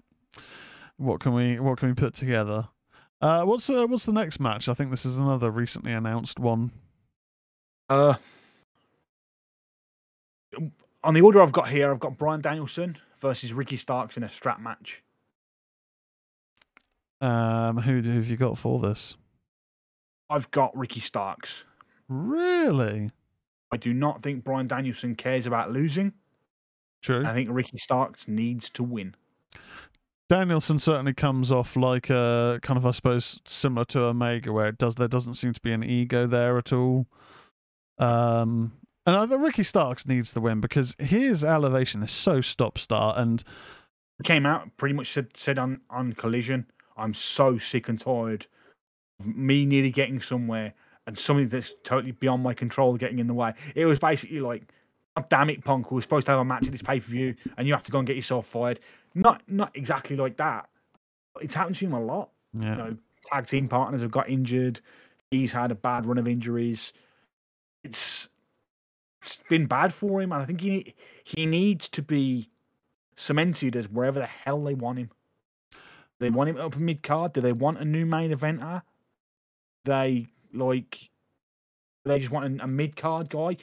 [0.96, 2.68] What can we what can we put together?
[3.24, 4.68] Uh, what's uh, what's the next match?
[4.68, 6.70] I think this is another recently announced one.
[7.88, 8.16] Uh,
[11.02, 14.28] on the order I've got here, I've got Bryan Danielson versus Ricky Starks in a
[14.28, 15.02] strap match.
[17.22, 19.16] Um, who, who have you got for this?
[20.28, 21.64] I've got Ricky Starks.
[22.10, 23.08] Really?
[23.72, 26.12] I do not think Bryan Danielson cares about losing.
[27.00, 27.24] True.
[27.24, 29.14] I think Ricky Starks needs to win.
[30.28, 34.78] Danielson certainly comes off like a kind of, I suppose, similar to Omega, where it
[34.78, 37.06] does there doesn't seem to be an ego there at all.
[37.98, 38.72] Um,
[39.06, 43.18] and I think Ricky Starks needs the win because his elevation is so stop start,
[43.18, 43.44] and
[44.22, 48.46] came out pretty much said said on on Collision, I'm so sick and tired
[49.20, 50.72] of me nearly getting somewhere
[51.06, 53.52] and something that's totally beyond my control getting in the way.
[53.74, 54.73] It was basically like, "God
[55.16, 57.06] Oh, damn it, Punk, we were supposed to have a match at this pay per
[57.06, 58.80] view, and you have to go and get yourself fired.
[59.14, 60.68] Not not exactly like that.
[61.40, 62.30] It's happened to him a lot.
[62.52, 62.96] yeah, You know,
[63.32, 64.80] tag team partners have got injured.
[65.30, 66.92] He's had a bad run of injuries.
[67.84, 68.28] It's
[69.22, 72.50] it's been bad for him, and I think he he needs to be
[73.16, 75.10] cemented as wherever the hell they want him.
[76.18, 77.32] They want him up mid card.
[77.34, 78.82] Do they want a new main eventer?
[79.84, 80.98] They like.
[82.04, 83.56] They just want a, a mid card guy.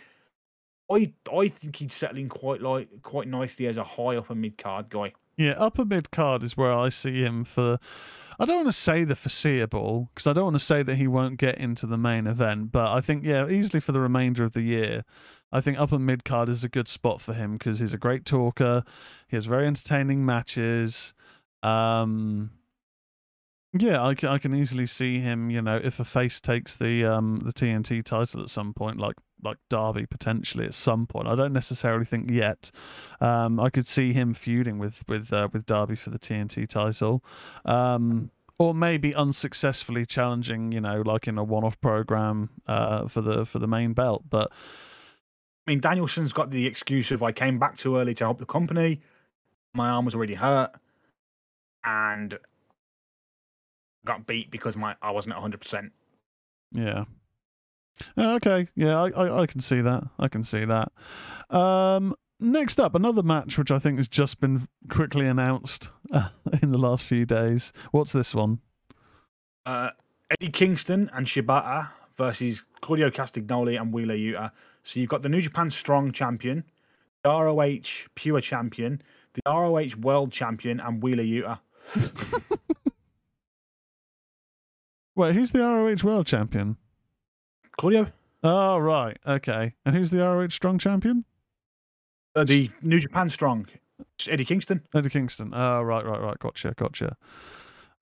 [0.91, 4.57] I I think he'd settle in quite like quite nicely as a high upper mid
[4.57, 5.13] card guy.
[5.37, 5.53] yeah.
[5.57, 7.79] Upper mid card is where I see him for.
[8.39, 11.05] I don't want to say the foreseeable because I don't want to say that he
[11.07, 14.53] won't get into the main event, but I think yeah, easily for the remainder of
[14.53, 15.03] the year.
[15.51, 18.25] I think upper mid card is a good spot for him because he's a great
[18.25, 18.83] talker.
[19.27, 21.13] He has very entertaining matches.
[21.61, 22.51] Um,
[23.77, 25.49] Yeah, I I can easily see him.
[25.49, 29.15] You know, if a face takes the um the TNT title at some point, like
[29.43, 31.27] like Darby potentially at some point.
[31.27, 32.71] I don't necessarily think yet.
[33.19, 37.23] Um, I could see him feuding with with uh, with Darby for the TNT title,
[37.65, 40.71] um, or maybe unsuccessfully challenging.
[40.71, 44.23] You know, like in a one-off program uh, for the for the main belt.
[44.29, 44.51] But
[45.67, 48.45] I mean, Danielson's got the excuse of I came back too early to help the
[48.45, 49.01] company.
[49.73, 50.71] My arm was already hurt,
[51.83, 52.37] and
[54.05, 55.61] got beat because my I wasn't at 100.
[55.61, 55.91] percent
[56.73, 57.05] yeah.
[58.17, 60.03] Okay, yeah, I, I, I can see that.
[60.19, 60.91] I can see that.
[61.49, 66.29] Um, next up, another match which I think has just been quickly announced uh,
[66.61, 67.73] in the last few days.
[67.91, 68.59] What's this one?
[69.65, 69.89] Uh,
[70.31, 74.51] Eddie Kingston and Shibata versus Claudio Castagnoli and Wheeler Yuta.
[74.83, 76.63] So you've got the New Japan Strong Champion,
[77.23, 79.01] the ROH Pure Champion,
[79.33, 81.59] the ROH World Champion, and Wheeler Yuta.
[85.15, 86.77] Wait, who's the ROH World Champion?
[87.81, 88.05] Claudio,
[88.43, 89.17] Oh, right.
[89.25, 89.73] Okay.
[89.87, 91.25] And who's the ROH Strong Champion?
[92.35, 93.69] uh, the New Japan Strong,
[94.13, 94.83] it's Eddie Kingston.
[94.93, 95.51] Eddie Kingston.
[95.51, 96.37] Oh, right, right, right.
[96.37, 97.17] Gotcha, gotcha.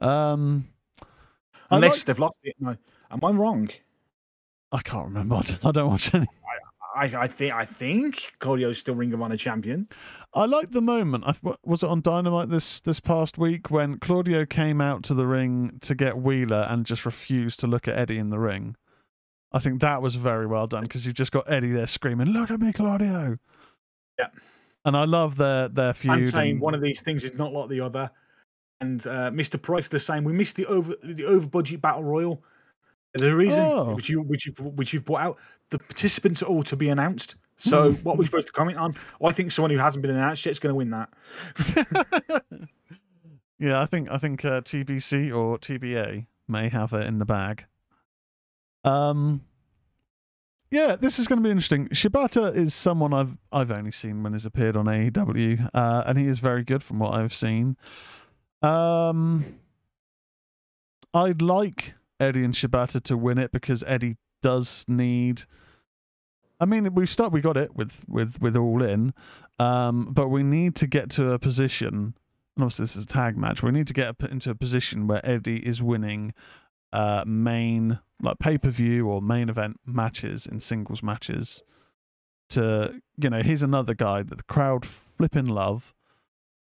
[0.02, 0.68] Um,
[1.72, 2.56] Unless like- they've lost it.
[2.60, 2.76] No,
[3.10, 3.70] am I wrong?
[4.74, 5.36] I can't remember.
[5.64, 6.28] I don't, watch any.
[6.94, 9.88] I, I think I think Claudio's still Ring of Honor champion.
[10.34, 11.24] I like the moment.
[11.26, 15.14] I th- was it on Dynamite this this past week when Claudio came out to
[15.14, 18.76] the ring to get Wheeler and just refused to look at Eddie in the ring.
[19.52, 22.52] I think that was very well done because you've just got Eddie there screaming, "Look
[22.52, 23.38] at me, Claudio!"
[24.18, 24.28] Yeah.
[24.86, 26.12] And I love their their feud.
[26.14, 28.10] I'm saying and- one of these things is not like the other.
[28.82, 29.62] And uh, Mr.
[29.62, 30.24] Price the same.
[30.24, 32.44] We missed the over the over budget battle royal.
[33.14, 33.96] The reason Oh.
[33.96, 35.38] which you which you which you've brought out,
[35.70, 37.36] the participants are all to be announced.
[37.58, 38.94] So what we're supposed to comment on?
[39.22, 41.10] I think someone who hasn't been announced yet is going to win that.
[43.60, 47.66] yeah, I think I think uh, TBC or TBA may have it in the bag.
[48.84, 49.42] Um,
[50.72, 51.88] yeah, this is going to be interesting.
[51.90, 56.28] Shibata is someone I've I've only seen when he's appeared on AEW, uh, and he
[56.28, 57.76] is very good from what I've seen.
[58.62, 59.60] Um,
[61.14, 65.44] I'd like Eddie and Shibata to win it because Eddie does need.
[66.60, 67.32] I mean, we start.
[67.32, 69.14] We got it with with with all in,
[69.58, 72.14] um, but we need to get to a position.
[72.56, 73.64] And obviously, this is a tag match.
[73.64, 76.34] We need to get into a position where Eddie is winning
[76.94, 81.64] uh, main like pay per view or main event matches in singles matches.
[82.52, 85.94] To you know, he's another guy that the crowd flipping love.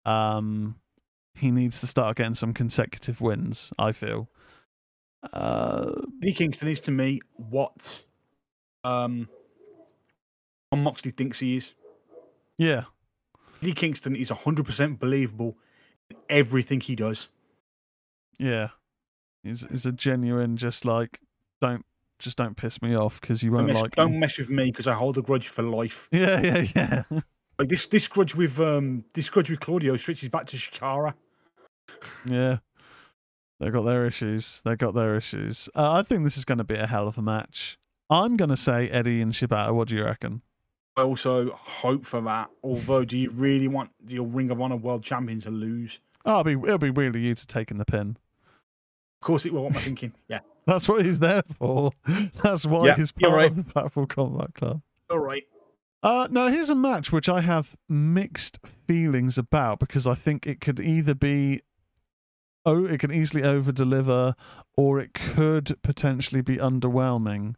[0.04, 0.76] Um,
[1.34, 3.72] he needs to start getting some consecutive wins.
[3.78, 4.28] I feel.
[5.32, 5.92] Uh,
[6.34, 8.02] Kingston is to me what
[8.84, 9.28] um
[10.72, 11.74] Jon Moxley thinks he is.
[12.58, 12.84] yeah,
[13.62, 15.56] Eddie Kingston is 100% believable
[16.10, 17.28] in everything he does.
[18.38, 18.68] yeah.
[19.44, 21.20] He's he's a genuine, just like
[21.60, 21.84] don't
[22.18, 23.94] just don't piss me off because you Don't won't mess, like.
[23.94, 24.18] don't me.
[24.18, 26.08] mess with me because I hold a grudge for life.
[26.12, 27.20] Yeah, yeah, yeah.
[27.58, 31.14] Like this, this grudge with um, this grudge with Claudio stretches back to Chikara.
[32.24, 32.58] Yeah.
[33.60, 34.60] They got their issues.
[34.64, 35.68] They got their issues.
[35.74, 37.76] Uh, I think this is going to be a hell of a match.
[38.08, 39.74] I'm going to say Eddie and Shibata.
[39.74, 40.42] What do you reckon?
[40.96, 42.50] I also hope for that.
[42.62, 46.00] Although, do you really want your Ring of Honor World Champion to lose?
[46.24, 48.16] Oh, it'll be, it'll be Wheeler Yuta taking the pin.
[49.20, 49.62] Of course, it will.
[49.64, 50.12] What am I thinking?
[50.28, 50.40] Yeah.
[50.68, 51.92] That's what he's there for.
[52.42, 53.50] That's why Yeah, he's part right.
[53.50, 54.82] of the Blackpool Combat Club.
[55.10, 55.42] All right.
[56.02, 60.60] Uh, now, here's a match which I have mixed feelings about because I think it
[60.60, 61.62] could either be,
[62.66, 64.34] oh, it can easily over deliver,
[64.76, 67.54] or it could potentially be underwhelming.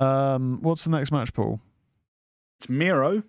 [0.00, 1.60] Um, what's the next match, Paul?
[2.58, 3.22] It's Miro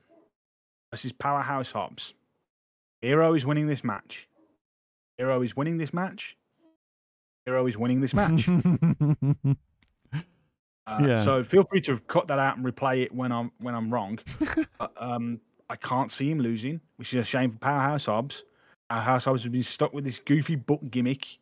[0.92, 2.14] versus Powerhouse Hobbs.
[3.02, 4.30] Miro is winning this match.
[5.20, 6.38] Miro is winning this match.
[7.46, 8.48] Miro is winning this match.
[10.88, 11.16] Uh, Yeah.
[11.16, 14.18] So feel free to cut that out and replay it when I'm when I'm wrong.
[14.80, 15.40] but, um,
[15.70, 18.44] I can't see him losing, which is a shame for Powerhouse Hobbs.
[18.90, 21.38] Powerhouse Hobbs has been stuck with this goofy book gimmick.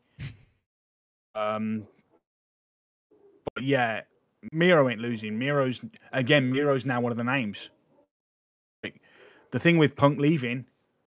[1.35, 1.87] Um,
[3.55, 4.01] but yeah,
[4.51, 5.39] Miro ain't losing.
[5.39, 5.81] Miro's
[6.11, 6.51] again.
[6.51, 7.69] Miro's now one of the names.
[8.83, 9.01] Like,
[9.51, 10.65] the thing with Punk leaving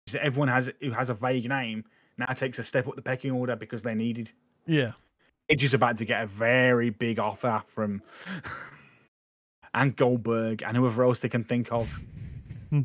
[0.07, 1.83] is that everyone has who has a vague name
[2.17, 4.31] now takes a step up the pecking order because they're needed.
[4.65, 4.91] Yeah.
[5.49, 8.01] Edge is about to get a very big offer from
[9.73, 11.99] and Goldberg and whoever else they can think of.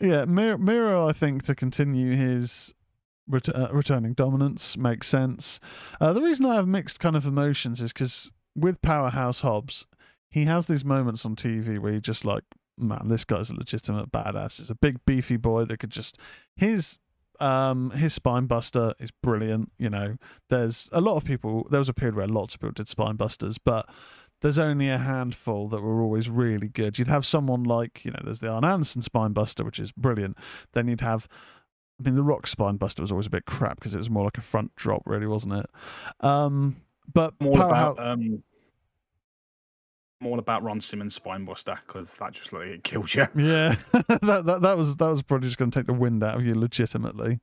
[0.00, 2.74] yeah, Mir- Miro, I think, to continue his
[3.28, 5.60] ret- uh, returning dominance makes sense.
[6.00, 9.86] Uh, the reason I have mixed kind of emotions is because with Powerhouse Hobbs,
[10.30, 12.44] he has these moments on TV where you just like,
[12.78, 14.58] man, this guy's a legitimate badass.
[14.58, 16.18] He's a big, beefy boy that could just.
[16.56, 16.98] His
[17.40, 19.72] Um, his spine buster is brilliant.
[19.78, 20.16] You know,
[20.48, 21.66] there's a lot of people.
[21.70, 23.88] There was a period where lots of people did spine busters, but
[24.40, 26.98] there's only a handful that were always really good.
[26.98, 30.36] You'd have someone like, you know, there's the Arn Anderson spine buster, which is brilliant.
[30.72, 31.28] Then you'd have,
[31.98, 34.24] I mean, the Rock spine buster was always a bit crap because it was more
[34.24, 35.66] like a front drop, really, wasn't it?
[36.20, 36.76] Um,
[37.12, 38.42] but all about um,
[40.20, 43.26] I'm all about Ron Simmons spinebuster because that just like it kills you.
[43.36, 46.36] Yeah, that, that that was that was probably just going to take the wind out
[46.36, 47.40] of you, legitimately.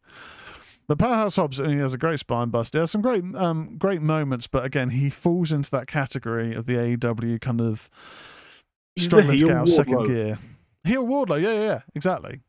[0.88, 2.74] But Powerhouse Hobbs, I mean, he has a great spine bust.
[2.74, 6.66] He has some great, um, great moments, but again, he falls into that category of
[6.66, 7.90] the AEW kind of
[8.96, 10.08] He's the struggling to get out of second Wardlow.
[10.08, 10.40] gear.
[10.86, 12.40] Heel Wardlow, yeah, yeah, yeah, exactly.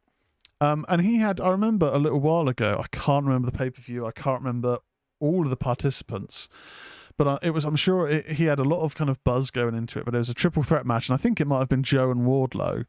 [0.61, 3.71] Um, and he had, I remember a little while ago, I can't remember the pay
[3.71, 4.79] per view, I can't remember
[5.19, 6.49] all of the participants,
[7.19, 9.51] but uh, it was, I'm sure it, he had a lot of kind of buzz
[9.51, 10.07] going into it.
[10.07, 12.11] But it was a triple threat match, and I think it might have been Joe
[12.11, 12.87] and Wardlow,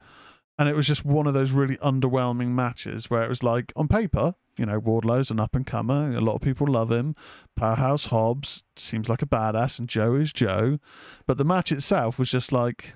[0.57, 3.87] and it was just one of those really underwhelming matches where it was like on
[3.89, 7.15] paper, you know, Wardlow's an up and comer, a lot of people love him.
[7.55, 10.79] Powerhouse Hobbs seems like a badass, and Joe is Joe,
[11.25, 12.93] but the match itself was just like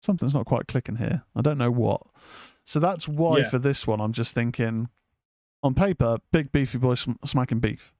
[0.00, 1.24] something's not quite clicking here.
[1.34, 2.02] I don't know what.
[2.64, 3.48] So that's why Yeah.
[3.48, 4.88] for this one, I'm just thinking,
[5.62, 7.92] on paper, big beefy boy sm- smacking beef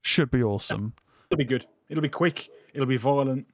[0.00, 0.94] should be awesome.
[1.30, 1.66] It'll be good.
[1.88, 2.48] It'll be quick.
[2.74, 3.46] It'll be violent.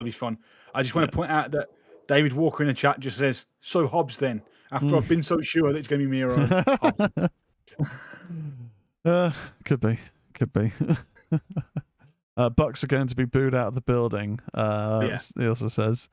[0.00, 0.38] It'll be fun.
[0.74, 1.68] I just want to point out that
[2.08, 4.96] David Walker in the chat just says, "So Hobbs then." After Mm.
[4.96, 7.28] I've been so sure that it's going to be Miro.
[9.04, 9.30] uh,
[9.64, 9.98] could be,
[10.32, 10.72] could be.
[12.38, 14.40] uh, Bucks are going to be booed out of the building.
[14.54, 15.18] Uh, Yeah.
[15.36, 16.08] He also says,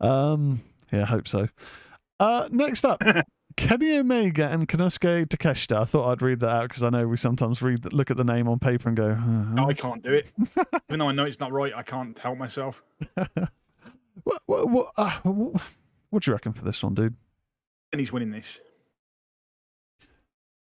[0.00, 0.62] um,
[0.92, 1.48] "Yeah, I hope so."
[2.20, 3.02] Uh, next up,
[3.60, 5.82] Kenny Omega and Konosuke Takeshita.
[5.82, 8.24] I thought I'd read that out because I know we sometimes read, look at the
[8.24, 10.32] name on paper and go, No, uh, I can't do it.
[10.88, 12.82] Even though I know it's not right, I can't help myself.
[13.14, 15.62] what, what, what, uh, what,
[16.08, 17.14] what do you reckon for this one, dude?
[17.92, 18.60] And he's winning this.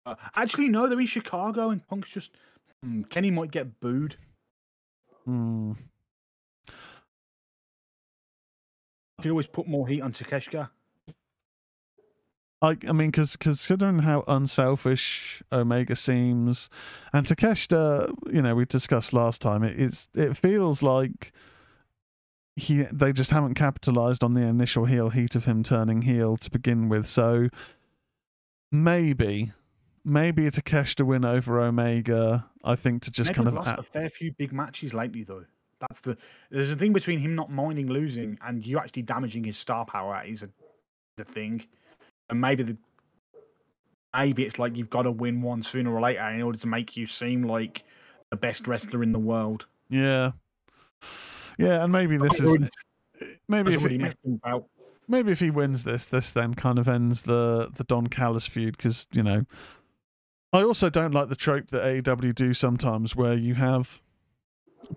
[0.07, 2.31] Uh, actually, no, they're in Chicago, and Punk's just.
[2.83, 4.15] Hmm, Kenny might get booed.
[5.23, 5.73] Hmm.
[9.19, 10.69] You can always put more heat on Takeshka.
[12.61, 16.69] I, I mean, because considering how unselfish Omega seems,
[17.13, 21.31] and Takeshita, you know, we discussed last time, it, it's it feels like
[22.55, 26.49] he they just haven't capitalized on the initial heel heat of him turning heel to
[26.49, 27.05] begin with.
[27.05, 27.49] So
[28.71, 29.51] maybe,
[30.03, 32.47] maybe a Takeshita win over Omega.
[32.63, 35.45] I think to just Omega kind of lost a fair few big matches lately, though.
[35.79, 36.17] That's the.
[36.49, 40.23] There's a thing between him not minding losing and you actually damaging his star power
[40.25, 40.49] is a
[41.17, 41.63] the thing.
[42.29, 42.77] And maybe the
[44.15, 46.97] maybe it's like you've got to win one sooner or later in order to make
[46.97, 47.83] you seem like
[48.29, 49.65] the best wrestler in the world.
[49.89, 50.31] yeah,
[51.57, 52.57] yeah, and maybe this is
[53.47, 54.65] maybe if about.
[55.07, 58.77] maybe if he wins this, this then kind of ends the the Don Callis feud
[58.77, 59.45] because you know.
[60.53, 64.01] I also don't like the trope that AEW do sometimes, where you have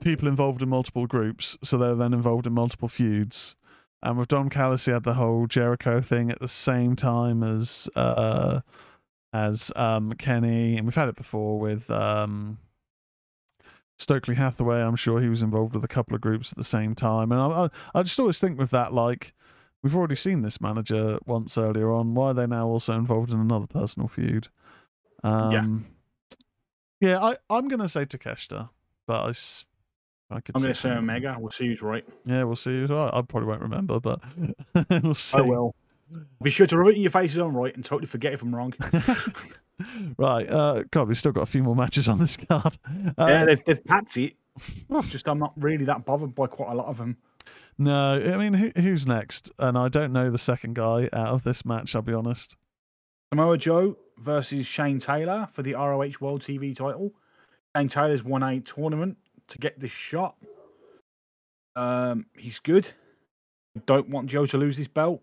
[0.01, 3.57] people involved in multiple groups, so they're then involved in multiple feuds.
[4.03, 7.89] And with Don Callis, he had the whole Jericho thing at the same time as
[7.95, 8.61] uh,
[9.33, 12.59] as um, Kenny, and we've had it before with um,
[13.99, 14.81] Stokely Hathaway.
[14.81, 17.41] I'm sure he was involved with a couple of groups at the same time, and
[17.41, 19.35] I, I, I just always think with that, like
[19.83, 22.15] we've already seen this manager once earlier on.
[22.15, 24.49] Why are they now also involved in another personal feud?
[25.23, 25.87] Um,
[27.01, 28.71] yeah, I, I'm going to say Takeshita,
[29.07, 29.33] but I,
[30.31, 31.37] I could I'm going to say Omega.
[31.39, 32.05] We'll see who's right.
[32.25, 32.71] Yeah, we'll see.
[32.71, 33.11] who's right.
[33.13, 34.21] I probably won't remember, but
[35.03, 35.39] we'll see.
[35.39, 35.75] Oh well.
[36.43, 38.55] Be sure to rub it in your faces I'm right and totally forget if I'm
[38.55, 38.75] wrong.
[40.19, 40.49] right.
[40.49, 42.77] Uh, God, we've still got a few more matches on this card.
[43.17, 44.35] Uh, yeah, they've, they've packed it.
[45.09, 47.17] Just I'm not really that bothered by quite a lot of them.
[47.79, 49.51] no, I mean, who, who's next?
[49.59, 51.95] And I don't know the second guy out of this match.
[51.95, 52.57] I'll be honest.
[53.33, 57.13] Samoa Joe versus Shane Taylor for the ROH World TV title.
[57.77, 59.17] Shane Taylor's won a tournament
[59.51, 60.37] to get this shot.
[61.77, 62.91] Um, he's good.
[63.87, 65.23] Don't want Joe to lose his belt.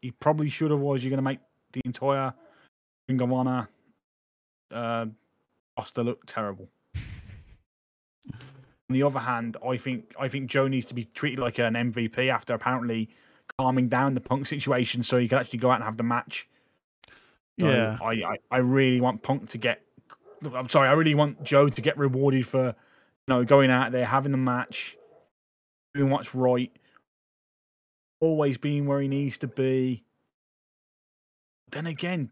[0.00, 1.40] He probably should, have, otherwise you're going to make
[1.72, 2.32] the entire
[3.08, 3.68] Ring of Honor
[4.72, 5.06] uh,
[5.76, 6.68] roster look terrible.
[6.96, 8.40] On
[8.88, 12.28] the other hand, I think I think Joe needs to be treated like an MVP
[12.28, 13.10] after apparently
[13.58, 16.48] calming down the Punk situation, so he can actually go out and have the match.
[17.58, 17.98] So yeah.
[18.02, 19.82] I, I, I really want Punk to get.
[20.54, 22.74] I'm sorry, I really want Joe to get rewarded for,
[23.28, 24.96] know, going out there having the match,
[25.94, 26.70] doing what's right,
[28.20, 30.04] always being where he needs to be.
[31.70, 32.30] Then again,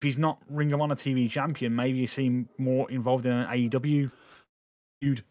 [0.00, 3.32] if he's not Ring of Honor TV champion, maybe you see him more involved in
[3.32, 4.10] an AEW
[5.00, 5.24] feud.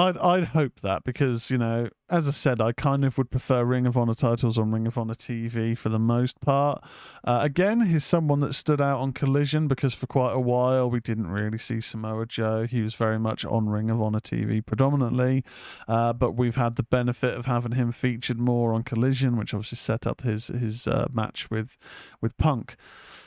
[0.00, 3.64] I'd I'd hope that because you know, as I said, I kind of would prefer
[3.64, 6.82] Ring of Honor titles on Ring of Honor TV for the most part.
[7.22, 11.00] Uh, again, he's someone that stood out on Collision because for quite a while we
[11.00, 12.66] didn't really see Samoa Joe.
[12.66, 15.44] He was very much on Ring of Honor TV predominantly,
[15.86, 19.76] uh, but we've had the benefit of having him featured more on Collision, which obviously
[19.76, 21.76] set up his his uh, match with
[22.22, 22.76] with Punk.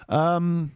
[0.09, 0.71] Um,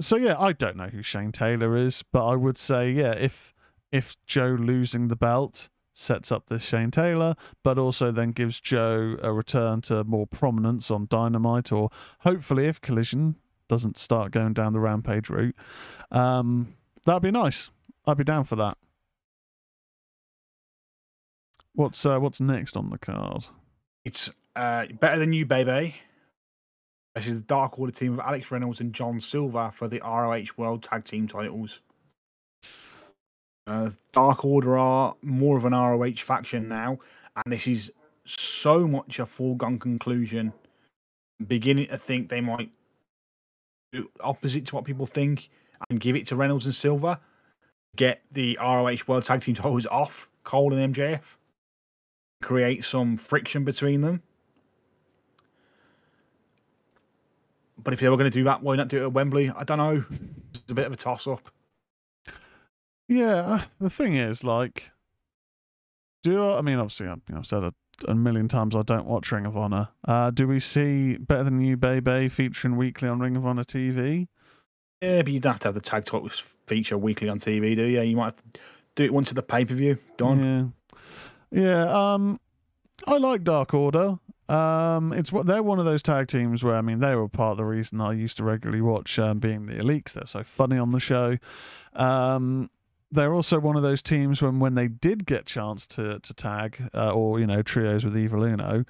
[0.00, 3.49] so yeah, I don't know who Shane Taylor is, but I would say yeah, if
[3.92, 9.16] if Joe losing the belt sets up this Shane Taylor, but also then gives Joe
[9.22, 11.90] a return to more prominence on Dynamite, or
[12.20, 13.36] hopefully if Collision
[13.68, 15.56] doesn't start going down the Rampage route,
[16.10, 17.70] um, that'd be nice.
[18.06, 18.78] I'd be down for that.
[21.74, 23.46] What's uh, what's next on the card?
[24.04, 25.94] It's uh, better than you, baby.
[27.14, 30.52] This is the Dark Order team of Alex Reynolds and John Silver for the ROH
[30.56, 31.80] World Tag Team titles.
[33.70, 36.98] Uh, Dark Order are more of an ROH faction now,
[37.36, 37.92] and this is
[38.24, 40.52] so much a foregone conclusion.
[41.46, 42.70] Beginning to think they might
[43.92, 45.50] do opposite to what people think
[45.88, 47.20] and give it to Reynolds and Silver,
[47.94, 51.36] get the ROH World Tag Team titles off Cole and MJF,
[52.42, 54.20] create some friction between them.
[57.78, 59.48] But if they were going to do that, why not do it at Wembley?
[59.48, 60.04] I don't know.
[60.54, 61.48] It's a bit of a toss up.
[63.10, 64.92] Yeah, uh, the thing is, like,
[66.22, 67.74] do I, I mean, obviously, I've, you know, I've said it
[68.06, 69.88] a million times, I don't watch Ring of Honor.
[70.06, 74.28] Uh, do we see Better Than You, Baby featuring weekly on Ring of Honor TV?
[75.02, 77.82] Yeah, but you don't have to have the tag titles feature weekly on TV, do
[77.82, 78.00] you?
[78.00, 78.60] You might have to
[78.94, 79.98] do it once at the pay per view.
[80.16, 80.72] Done.
[81.52, 82.12] Yeah, yeah.
[82.14, 82.38] Um,
[83.08, 84.20] I like Dark Order.
[84.48, 87.52] Um, it's what they're one of those tag teams where I mean they were part
[87.52, 90.12] of the reason I used to regularly watch um, being the Elites.
[90.12, 91.38] They're so funny on the show.
[91.94, 92.70] Um,
[93.12, 96.90] they're also one of those teams when when they did get chance to to tag
[96.94, 98.84] uh, or you know trios with Evil Uno,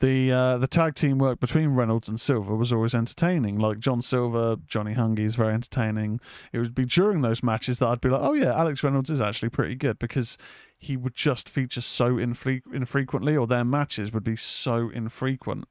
[0.00, 3.58] the uh, the tag team work between Reynolds and Silver was always entertaining.
[3.58, 6.20] Like John Silver, Johnny Hungy is very entertaining.
[6.52, 9.20] It would be during those matches that I'd be like, oh yeah, Alex Reynolds is
[9.20, 10.38] actually pretty good because
[10.78, 15.66] he would just feature so infre- infrequently, or their matches would be so infrequent.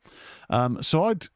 [0.49, 1.27] Um, so I'd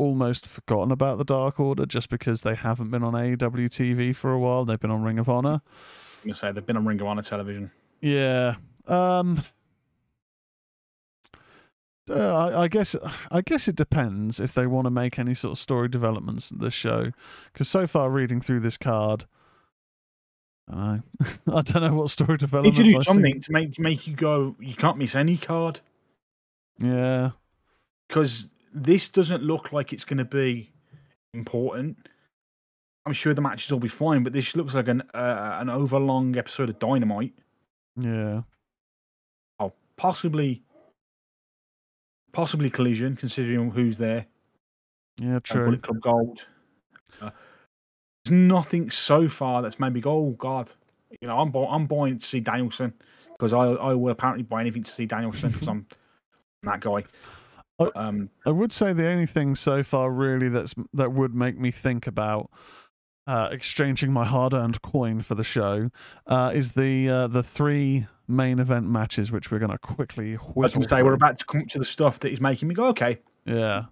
[0.00, 4.32] almost forgotten about the Dark Order just because they haven't been on AEW TV for
[4.32, 4.64] a while.
[4.64, 5.60] They've been on Ring of Honor.
[6.22, 7.70] I'm gonna say they've been on Ring of Honor television.
[8.00, 8.56] Yeah.
[8.86, 9.42] Um
[12.08, 12.96] uh, I, I guess
[13.30, 16.58] I guess it depends if they want to make any sort of story developments in
[16.58, 17.12] this show.
[17.52, 19.26] Because so far, reading through this card,
[20.68, 21.56] I don't know.
[21.58, 22.78] I don't know what story Need developments.
[22.78, 23.04] to do I see.
[23.04, 24.56] something to make make you go.
[24.58, 25.80] You can't miss any card
[26.78, 27.30] Yeah,
[28.08, 30.70] because this doesn't look like it's going to be
[31.34, 31.96] important.
[33.06, 36.36] I'm sure the matches will be fine, but this looks like an uh, an overlong
[36.36, 37.32] episode of Dynamite.
[37.96, 38.42] yeah.
[39.58, 40.62] Oh, possibly,
[42.32, 44.26] possibly Collision, considering who's there.
[45.18, 45.64] Yeah, and true.
[45.64, 46.46] Bullet Club Gold.
[47.20, 47.30] Uh,
[48.24, 50.70] there's nothing so far that's made me go, oh god.
[51.20, 52.92] You know, I'm bu- I'm buying to see Danielson
[53.32, 55.86] because I I will apparently buy anything to see Danielson because I'm
[56.62, 57.04] that guy.
[57.94, 61.70] Um, I would say the only thing so far really that's that would make me
[61.70, 62.50] think about
[63.26, 65.90] uh, exchanging my hard-earned coin for the show
[66.26, 70.36] uh, is the uh, the three main event matches, which we're going to quickly I
[70.36, 72.68] was whittle going to say we're about to come to the stuff that is making
[72.68, 73.18] me go, okay.
[73.44, 73.84] Yeah.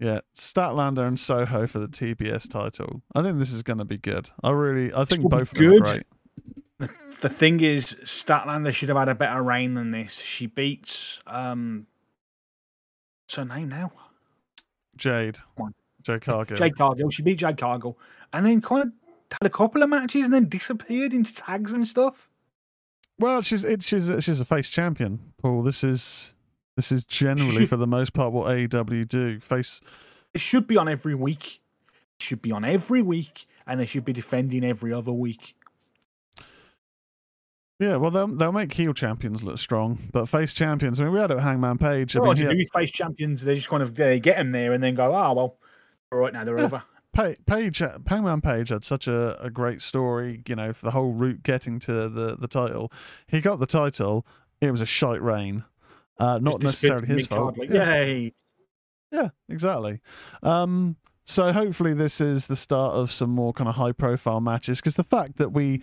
[0.00, 3.02] Yeah, Statlander and Soho for the TBS title.
[3.14, 4.28] I think this is going to be good.
[4.42, 6.02] I really, I think both of them are great.
[6.78, 6.90] The,
[7.20, 10.12] the thing is, Statlander should have had a better reign than this.
[10.14, 11.86] She beats um,
[13.24, 13.90] what's her name now?
[14.96, 15.38] Jade.
[16.02, 16.56] Jade Cargill.
[16.56, 17.10] Jade Cargill.
[17.10, 17.98] She beat Jade Cargill,
[18.32, 18.92] and then kind of
[19.32, 22.28] had a couple of matches and then disappeared into tags and stuff.
[23.18, 25.62] Well, she's it, she's a- she's a face champion, Paul.
[25.62, 26.34] This is
[26.76, 29.40] this is generally for the most part what AEW do.
[29.40, 29.80] Face
[30.34, 31.60] It should be on every week.
[32.18, 35.56] It should be on every week, and they should be defending every other week.
[37.80, 41.00] Yeah, well, they'll they'll make heel champions look strong, but face champions.
[41.00, 42.16] I mean, we had it Hangman Page.
[42.16, 44.52] I Well, mean, he had- do face champions, they just kind of they get them
[44.52, 45.58] there and then go, oh well,
[46.12, 46.64] all right now they're Yeah.
[46.64, 46.82] over.
[47.12, 47.78] Pa- Page,
[48.08, 52.08] Hangman Page had such a, a great story, you know, the whole route getting to
[52.08, 52.90] the, the title.
[53.28, 54.26] He got the title.
[54.60, 55.64] It was a shite reign.
[56.18, 57.56] Uh, not necessarily his fault.
[57.58, 57.94] like, Yeah.
[57.94, 58.34] Yay!
[59.12, 60.00] Yeah, exactly.
[60.42, 64.80] Um, so hopefully this is the start of some more kind of high profile matches
[64.80, 65.82] because the fact that we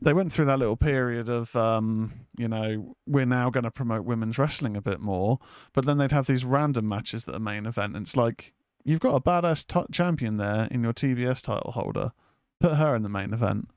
[0.00, 4.04] they went through that little period of um, you know we're now going to promote
[4.04, 5.38] women's wrestling a bit more,
[5.72, 7.96] but then they'd have these random matches that are main event.
[7.96, 8.52] And it's like
[8.84, 12.12] you've got a badass t- champion there in your TBS title holder,
[12.60, 13.70] put her in the main event.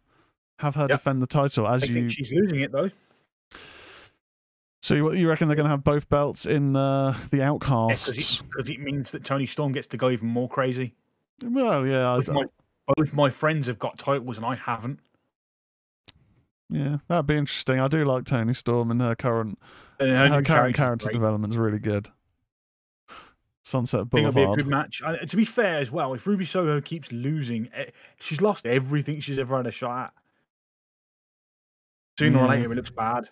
[0.60, 0.90] have her Yep.
[0.99, 1.94] defend the title as I you.
[1.95, 2.90] think she's losing it though.
[4.84, 8.41] So you, you reckon they're going to have both belts in uh, the Outcasts?
[8.41, 10.95] because it, means that Toni Storm gets to go even more crazy.
[11.44, 12.45] well, yeah, I, my,
[12.98, 14.99] both my friends have got titles and I haven't.
[16.72, 17.80] Yeah, that'd be interesting.
[17.80, 19.60] I do like Toni Storm and her current
[19.99, 21.14] And her, new current character great.
[21.15, 22.10] development's really good.
[23.64, 24.57] Sunset I think it'll be a Boulevard.
[24.60, 25.02] good match.
[25.06, 27.85] Uh, to be fair, as well, if Ruby Soho keeps losing, eh,
[28.19, 30.14] she's lost everything she's ever had a shot at.
[32.19, 33.30] Sooner or later, it looks bad.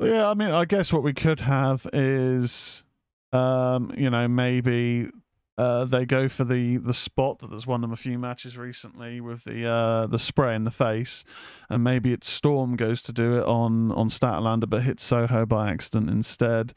[0.00, 2.84] Yeah, I mean, I guess what we could have is,
[3.32, 5.08] um, you know, maybe
[5.56, 9.20] uh, they go for the the spot that has won them a few matches recently
[9.20, 11.24] with the uh, the spray in the face,
[11.68, 15.70] and maybe it's Storm goes to do it on on Statlander, but hits Soho by
[15.70, 16.74] accident instead,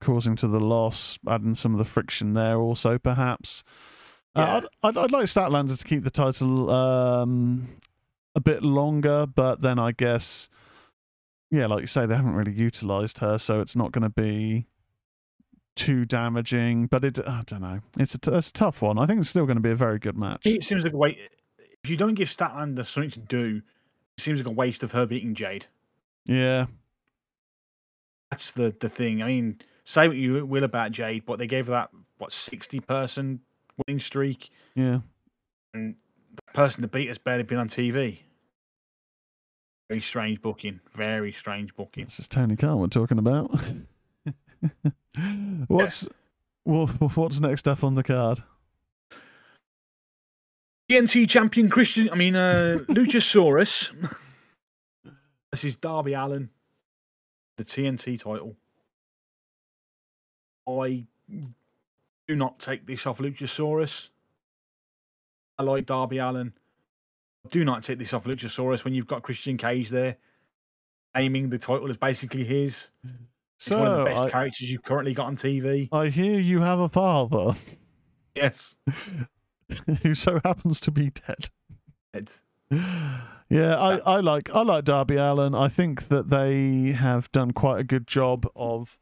[0.00, 3.62] causing to the loss, adding some of the friction there also perhaps.
[4.34, 4.42] Yeah.
[4.42, 7.68] Uh, I'd, I'd I'd like Statlander to keep the title um,
[8.34, 10.48] a bit longer, but then I guess
[11.50, 14.66] yeah, like you say, they haven't really utilized her, so it's not going to be
[15.76, 16.86] too damaging.
[16.86, 18.98] But it, I don't know, it's a, t- it's a tough one.
[18.98, 20.44] I think it's still going to be a very good match.
[20.44, 21.18] It seems like a way.
[21.84, 23.62] If you don't give Statlander something to do,
[24.16, 25.66] it seems like a waste of her beating Jade.
[26.24, 26.66] Yeah,
[28.30, 29.22] That's the the thing.
[29.22, 32.80] I mean, say what you will about Jade, but they gave her that what sixty
[32.80, 33.40] person
[33.86, 35.00] winning streak, yeah.
[35.74, 35.94] and
[36.34, 38.18] the person to beat has barely been on TV.
[39.88, 40.80] Very strange booking.
[40.92, 42.06] Very strange booking.
[42.06, 43.52] This is Tony Khan we're talking about.
[45.68, 46.08] what's
[46.64, 48.42] what's next up on the card?
[50.90, 52.10] TNT champion Christian.
[52.10, 53.92] I mean, uh, Luchasaurus.
[55.52, 56.50] this is Darby Allin,
[57.56, 58.56] the TNT title.
[60.68, 61.06] I
[62.28, 64.10] do not take this off Luchasaurus.
[65.58, 66.52] I like Darby Allin.
[67.50, 70.16] Do not take this off Luchasaurus when you've got Christian Cage there,
[71.16, 72.88] aiming the title as basically his.
[73.58, 75.88] It's one of the best I, characters you've currently got on TV.
[75.92, 77.54] I hear you have a father
[78.36, 78.76] Yes,
[80.02, 81.48] who so happens to be dead.
[82.12, 82.42] it's
[83.48, 85.54] Yeah, I, I like I like Darby Allin.
[85.54, 88.98] I think that they have done quite a good job of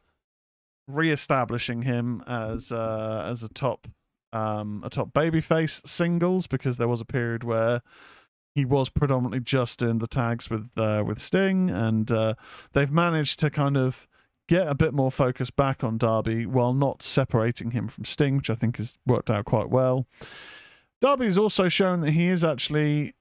[0.87, 3.87] re-establishing him as uh, as a top
[4.31, 7.81] um, a top babyface singles because there was a period where
[8.53, 12.35] he was predominantly just in the tags with uh, with Sting, and uh,
[12.71, 14.07] they've managed to kind of
[14.47, 18.49] get a bit more focus back on Darby while not separating him from Sting, which
[18.49, 20.05] I think has worked out quite well.
[21.01, 23.13] Darby has also shown that he is actually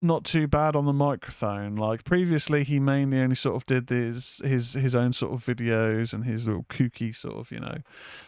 [0.00, 1.76] not too bad on the microphone.
[1.76, 6.12] Like previously, he mainly only sort of did his his his own sort of videos
[6.12, 7.78] and his little kooky sort of you know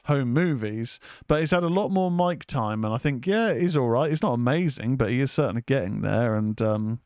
[0.05, 0.99] home movies.
[1.27, 4.11] But he's had a lot more mic time, and I think yeah, he's all right.
[4.11, 6.35] He's not amazing, but he is certainly getting there.
[6.35, 7.01] And um,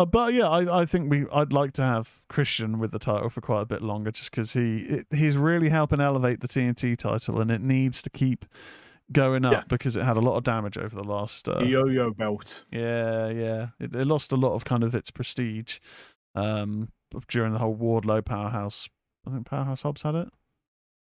[0.00, 3.28] uh, but yeah, I, I think we I'd like to have Christian with the title
[3.30, 6.96] for quite a bit longer, just because he it, he's really helping elevate the TNT
[6.96, 8.44] title, and it needs to keep
[9.12, 9.62] going up Yeah.
[9.68, 12.64] because it had a lot of damage over the last uh, the yo-yo belt.
[12.70, 13.66] yeah, yeah.
[13.80, 15.78] It, it lost a lot of kind of its prestige
[16.34, 16.88] um,
[17.28, 18.88] during the whole Wardlow powerhouse.
[19.26, 20.28] I think Powerhouse Hobbs had it.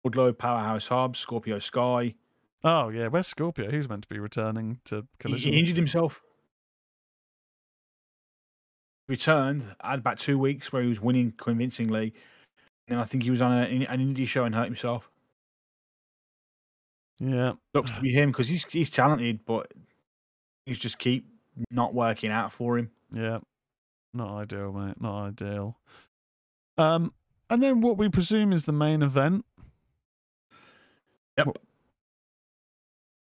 [0.06, 2.16] Wardlow, Powerhouse Hobbs, Scorpio Sky.
[2.64, 3.70] Oh yeah, where's Scorpio?
[3.70, 5.54] He's meant to be returning to Collision.
[5.54, 6.22] he injured himself.
[9.08, 12.14] Returned, had about two weeks where he was winning convincingly.
[12.90, 15.10] And I think he was on a, an indie show and hurt himself.
[17.20, 19.72] yeah, Looks to be him because he's he's talented, but
[20.66, 21.28] he's just keep
[21.72, 22.92] not working out for him.
[23.14, 23.40] yeah.
[24.14, 25.00] Not ideal, mate.
[25.00, 25.78] Not ideal.
[26.78, 27.14] Um,
[27.50, 29.46] and then what we presume is the main event.
[31.38, 31.48] Yep.
[31.48, 31.58] What,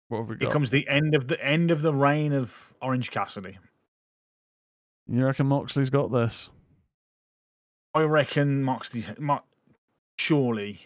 [0.10, 0.52] what have we got?
[0.52, 3.58] comes the end of the end of the reign of Orange Cassidy.
[5.08, 6.50] You reckon Moxley's got this?
[7.94, 9.44] I reckon Moxley, Mo-
[10.18, 10.82] surely,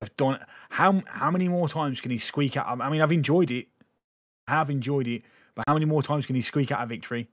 [0.00, 0.34] have done.
[0.34, 0.42] it.
[0.70, 2.66] How how many more times can he squeak out?
[2.80, 3.66] I mean, I've enjoyed it.
[4.46, 5.22] I have enjoyed it,
[5.54, 7.28] but how many more times can he squeak out a victory?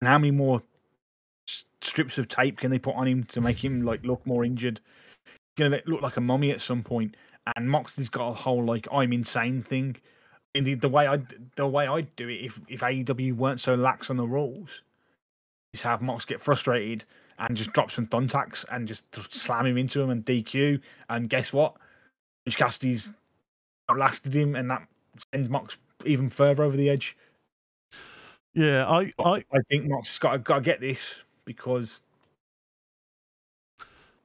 [0.00, 0.62] And how many more
[1.46, 4.80] strips of tape can they put on him to make him like look more injured?
[5.56, 7.16] Gonna look like a mummy at some point.
[7.56, 9.96] And Moxley's got a whole like I'm insane thing.
[10.54, 11.20] And the, way I
[11.56, 14.82] the way I'd do it if if AEW weren't so lax on the rules
[15.72, 17.04] is have Mox get frustrated
[17.38, 20.80] and just drop some thumbtacks and just slam him into him and DQ.
[21.08, 21.74] And guess what?
[22.46, 23.12] Orange Cassidy's
[23.90, 24.86] outlasted him, and that
[25.32, 27.16] sends Mox even further over the edge.
[28.54, 32.02] Yeah, I, I, I think Mox has got got to get this because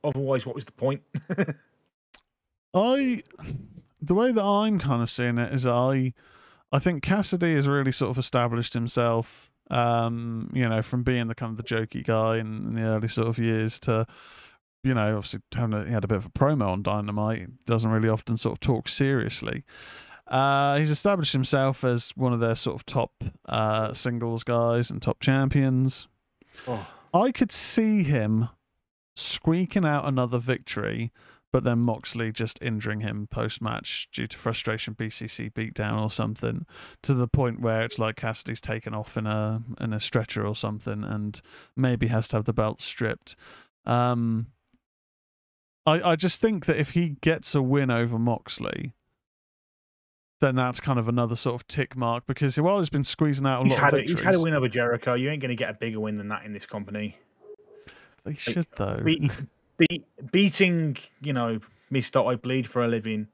[0.03, 1.01] otherwise, what was the point?
[2.73, 3.21] I
[4.03, 6.13] the way that I'm kind of seeing it is I
[6.71, 9.51] I think Cassidy has really sort of established himself.
[9.69, 13.07] Um, you know, from being the kind of the jokey guy in, in the early
[13.07, 14.05] sort of years to,
[14.84, 17.65] you know, obviously having a, he had a bit of a promo on Dynamite.
[17.65, 19.63] Doesn't really often sort of talk seriously.
[20.27, 25.01] Uh, he's established himself as one of their sort of top uh, singles guys and
[25.01, 26.07] top champions.
[26.67, 26.85] Oh.
[27.13, 28.49] I could see him
[29.15, 31.11] squeaking out another victory,
[31.53, 36.65] but then Moxley just injuring him post match due to frustration, BCC beatdown or something,
[37.03, 40.55] to the point where it's like Cassidy's taken off in a in a stretcher or
[40.55, 41.39] something, and
[41.77, 43.35] maybe has to have the belt stripped.
[43.85, 44.47] Um,
[45.85, 48.93] I I just think that if he gets a win over Moxley.
[50.41, 53.61] Then that's kind of another sort of tick mark because while he's been squeezing out
[53.61, 55.13] a He's lot had, of a, he's had a win over Jericho.
[55.13, 57.15] You ain't going to get a bigger win than that in this company.
[58.25, 58.99] they should though.
[59.89, 63.27] Be, beating, you know, Mister I bleed for a living.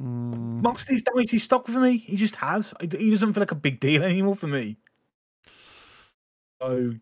[0.00, 0.62] Mm.
[0.62, 1.98] Moxley's damaged his stock for me.
[1.98, 2.74] He just has.
[2.80, 4.76] He doesn't feel like a big deal anymore for me.
[6.60, 6.94] So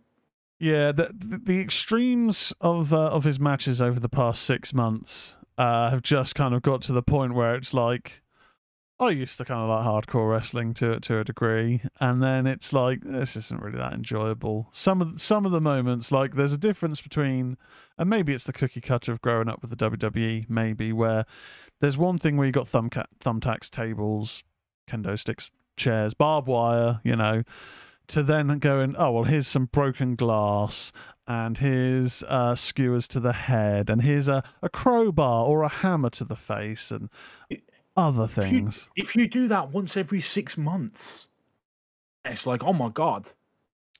[0.58, 5.34] Yeah, the the, the extremes of uh, of his matches over the past six months
[5.58, 8.22] uh, have just kind of got to the point where it's like
[9.02, 12.72] I used to kind of like hardcore wrestling to to a degree, and then it's
[12.72, 14.68] like this isn't really that enjoyable.
[14.70, 17.56] Some of some of the moments, like there's a difference between,
[17.98, 21.26] and maybe it's the cookie cutter of growing up with the WWE, maybe where
[21.80, 24.44] there's one thing where you got thumbtacks, tables,
[24.88, 27.42] kendo sticks, chairs, barbed wire, you know,
[28.06, 30.92] to then going, oh well, here's some broken glass,
[31.26, 36.10] and here's uh, skewers to the head, and here's a, a crowbar or a hammer
[36.10, 37.10] to the face, and
[37.96, 38.88] Other if you, things.
[38.96, 41.28] if you do that once every six months,
[42.24, 43.30] it's like, oh my god,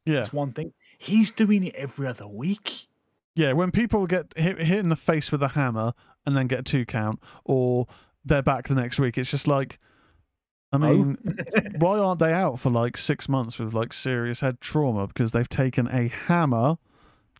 [0.06, 0.72] Yeah, that's one thing.
[0.98, 2.86] He's doing it every other week.
[3.34, 3.52] yeah.
[3.52, 5.92] When people get hit, hit in the face with a hammer
[6.24, 7.86] and then get a two count, or
[8.24, 9.78] they're back the next week, it's just like,
[10.72, 10.88] I No.
[10.94, 11.18] mean,
[11.76, 15.48] why aren't they out for like six months with like serious head trauma because they've
[15.48, 16.78] taken a hammer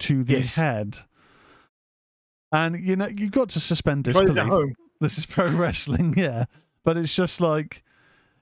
[0.01, 0.55] to the Yes.
[0.57, 0.99] head?
[2.51, 4.53] And you know you've got to suspend disbelief.
[5.03, 5.39] This at home.
[5.39, 6.47] this is pro wrestling, yeah.
[6.85, 7.83] But it's just like,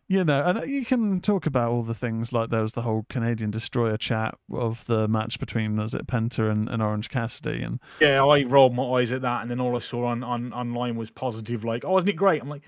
[0.09, 2.83] you know, and uh, you can talk about all the things like there was the
[2.83, 7.63] whole Canadian Destroyer chat of the match between was it Penta and, and Orange Cassidy,
[7.63, 10.53] and Yeah, I rolled my eyes at that, and then all I saw on, on
[10.53, 12.65] online was positive, like, "Oh, isn't it great?" I'm like,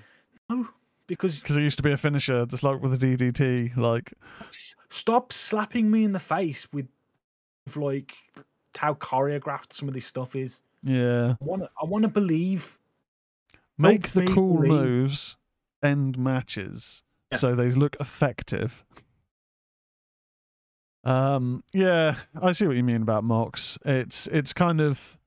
[0.48, 0.69] "No,"
[1.09, 4.12] because because it used to be a finisher, just like with the DDT, like
[4.90, 6.86] stop slapping me in the face with,
[7.66, 8.12] with like
[8.77, 10.62] how choreographed some of this stuff is.
[10.82, 12.78] yeah, I want to, I want to believe.
[13.82, 15.36] Make the cool moves
[15.82, 17.02] end matches
[17.32, 17.38] Yeah.
[17.38, 18.84] so they look effective.
[21.04, 23.78] Um, yeah, I see what you mean about Mox.
[23.84, 25.18] It's it's kind of.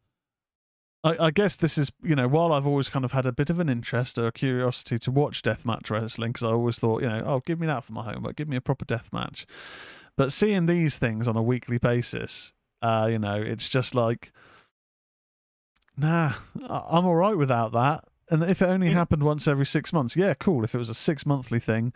[1.03, 3.51] I, I guess this is, you know, while I've always kind of had a bit
[3.51, 7.09] of an interest or a curiosity to watch deathmatch wrestling, because I always thought, you
[7.09, 9.45] know, oh, give me that for my homework, give me a proper deathmatch.
[10.17, 14.31] But seeing these things on a weekly basis, uh, you know, it's just like,
[15.95, 16.33] nah,
[16.67, 18.05] I'm all right without that.
[18.29, 20.63] And if it only happened once every six months, yeah, cool.
[20.63, 21.93] If it was a six monthly thing,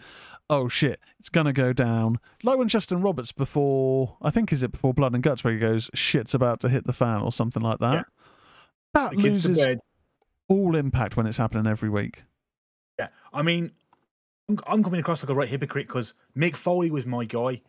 [0.50, 2.20] oh shit, it's gonna go down.
[2.44, 5.60] Like when Justin Roberts before, I think is it before Blood and Guts, where he
[5.60, 7.94] goes, shit's about to hit the fan or something like that.
[7.94, 8.04] Yeah.
[8.94, 9.78] That to loses
[10.48, 12.24] all impact when it's happening every week.
[13.00, 13.72] Yeah, I mean,
[14.50, 17.62] I'm, I'm coming across like a right hypocrite because Mick Foley was my guy.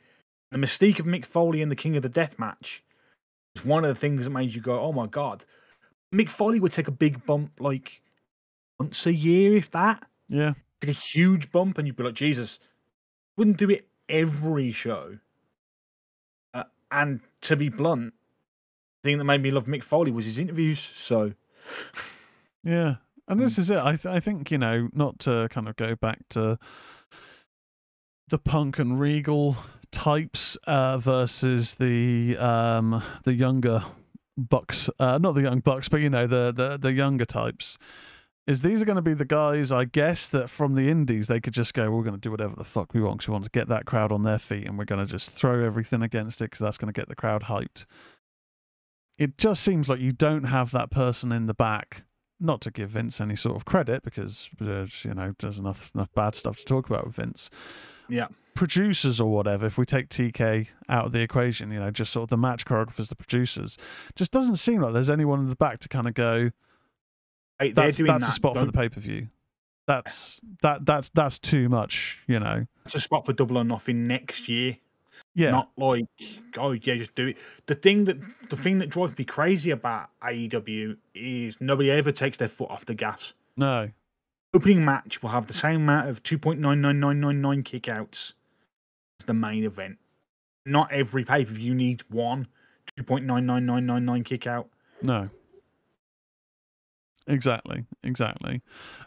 [0.51, 2.83] The mystique of Mick Foley and the King of the Death match
[3.55, 5.45] is one of the things that made you go, "Oh my god!"
[6.13, 8.03] Mick Foley would take a big bump like
[8.81, 10.05] once a year, if that.
[10.29, 10.55] Yeah.
[10.81, 12.59] Take a huge bump, and you'd be like, "Jesus!"
[13.37, 15.19] Wouldn't do it every show.
[16.55, 18.15] Uh, and to be blunt,
[19.03, 20.81] the thing that made me love Mick Foley was his interviews.
[20.95, 21.35] So,
[22.65, 22.97] Yeah.
[23.29, 23.45] And Mm.
[23.45, 23.79] this is it.
[23.79, 26.59] I th- I think, you know, not to kind of go back to
[28.29, 29.57] the punk and regal
[29.93, 33.85] types uh, versus the um the younger
[34.39, 37.77] bucks uh not the young bucks but you know the the the younger types
[38.51, 41.41] is these are going to be the guys i guess that from the indies they
[41.41, 43.45] could just go we're going to do whatever the fuck we want because we want
[43.45, 46.41] to get that crowd on their feet and we're going to just throw everything against
[46.41, 47.87] it because that's going to get the crowd hyped
[49.19, 52.05] it just seems like you don't have that person in the back
[52.41, 55.91] not to give Vince any sort of credit because uh, there's, you know there's enough
[55.95, 57.51] enough bad stuff to talk about with Vince.
[58.09, 58.29] Yeah.
[58.55, 62.25] Producers or whatever, if we take TK out of the equation, you know, just sort
[62.25, 63.79] of the match choreographers, the producers,
[64.17, 66.51] just doesn't seem like there's anyone in the back to kind of go.
[67.61, 68.23] That's that's that.
[68.23, 69.29] a spot for the pay per view.
[69.87, 72.67] That's that that's that's too much, you know.
[72.85, 74.77] It's a spot for double or nothing next year.
[75.35, 76.07] Yeah, Not like,
[76.57, 77.37] oh yeah, just do it.
[77.67, 78.19] The thing that
[78.49, 82.87] the thing that drives me crazy about AEW is nobody ever takes their foot off
[82.87, 83.35] the gas.
[83.57, 83.91] no,
[84.55, 88.33] opening match will have the same amount of 2.99999 kickouts
[89.21, 89.99] as the main event.
[90.67, 92.49] Not every pay per view needs one
[92.99, 94.69] 2.99999 kick out.
[95.03, 95.31] No.
[97.27, 98.63] Exactly, exactly,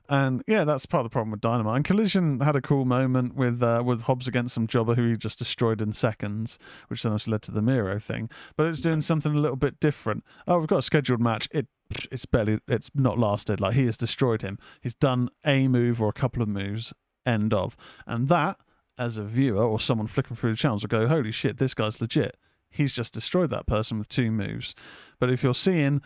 [0.07, 1.77] and yeah, that's part of the problem with Dynamite.
[1.77, 5.17] And Collision had a cool moment with uh, with Hobbs against some jobber who he
[5.17, 8.29] just destroyed in seconds, which then also led to the Miro thing.
[8.55, 10.23] But it's doing something a little bit different.
[10.47, 11.49] Oh, we've got a scheduled match.
[11.51, 11.67] It
[12.11, 13.59] it's barely it's not lasted.
[13.59, 14.59] Like he has destroyed him.
[14.81, 16.93] He's done a move or a couple of moves.
[17.25, 17.75] End of.
[18.05, 18.57] And that,
[18.97, 21.99] as a viewer or someone flicking through the channels, will go, "Holy shit, this guy's
[21.99, 22.37] legit."
[22.69, 24.75] He's just destroyed that person with two moves.
[25.19, 26.01] But if you're seeing,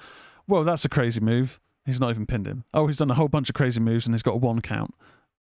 [0.47, 2.64] well, that's a crazy move He's not even pinned him.
[2.73, 4.93] Oh, he's done a whole bunch of crazy moves and he's got a one count.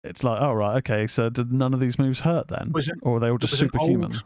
[0.03, 1.07] It's like, oh right, okay.
[1.07, 3.51] So did none of these moves hurt then, Was it- or are they all just
[3.57, 4.03] There was an superhuman?
[4.11, 4.23] old-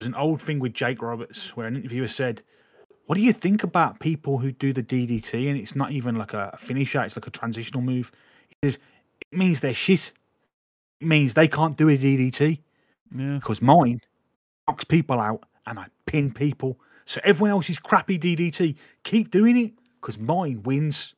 [0.00, 2.42] There's an old thing with Jake Roberts where an interviewer said,
[3.06, 6.32] What do you think about people who do the DDT and it's not even like
[6.32, 8.12] a finisher, it's like a transitional move?
[8.48, 8.78] He says,
[9.32, 10.12] It means they're shit.
[11.00, 12.60] It means they can't do a DDT
[13.16, 14.00] Yeah, because mine
[14.68, 16.78] knocks people out and I pin people.
[17.06, 21.14] So everyone else's crappy DDT, keep doing it because mine wins.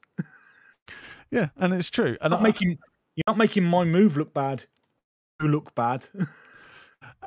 [1.31, 2.17] yeah, and it's true.
[2.21, 2.79] And Not I, making,
[3.17, 4.65] you're not making my move look bad.
[5.41, 6.07] You look bad.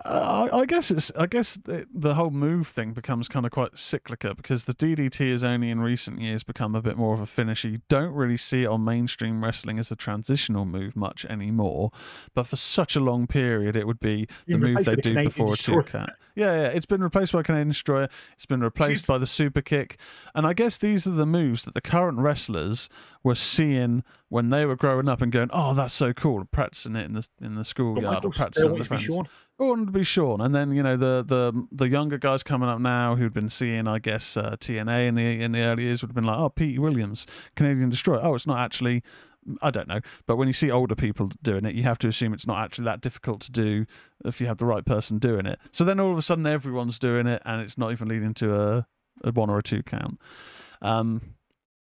[0.04, 1.12] I, I guess it's.
[1.18, 5.32] I guess the, the whole move thing becomes kind of quite cyclical because the DDT
[5.32, 7.70] has only in recent years become a bit more of a finisher.
[7.70, 11.92] You don't really see it on mainstream wrestling as a transitional move much anymore.
[12.34, 15.26] But for such a long period, it would be the move they the do Canadian
[15.26, 16.12] before a two count.
[16.36, 18.10] Yeah, yeah, it's been replaced by Canadian Destroyer.
[18.34, 19.08] It's been replaced Jeez.
[19.08, 19.98] by the super kick,
[20.34, 22.90] and I guess these are the moves that the current wrestlers
[23.24, 27.06] were seeing when they were growing up and going, "Oh, that's so cool!" practicing it
[27.06, 29.28] in the in the schoolyard or practicing it with wants their to be friends.
[29.28, 29.30] Sean.
[29.58, 32.82] Wanted to be Sean, and then you know the the the younger guys coming up
[32.82, 36.10] now who'd been seeing, I guess, uh, TNA in the in the early years would
[36.10, 37.26] have been like, oh, Pete Williams,
[37.56, 38.20] Canadian Destroyer.
[38.22, 39.02] Oh, it's not actually.
[39.62, 42.34] I don't know, but when you see older people doing it, you have to assume
[42.34, 43.86] it's not actually that difficult to do
[44.26, 45.60] if you have the right person doing it.
[45.72, 48.56] So then all of a sudden everyone's doing it, and it's not even leading to
[48.60, 48.88] a,
[49.24, 50.20] a one or a two count.
[50.82, 51.36] Um,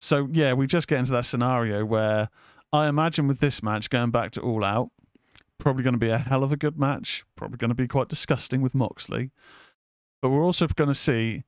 [0.01, 2.29] so yeah, we just get into that scenario where
[2.73, 4.91] I imagine with this match going back to All Out,
[5.59, 7.25] probably going to be a hell of a good match.
[7.37, 9.31] Probably going to be quite disgusting with Moxley.
[10.23, 11.45] But we're also going to see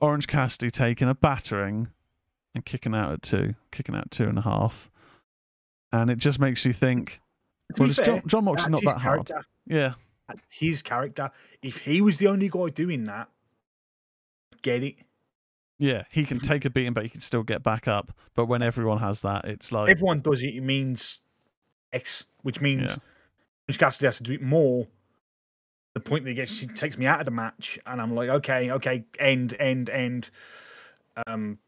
[0.00, 1.88] Orange Cassidy taking a battering
[2.54, 4.90] and kicking out at two, kicking out two and a half.
[5.92, 7.20] And it just makes you think,
[7.78, 9.30] well, fair, Jon, Jon Moxley not that hard?
[9.66, 9.94] Yeah.
[10.28, 11.30] That's His character.
[11.62, 13.28] If he was the only guy doing that,
[14.62, 14.96] get it.
[15.78, 18.12] Yeah, he can take a beating, but he can still get back up.
[18.34, 20.54] But when everyone has that, it's like, Everyone does it.
[20.54, 21.20] It means
[21.92, 22.96] X, which means Yeah.
[23.70, 24.86] Cassidy has to do it more.
[25.94, 28.28] The point that he gets, she takes me out of the match, and I'm like,
[28.28, 30.30] okay, okay, end, end, end.
[31.26, 31.58] Um,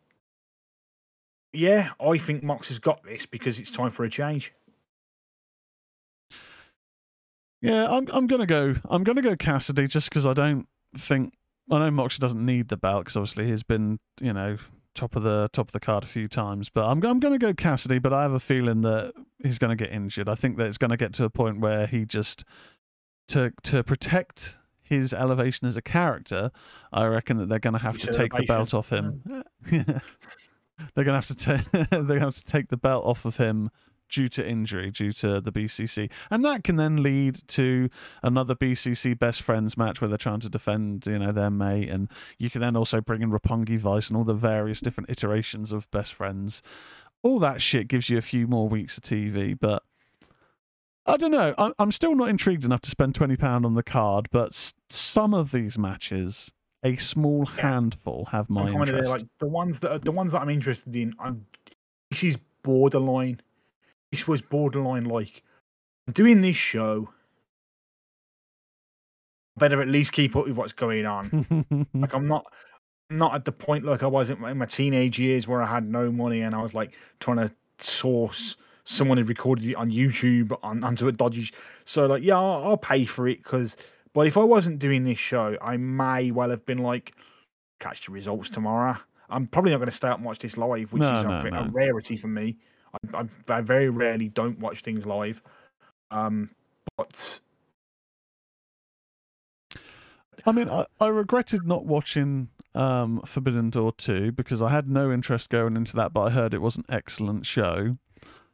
[1.52, 4.52] yeah, I think Mox has got this because it's time for a change.
[7.60, 8.74] Yeah, I'm I'm gonna go.
[8.90, 10.66] I'm gonna go Cassidy just because I don't
[10.98, 11.32] think
[11.70, 14.58] I know Mox doesn't need the belt because obviously he's been you know
[14.94, 16.68] top of the top of the card a few times.
[16.68, 17.98] But I'm I'm gonna go Cassidy.
[17.98, 19.12] But I have a feeling that
[19.42, 20.28] he's gonna get injured.
[20.28, 22.44] I think that it's gonna get to a point where he just
[23.28, 26.50] to to protect his elevation as a character.
[26.92, 29.44] I reckon that they're gonna have His to take the belt off him.
[29.70, 33.70] they're gonna have to ta- they're gonna have to take the belt off of him
[34.14, 37.88] due to injury, due to the BCC, and that can then lead to
[38.22, 42.08] another BCC best friends match where they're trying to defend, you know, their mate, and
[42.38, 45.90] you can then also bring in Roppongi Vice and all the various different iterations of
[45.90, 46.62] best friends.
[47.22, 49.82] All that shit gives you a few more weeks of TV, but
[51.06, 51.54] I don't know.
[51.58, 55.34] I'm I'm still not intrigued enough to spend twenty pound on the card, but some
[55.34, 56.50] of these matches.
[56.86, 57.62] A small Yeah.
[57.62, 59.10] handful have my interest.
[59.10, 61.14] like the ones that are, the ones that I'm interested in.
[61.18, 61.46] I'm
[62.22, 63.40] is borderline.
[64.14, 65.42] This was borderline like
[66.06, 67.08] I'm doing this show.
[69.56, 71.88] Better at least keep up with what's going on.
[71.94, 72.46] like I'm not
[73.10, 75.66] not at the point like I was in my, in my teenage years where I
[75.66, 79.90] had no money and I was like trying to source someone had recorded it on
[79.90, 81.50] YouTube on onto a dodgy.
[81.84, 83.76] So like yeah, I'll, I'll pay for it because.
[84.12, 87.16] But if I wasn't doing this show, I may well have been like,
[87.80, 88.96] catch the results tomorrow.
[89.28, 91.30] I'm probably not going to stay up and watch this live, which No, is no,
[91.30, 91.58] a, no.
[91.62, 92.56] a rarity for me.
[93.12, 95.42] I, I, I very rarely don't watch things live.
[96.10, 96.50] Um,
[96.96, 97.40] but
[100.46, 105.10] I mean, I, I regretted not watching um, Forbidden Door 2 because I had no
[105.12, 107.96] interest going into that, but I heard it was an excellent show.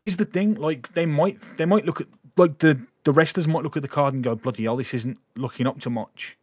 [0.06, 2.06] is the thing like they might they might look at
[2.36, 5.18] like the the wrestlers might look at the card and go bloody hell this isn't
[5.36, 6.36] looking up to much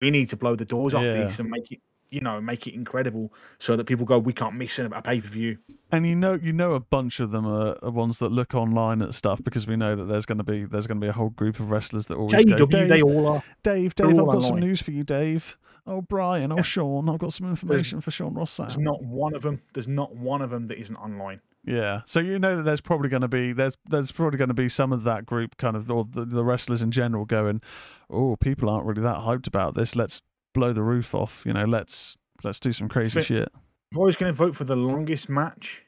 [0.00, 1.12] we need to blow the doors off Yeah.
[1.12, 1.80] this and make it
[2.10, 5.58] you know make it incredible so that people go we can't miss a, a pay-per-view
[5.92, 9.02] and you know you know a bunch of them are, are ones that look online
[9.02, 11.12] at stuff because we know that there's going to be there's going to be a
[11.12, 13.42] whole group of wrestlers that always go, Dave, they all are.
[13.62, 15.58] Dave, Dave, I've got some news for you, Dave.
[15.86, 16.62] Oh, Brian, oh, Yeah.
[16.62, 18.56] Sean, I've got some information for Sean Ross.
[18.56, 19.62] There's not one of them.
[19.72, 21.40] There's not one of them that isn't online.
[21.64, 24.54] Yeah, so you know that there's probably going to be there's there's probably going to
[24.54, 27.60] be some of that group kind of or the, the wrestlers in general going,
[28.08, 29.94] oh, people aren't really that hyped about this.
[29.94, 31.42] Let's blow the roof off.
[31.44, 33.48] You know, let's let's do some crazy shit.
[33.92, 35.84] If I was going to vote for the longest match,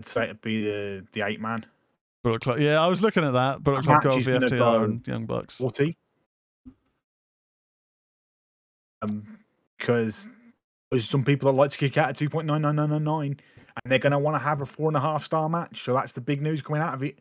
[0.00, 1.66] I'd say it'd be the the eight man.
[2.22, 2.58] Bullet Club.
[2.58, 3.62] Yeah, I was looking at that.
[3.62, 5.56] Bullet Club Gold, FTR, go- and Young Bucks.
[5.56, 5.96] Forty.
[9.02, 9.38] Um,
[9.78, 10.28] because
[10.90, 13.04] there's some people that like to kick out at two point nine nine nine nine
[13.04, 13.40] nine,
[13.84, 15.84] and they're going to want to have a four and a half star match.
[15.84, 17.18] So that's the big news coming out of it.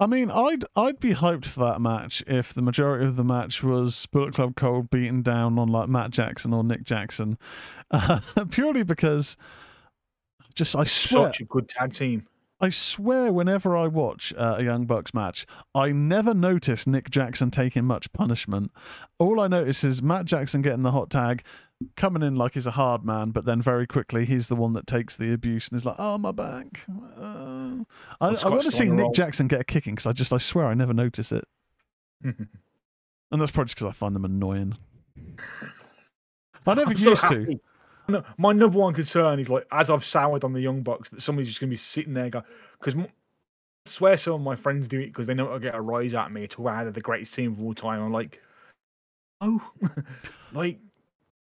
[0.00, 3.62] I mean, I'd I'd be hyped for that match if the majority of the match
[3.62, 7.36] was Bullet Club Gold beating down on like Matt Jackson or Nick Jackson,
[7.90, 8.20] uh,
[8.50, 9.36] purely because
[10.54, 12.26] just I swear Such a good tag team.
[12.62, 17.50] I swear, whenever I watch uh, a Young Bucks match, I never notice Nick Jackson
[17.50, 18.70] taking much punishment.
[19.18, 21.42] All I notice is Matt Jackson getting the hot tag,
[21.96, 24.86] coming in like he's a hard man, but then very quickly he's the one that
[24.86, 26.84] takes the abuse and is like, "Oh, my back."
[27.18, 27.84] Uh.
[28.20, 29.12] I, I Scott want to see Nick roll.
[29.12, 31.44] Jackson get a kicking because I just, I swear, I never notice it,
[32.24, 32.36] and
[33.32, 34.76] that's probably just because I find them annoying.
[36.66, 37.60] I never I'm so used to.
[38.08, 41.22] No, my number one concern is like as I've soured on the Young Bucks that
[41.22, 42.42] somebody's just going to be sitting there go
[42.78, 43.08] because I
[43.86, 46.26] swear some of my friends do it because they know it'll get a rise out
[46.26, 48.02] of me to how they're the greatest team of all time.
[48.02, 48.40] I'm like,
[49.40, 49.62] oh,
[50.52, 50.80] like,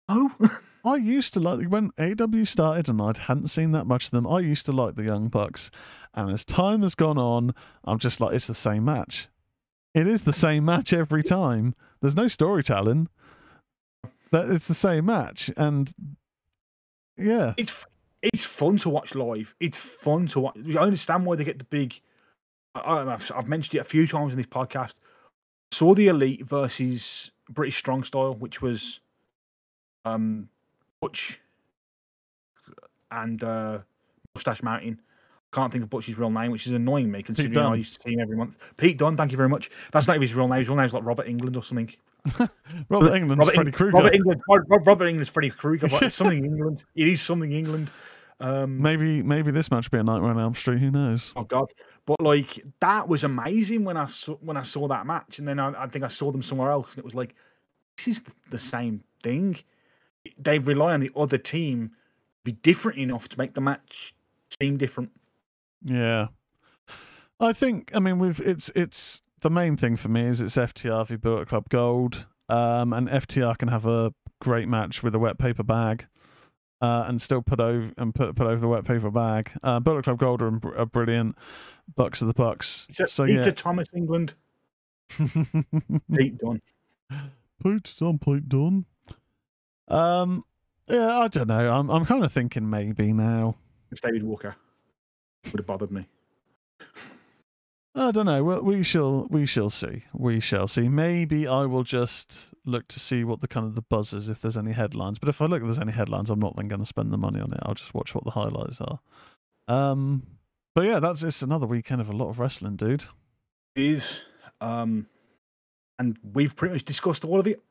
[0.10, 0.32] oh,
[0.86, 4.28] I used to like when AW started and I hadn't seen that much of them.
[4.28, 5.72] I used to like the Young Bucks,
[6.14, 7.54] and as time has gone on,
[7.86, 9.30] I'm just like it's the same match.
[9.94, 11.76] It is the same match every time.
[12.02, 13.10] There's no storytelling.
[14.32, 15.92] That it's the same match, and
[17.18, 17.86] yeah, it's
[18.22, 19.56] it's fun to watch live.
[19.60, 20.58] It's fun to watch.
[20.78, 22.00] I understand why they get the big.
[22.76, 25.00] I, I've, I've mentioned it a few times in this podcast.
[25.72, 29.00] Saw the Elite versus British Strong Style, which was
[30.06, 30.50] um
[31.02, 31.42] Butch
[33.12, 33.80] and uh
[34.36, 35.02] Mustache Mountain.
[35.52, 38.04] I can't think of Butch's real name, which is annoying me considering I used to
[38.04, 38.76] see him every month.
[38.78, 39.72] Pete Dunne, thank you very much.
[39.92, 40.60] That's not even his real name.
[40.60, 41.92] His real name's like Robert England or something.
[42.90, 43.98] Robert Englund's Robert, Freddy Krueger.
[43.98, 44.42] Robert England.
[44.48, 46.84] Rob- Robert Englund's Freddy Krueger, but it's something England.
[46.96, 47.92] It is something England.
[48.42, 50.80] Um, Maybe maybe this match will be a Nightmare on Elm Street.
[50.80, 51.34] Who knows?
[51.36, 51.68] Oh God!
[52.06, 55.60] But like that was amazing when I saw when I saw that match, and then
[55.60, 57.36] I, I think I saw them somewhere else, and it was like,
[57.98, 59.58] this is the, the same thing.
[60.38, 64.14] They rely on the other team to be different enough to make the match
[64.60, 65.12] seem different.
[65.84, 66.28] Yeah.
[67.40, 71.08] I think I mean we've it's it's the main thing for me is it's FTR
[71.08, 72.26] v Bullet Club Gold.
[72.50, 76.08] Um and FTR can have a great match with a wet paper bag.
[76.82, 79.52] Uh, and still put over and put put over the wet paper bag.
[79.62, 81.36] Uh, Bullet Club Gold are, are brilliant.
[81.94, 82.86] Bucks are the Bucks.
[82.88, 84.36] It's a, so it's yeah, Thomas England.
[85.18, 86.62] Pete Dunne.
[87.62, 88.86] Pete done, Pete done.
[89.90, 90.46] Um,
[90.88, 91.72] yeah, I don't know.
[91.72, 93.56] I'm I'm kind of thinking maybe now.
[93.92, 94.56] It's David Walker.
[95.46, 96.04] Would have bothered me.
[97.96, 98.44] I don't know.
[98.44, 100.04] Well, we shall we shall see.
[100.14, 100.88] We shall see.
[100.88, 104.42] Maybe I will just look to see what the kind of the buzz is if
[104.42, 105.20] there's any headlines.
[105.20, 107.18] But if I look if there's any headlines, I'm not then going to spend the
[107.18, 107.60] money on it.
[107.64, 109.00] I'll just watch what the highlights are.
[109.68, 110.24] Um,
[110.76, 113.06] but yeah, that's it's another weekend of a lot of wrestling, dude.
[113.76, 114.22] It is,
[114.62, 115.08] um,
[115.98, 117.62] and we've pretty much discussed all of it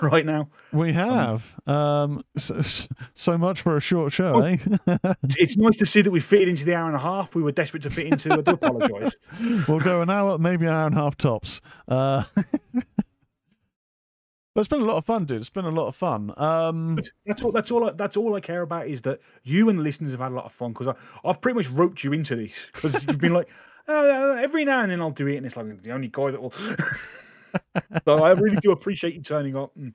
[0.12, 0.48] right now.
[0.72, 2.60] We have um, so,
[3.14, 4.42] so much for a short show, Oh.
[4.42, 4.56] eh?
[5.38, 7.52] It's- nice to see that we fit into the hour and a half we were
[7.52, 8.32] desperate to fit into.
[8.32, 9.14] I do apologise.
[9.68, 11.60] we'll go an hour, maybe an hour and a half tops.
[11.88, 12.24] Uh,
[14.52, 15.40] but it's been a lot of fun, dude.
[15.40, 16.32] It's been a lot of fun.
[16.36, 17.52] Um, That's all.
[17.52, 17.88] That's all.
[17.88, 20.34] I, that's all I care about is that you and the listeners have had a
[20.34, 20.92] lot of fun because
[21.24, 23.48] I've pretty much roped you into this because you've been like,
[23.86, 26.42] "Oh, every now and then I'll do it, and it's like the only guy that
[26.42, 26.52] will.
[28.04, 29.72] so I really do appreciate you turning up.
[29.76, 29.94] And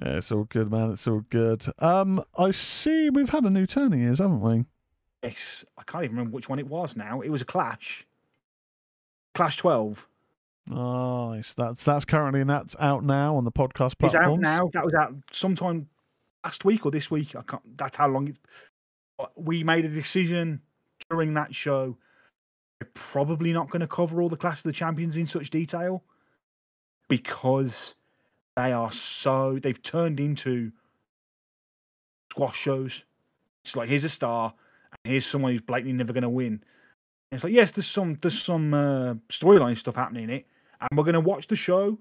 [0.00, 0.92] Yeah, it's all good, man.
[0.92, 1.66] It's all good.
[1.78, 4.64] Um, I see we've had a new turning years, haven't we?
[5.22, 7.20] yes, I can't even remember which one it was now.
[7.20, 8.06] It was a Clash.
[9.34, 10.06] Clash Twelve.
[10.68, 11.54] Nice.
[11.54, 14.68] That's that's currently and that's out now on the podcast It's out now.
[14.72, 15.88] That was out sometime
[16.44, 17.34] last week or this week.
[17.36, 17.76] I can't.
[17.76, 18.36] That's how long it.
[19.36, 20.60] We made a decision
[21.10, 21.96] during that show.
[22.80, 26.02] We're probably not going to cover all the Clash of the Champions in such detail
[27.10, 27.94] because
[28.56, 30.72] they are so they've turned into
[32.32, 33.04] squash shows.
[33.64, 34.54] It's like here's a star,
[35.04, 36.54] and here's someone who's blatantly never going to win.
[36.54, 40.46] And it's like yes, there's some there's some uh, storyline stuff happening in it,
[40.80, 41.98] and we're going to watch the show,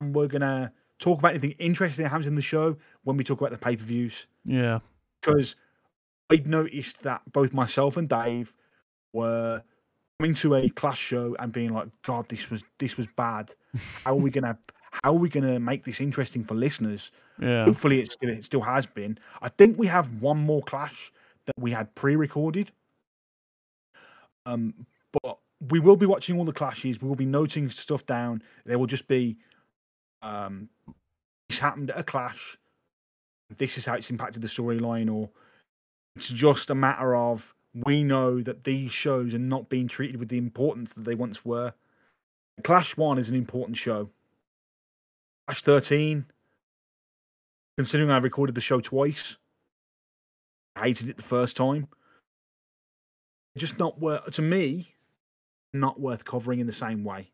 [0.00, 3.24] and we're going to talk about anything interesting that happens in the show when we
[3.24, 4.80] talk about the pay per views Yeah.
[5.22, 5.56] because
[6.28, 8.54] I'd noticed that both myself and Dave
[9.14, 9.62] were
[10.20, 13.54] coming to a class show and being like, "God, this was this was bad.
[14.04, 14.58] How are we gonna
[15.02, 17.10] how are we gonna make this interesting for listeners?"
[17.40, 17.64] Yeah.
[17.64, 19.18] Hopefully, it still it still has been.
[19.40, 21.10] I think we have one more clash
[21.46, 22.70] that we had pre-recorded.
[24.44, 24.74] Um,
[25.22, 25.38] but
[25.70, 27.00] we will be watching all the clashes.
[27.00, 28.42] We will be noting stuff down.
[28.66, 29.38] There will just be,
[30.22, 30.68] um,
[31.48, 32.58] this happened at a clash.
[33.56, 35.30] This is how it's impacted the storyline, or
[36.16, 40.28] it's just a matter of we know that these shows are not being treated with
[40.28, 41.72] the importance that they once were.
[42.64, 44.10] Clash One is an important show.
[45.46, 46.26] Clash Thirteen,
[47.76, 49.36] considering I recorded the show twice,
[50.76, 51.88] I hated it the first time.
[53.56, 54.94] Just not worth to me.
[55.72, 57.30] Not worth covering in the same way.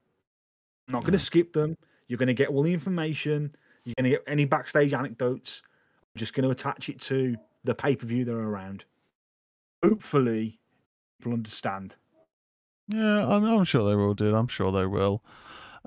[0.88, 1.76] I'm not going to skip them.
[2.08, 3.54] You're going to get all the information.
[3.84, 5.62] You're going to get any backstage anecdotes.
[6.14, 8.84] I'm just going to attach it to the pay per view that are around.
[9.88, 10.60] Hopefully,
[11.18, 11.96] people understand.
[12.88, 14.34] Yeah, I'm, I'm sure they will, dude.
[14.34, 15.22] I'm sure they will.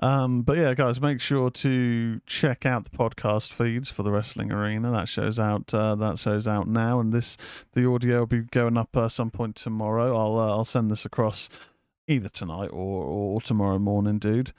[0.02, 4.50] Um, but yeah, guys, make sure to check out the podcast feeds for the Wrestling
[4.50, 4.90] Arena.
[4.90, 5.72] That shows out.
[5.74, 7.36] Uh, that shows out now, and this
[7.74, 10.16] the audio will be going up uh, some point tomorrow.
[10.16, 11.50] I'll uh, I'll send this across
[12.08, 14.52] either tonight or or tomorrow morning, dude.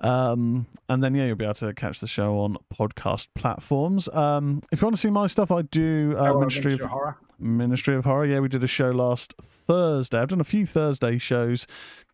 [0.00, 4.08] Um, and then yeah, you'll be able to catch the show on podcast platforms.
[4.08, 6.90] Um, if you want to see my stuff, I do uh, Ministry Ministry of of
[6.90, 7.16] Horror.
[7.38, 8.26] Ministry of Horror.
[8.26, 10.18] Yeah, we did a show last Thursday.
[10.18, 11.66] I've done a few Thursday shows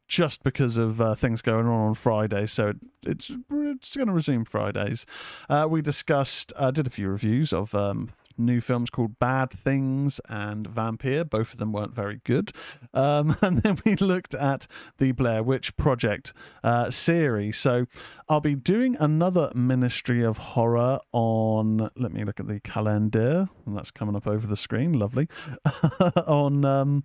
[0.08, 4.12] just because of uh, things going on on Friday, so it, it's it's going to
[4.12, 5.06] resume Fridays.
[5.48, 8.10] Uh, we discussed, uh, did a few reviews of um,
[8.40, 11.24] new films called Bad Things and Vampire.
[11.24, 12.52] Both of them weren't very good.
[12.92, 14.66] Um, and then we looked at
[14.98, 16.32] the Blair Witch Project
[16.64, 17.56] uh, series.
[17.56, 17.86] So
[18.28, 21.90] I'll be doing another Ministry of Horror on.
[21.96, 24.92] Let me look at the calendar, and that's coming up over the screen.
[24.92, 25.28] Lovely.
[26.26, 27.04] on um,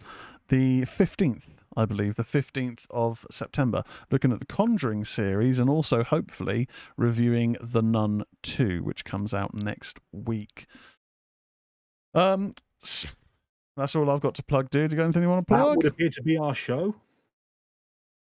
[0.50, 1.56] the fifteenth.
[1.76, 6.68] I believe the 15th of September, looking at the Conjuring series and also hopefully
[6.98, 10.68] reviewing The Nun 2, which comes out next week.
[12.16, 12.56] Um,
[13.76, 14.90] that's all I've got to plug, dude.
[14.90, 15.78] Do you got anything you want to That plug?
[15.78, 16.96] would appear to be our show.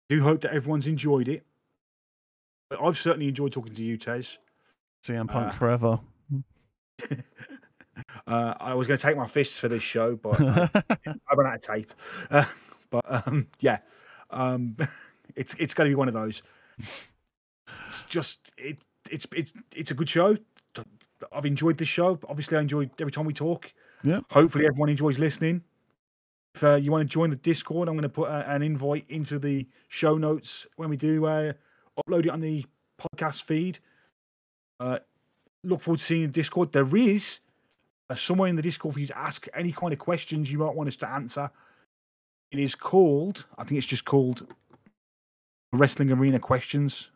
[0.09, 1.43] Do hope that everyone's enjoyed it.
[2.79, 4.37] I've certainly enjoyed talking to you, Tezz.
[5.05, 5.99] CM Punk uh, forever.
[8.27, 10.69] Uh, I was going to take my fists for this show, but I,
[11.07, 11.91] I ran out of tape.
[12.31, 12.45] Uh,
[12.89, 13.79] but um, yeah,
[14.29, 14.77] um,
[15.35, 16.41] it's it's going to be one of those.
[17.87, 18.79] It's just it
[19.09, 20.37] it's it's it's a good show.
[21.31, 22.19] I've enjoyed this show.
[22.27, 23.71] Obviously, I enjoyed every time we talk.
[24.03, 24.21] Yeah.
[24.29, 25.63] Hopefully, everyone enjoys listening.
[26.55, 29.05] If uh, you want to join the Discord, I'm going to put uh, an invite
[29.09, 31.53] into the show notes when we do uh,
[31.97, 32.65] upload it on the
[32.99, 33.79] podcast feed.
[34.79, 34.99] Uh,
[35.63, 36.71] look forward to seeing in Discord.
[36.71, 37.39] There is
[38.09, 40.75] uh, somewhere in the Discord for you to ask any kind of questions you might
[40.75, 41.49] want us to answer.
[42.51, 44.51] It is called, I think it's just called
[45.73, 47.11] Wrestling Arena Questions.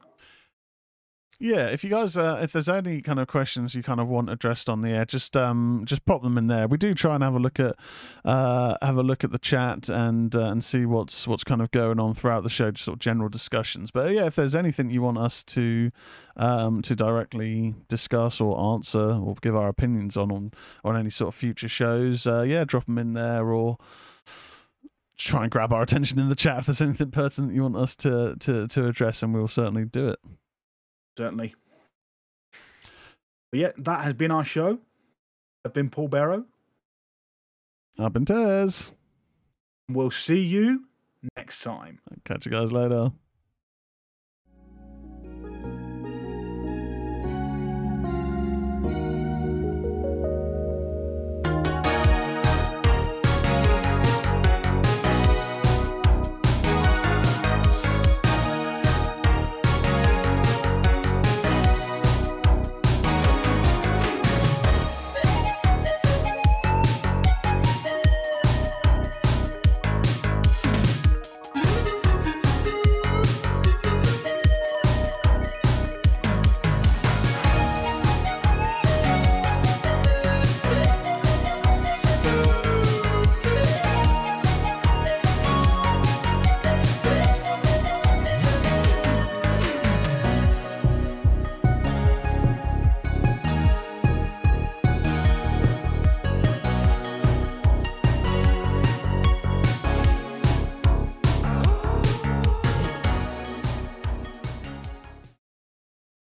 [1.39, 4.30] Yeah, if you guys, uh, if there's any kind of questions you kind of want
[4.30, 6.68] addressed on the air, just um, just pop them in there.
[6.68, 7.76] We do try and have a look at,
[8.23, 11.72] uh, have a look at the chat and uh, and see what's what's kind of
[11.72, 13.89] going on throughout the show, just sort of general discussions.
[13.89, 15.91] But yeah, if there's anything you want us to,
[16.38, 20.51] um, to directly discuss or answer or give our opinions on on,
[20.84, 23.77] on any sort of future shows, uh, yeah, drop them in there or
[25.18, 27.95] try and grab our attention in the chat if there's anything pertinent you want us
[27.95, 30.19] to to to address, and we'll certainly do it.
[31.18, 31.56] Certainly.
[33.52, 34.80] But yeah, that has been our show.
[35.65, 36.45] I've been Paul Berrow.
[37.99, 38.91] Up in tears.
[39.90, 40.85] We'll see you
[41.38, 41.99] next time.
[42.26, 43.11] Catch you guys later.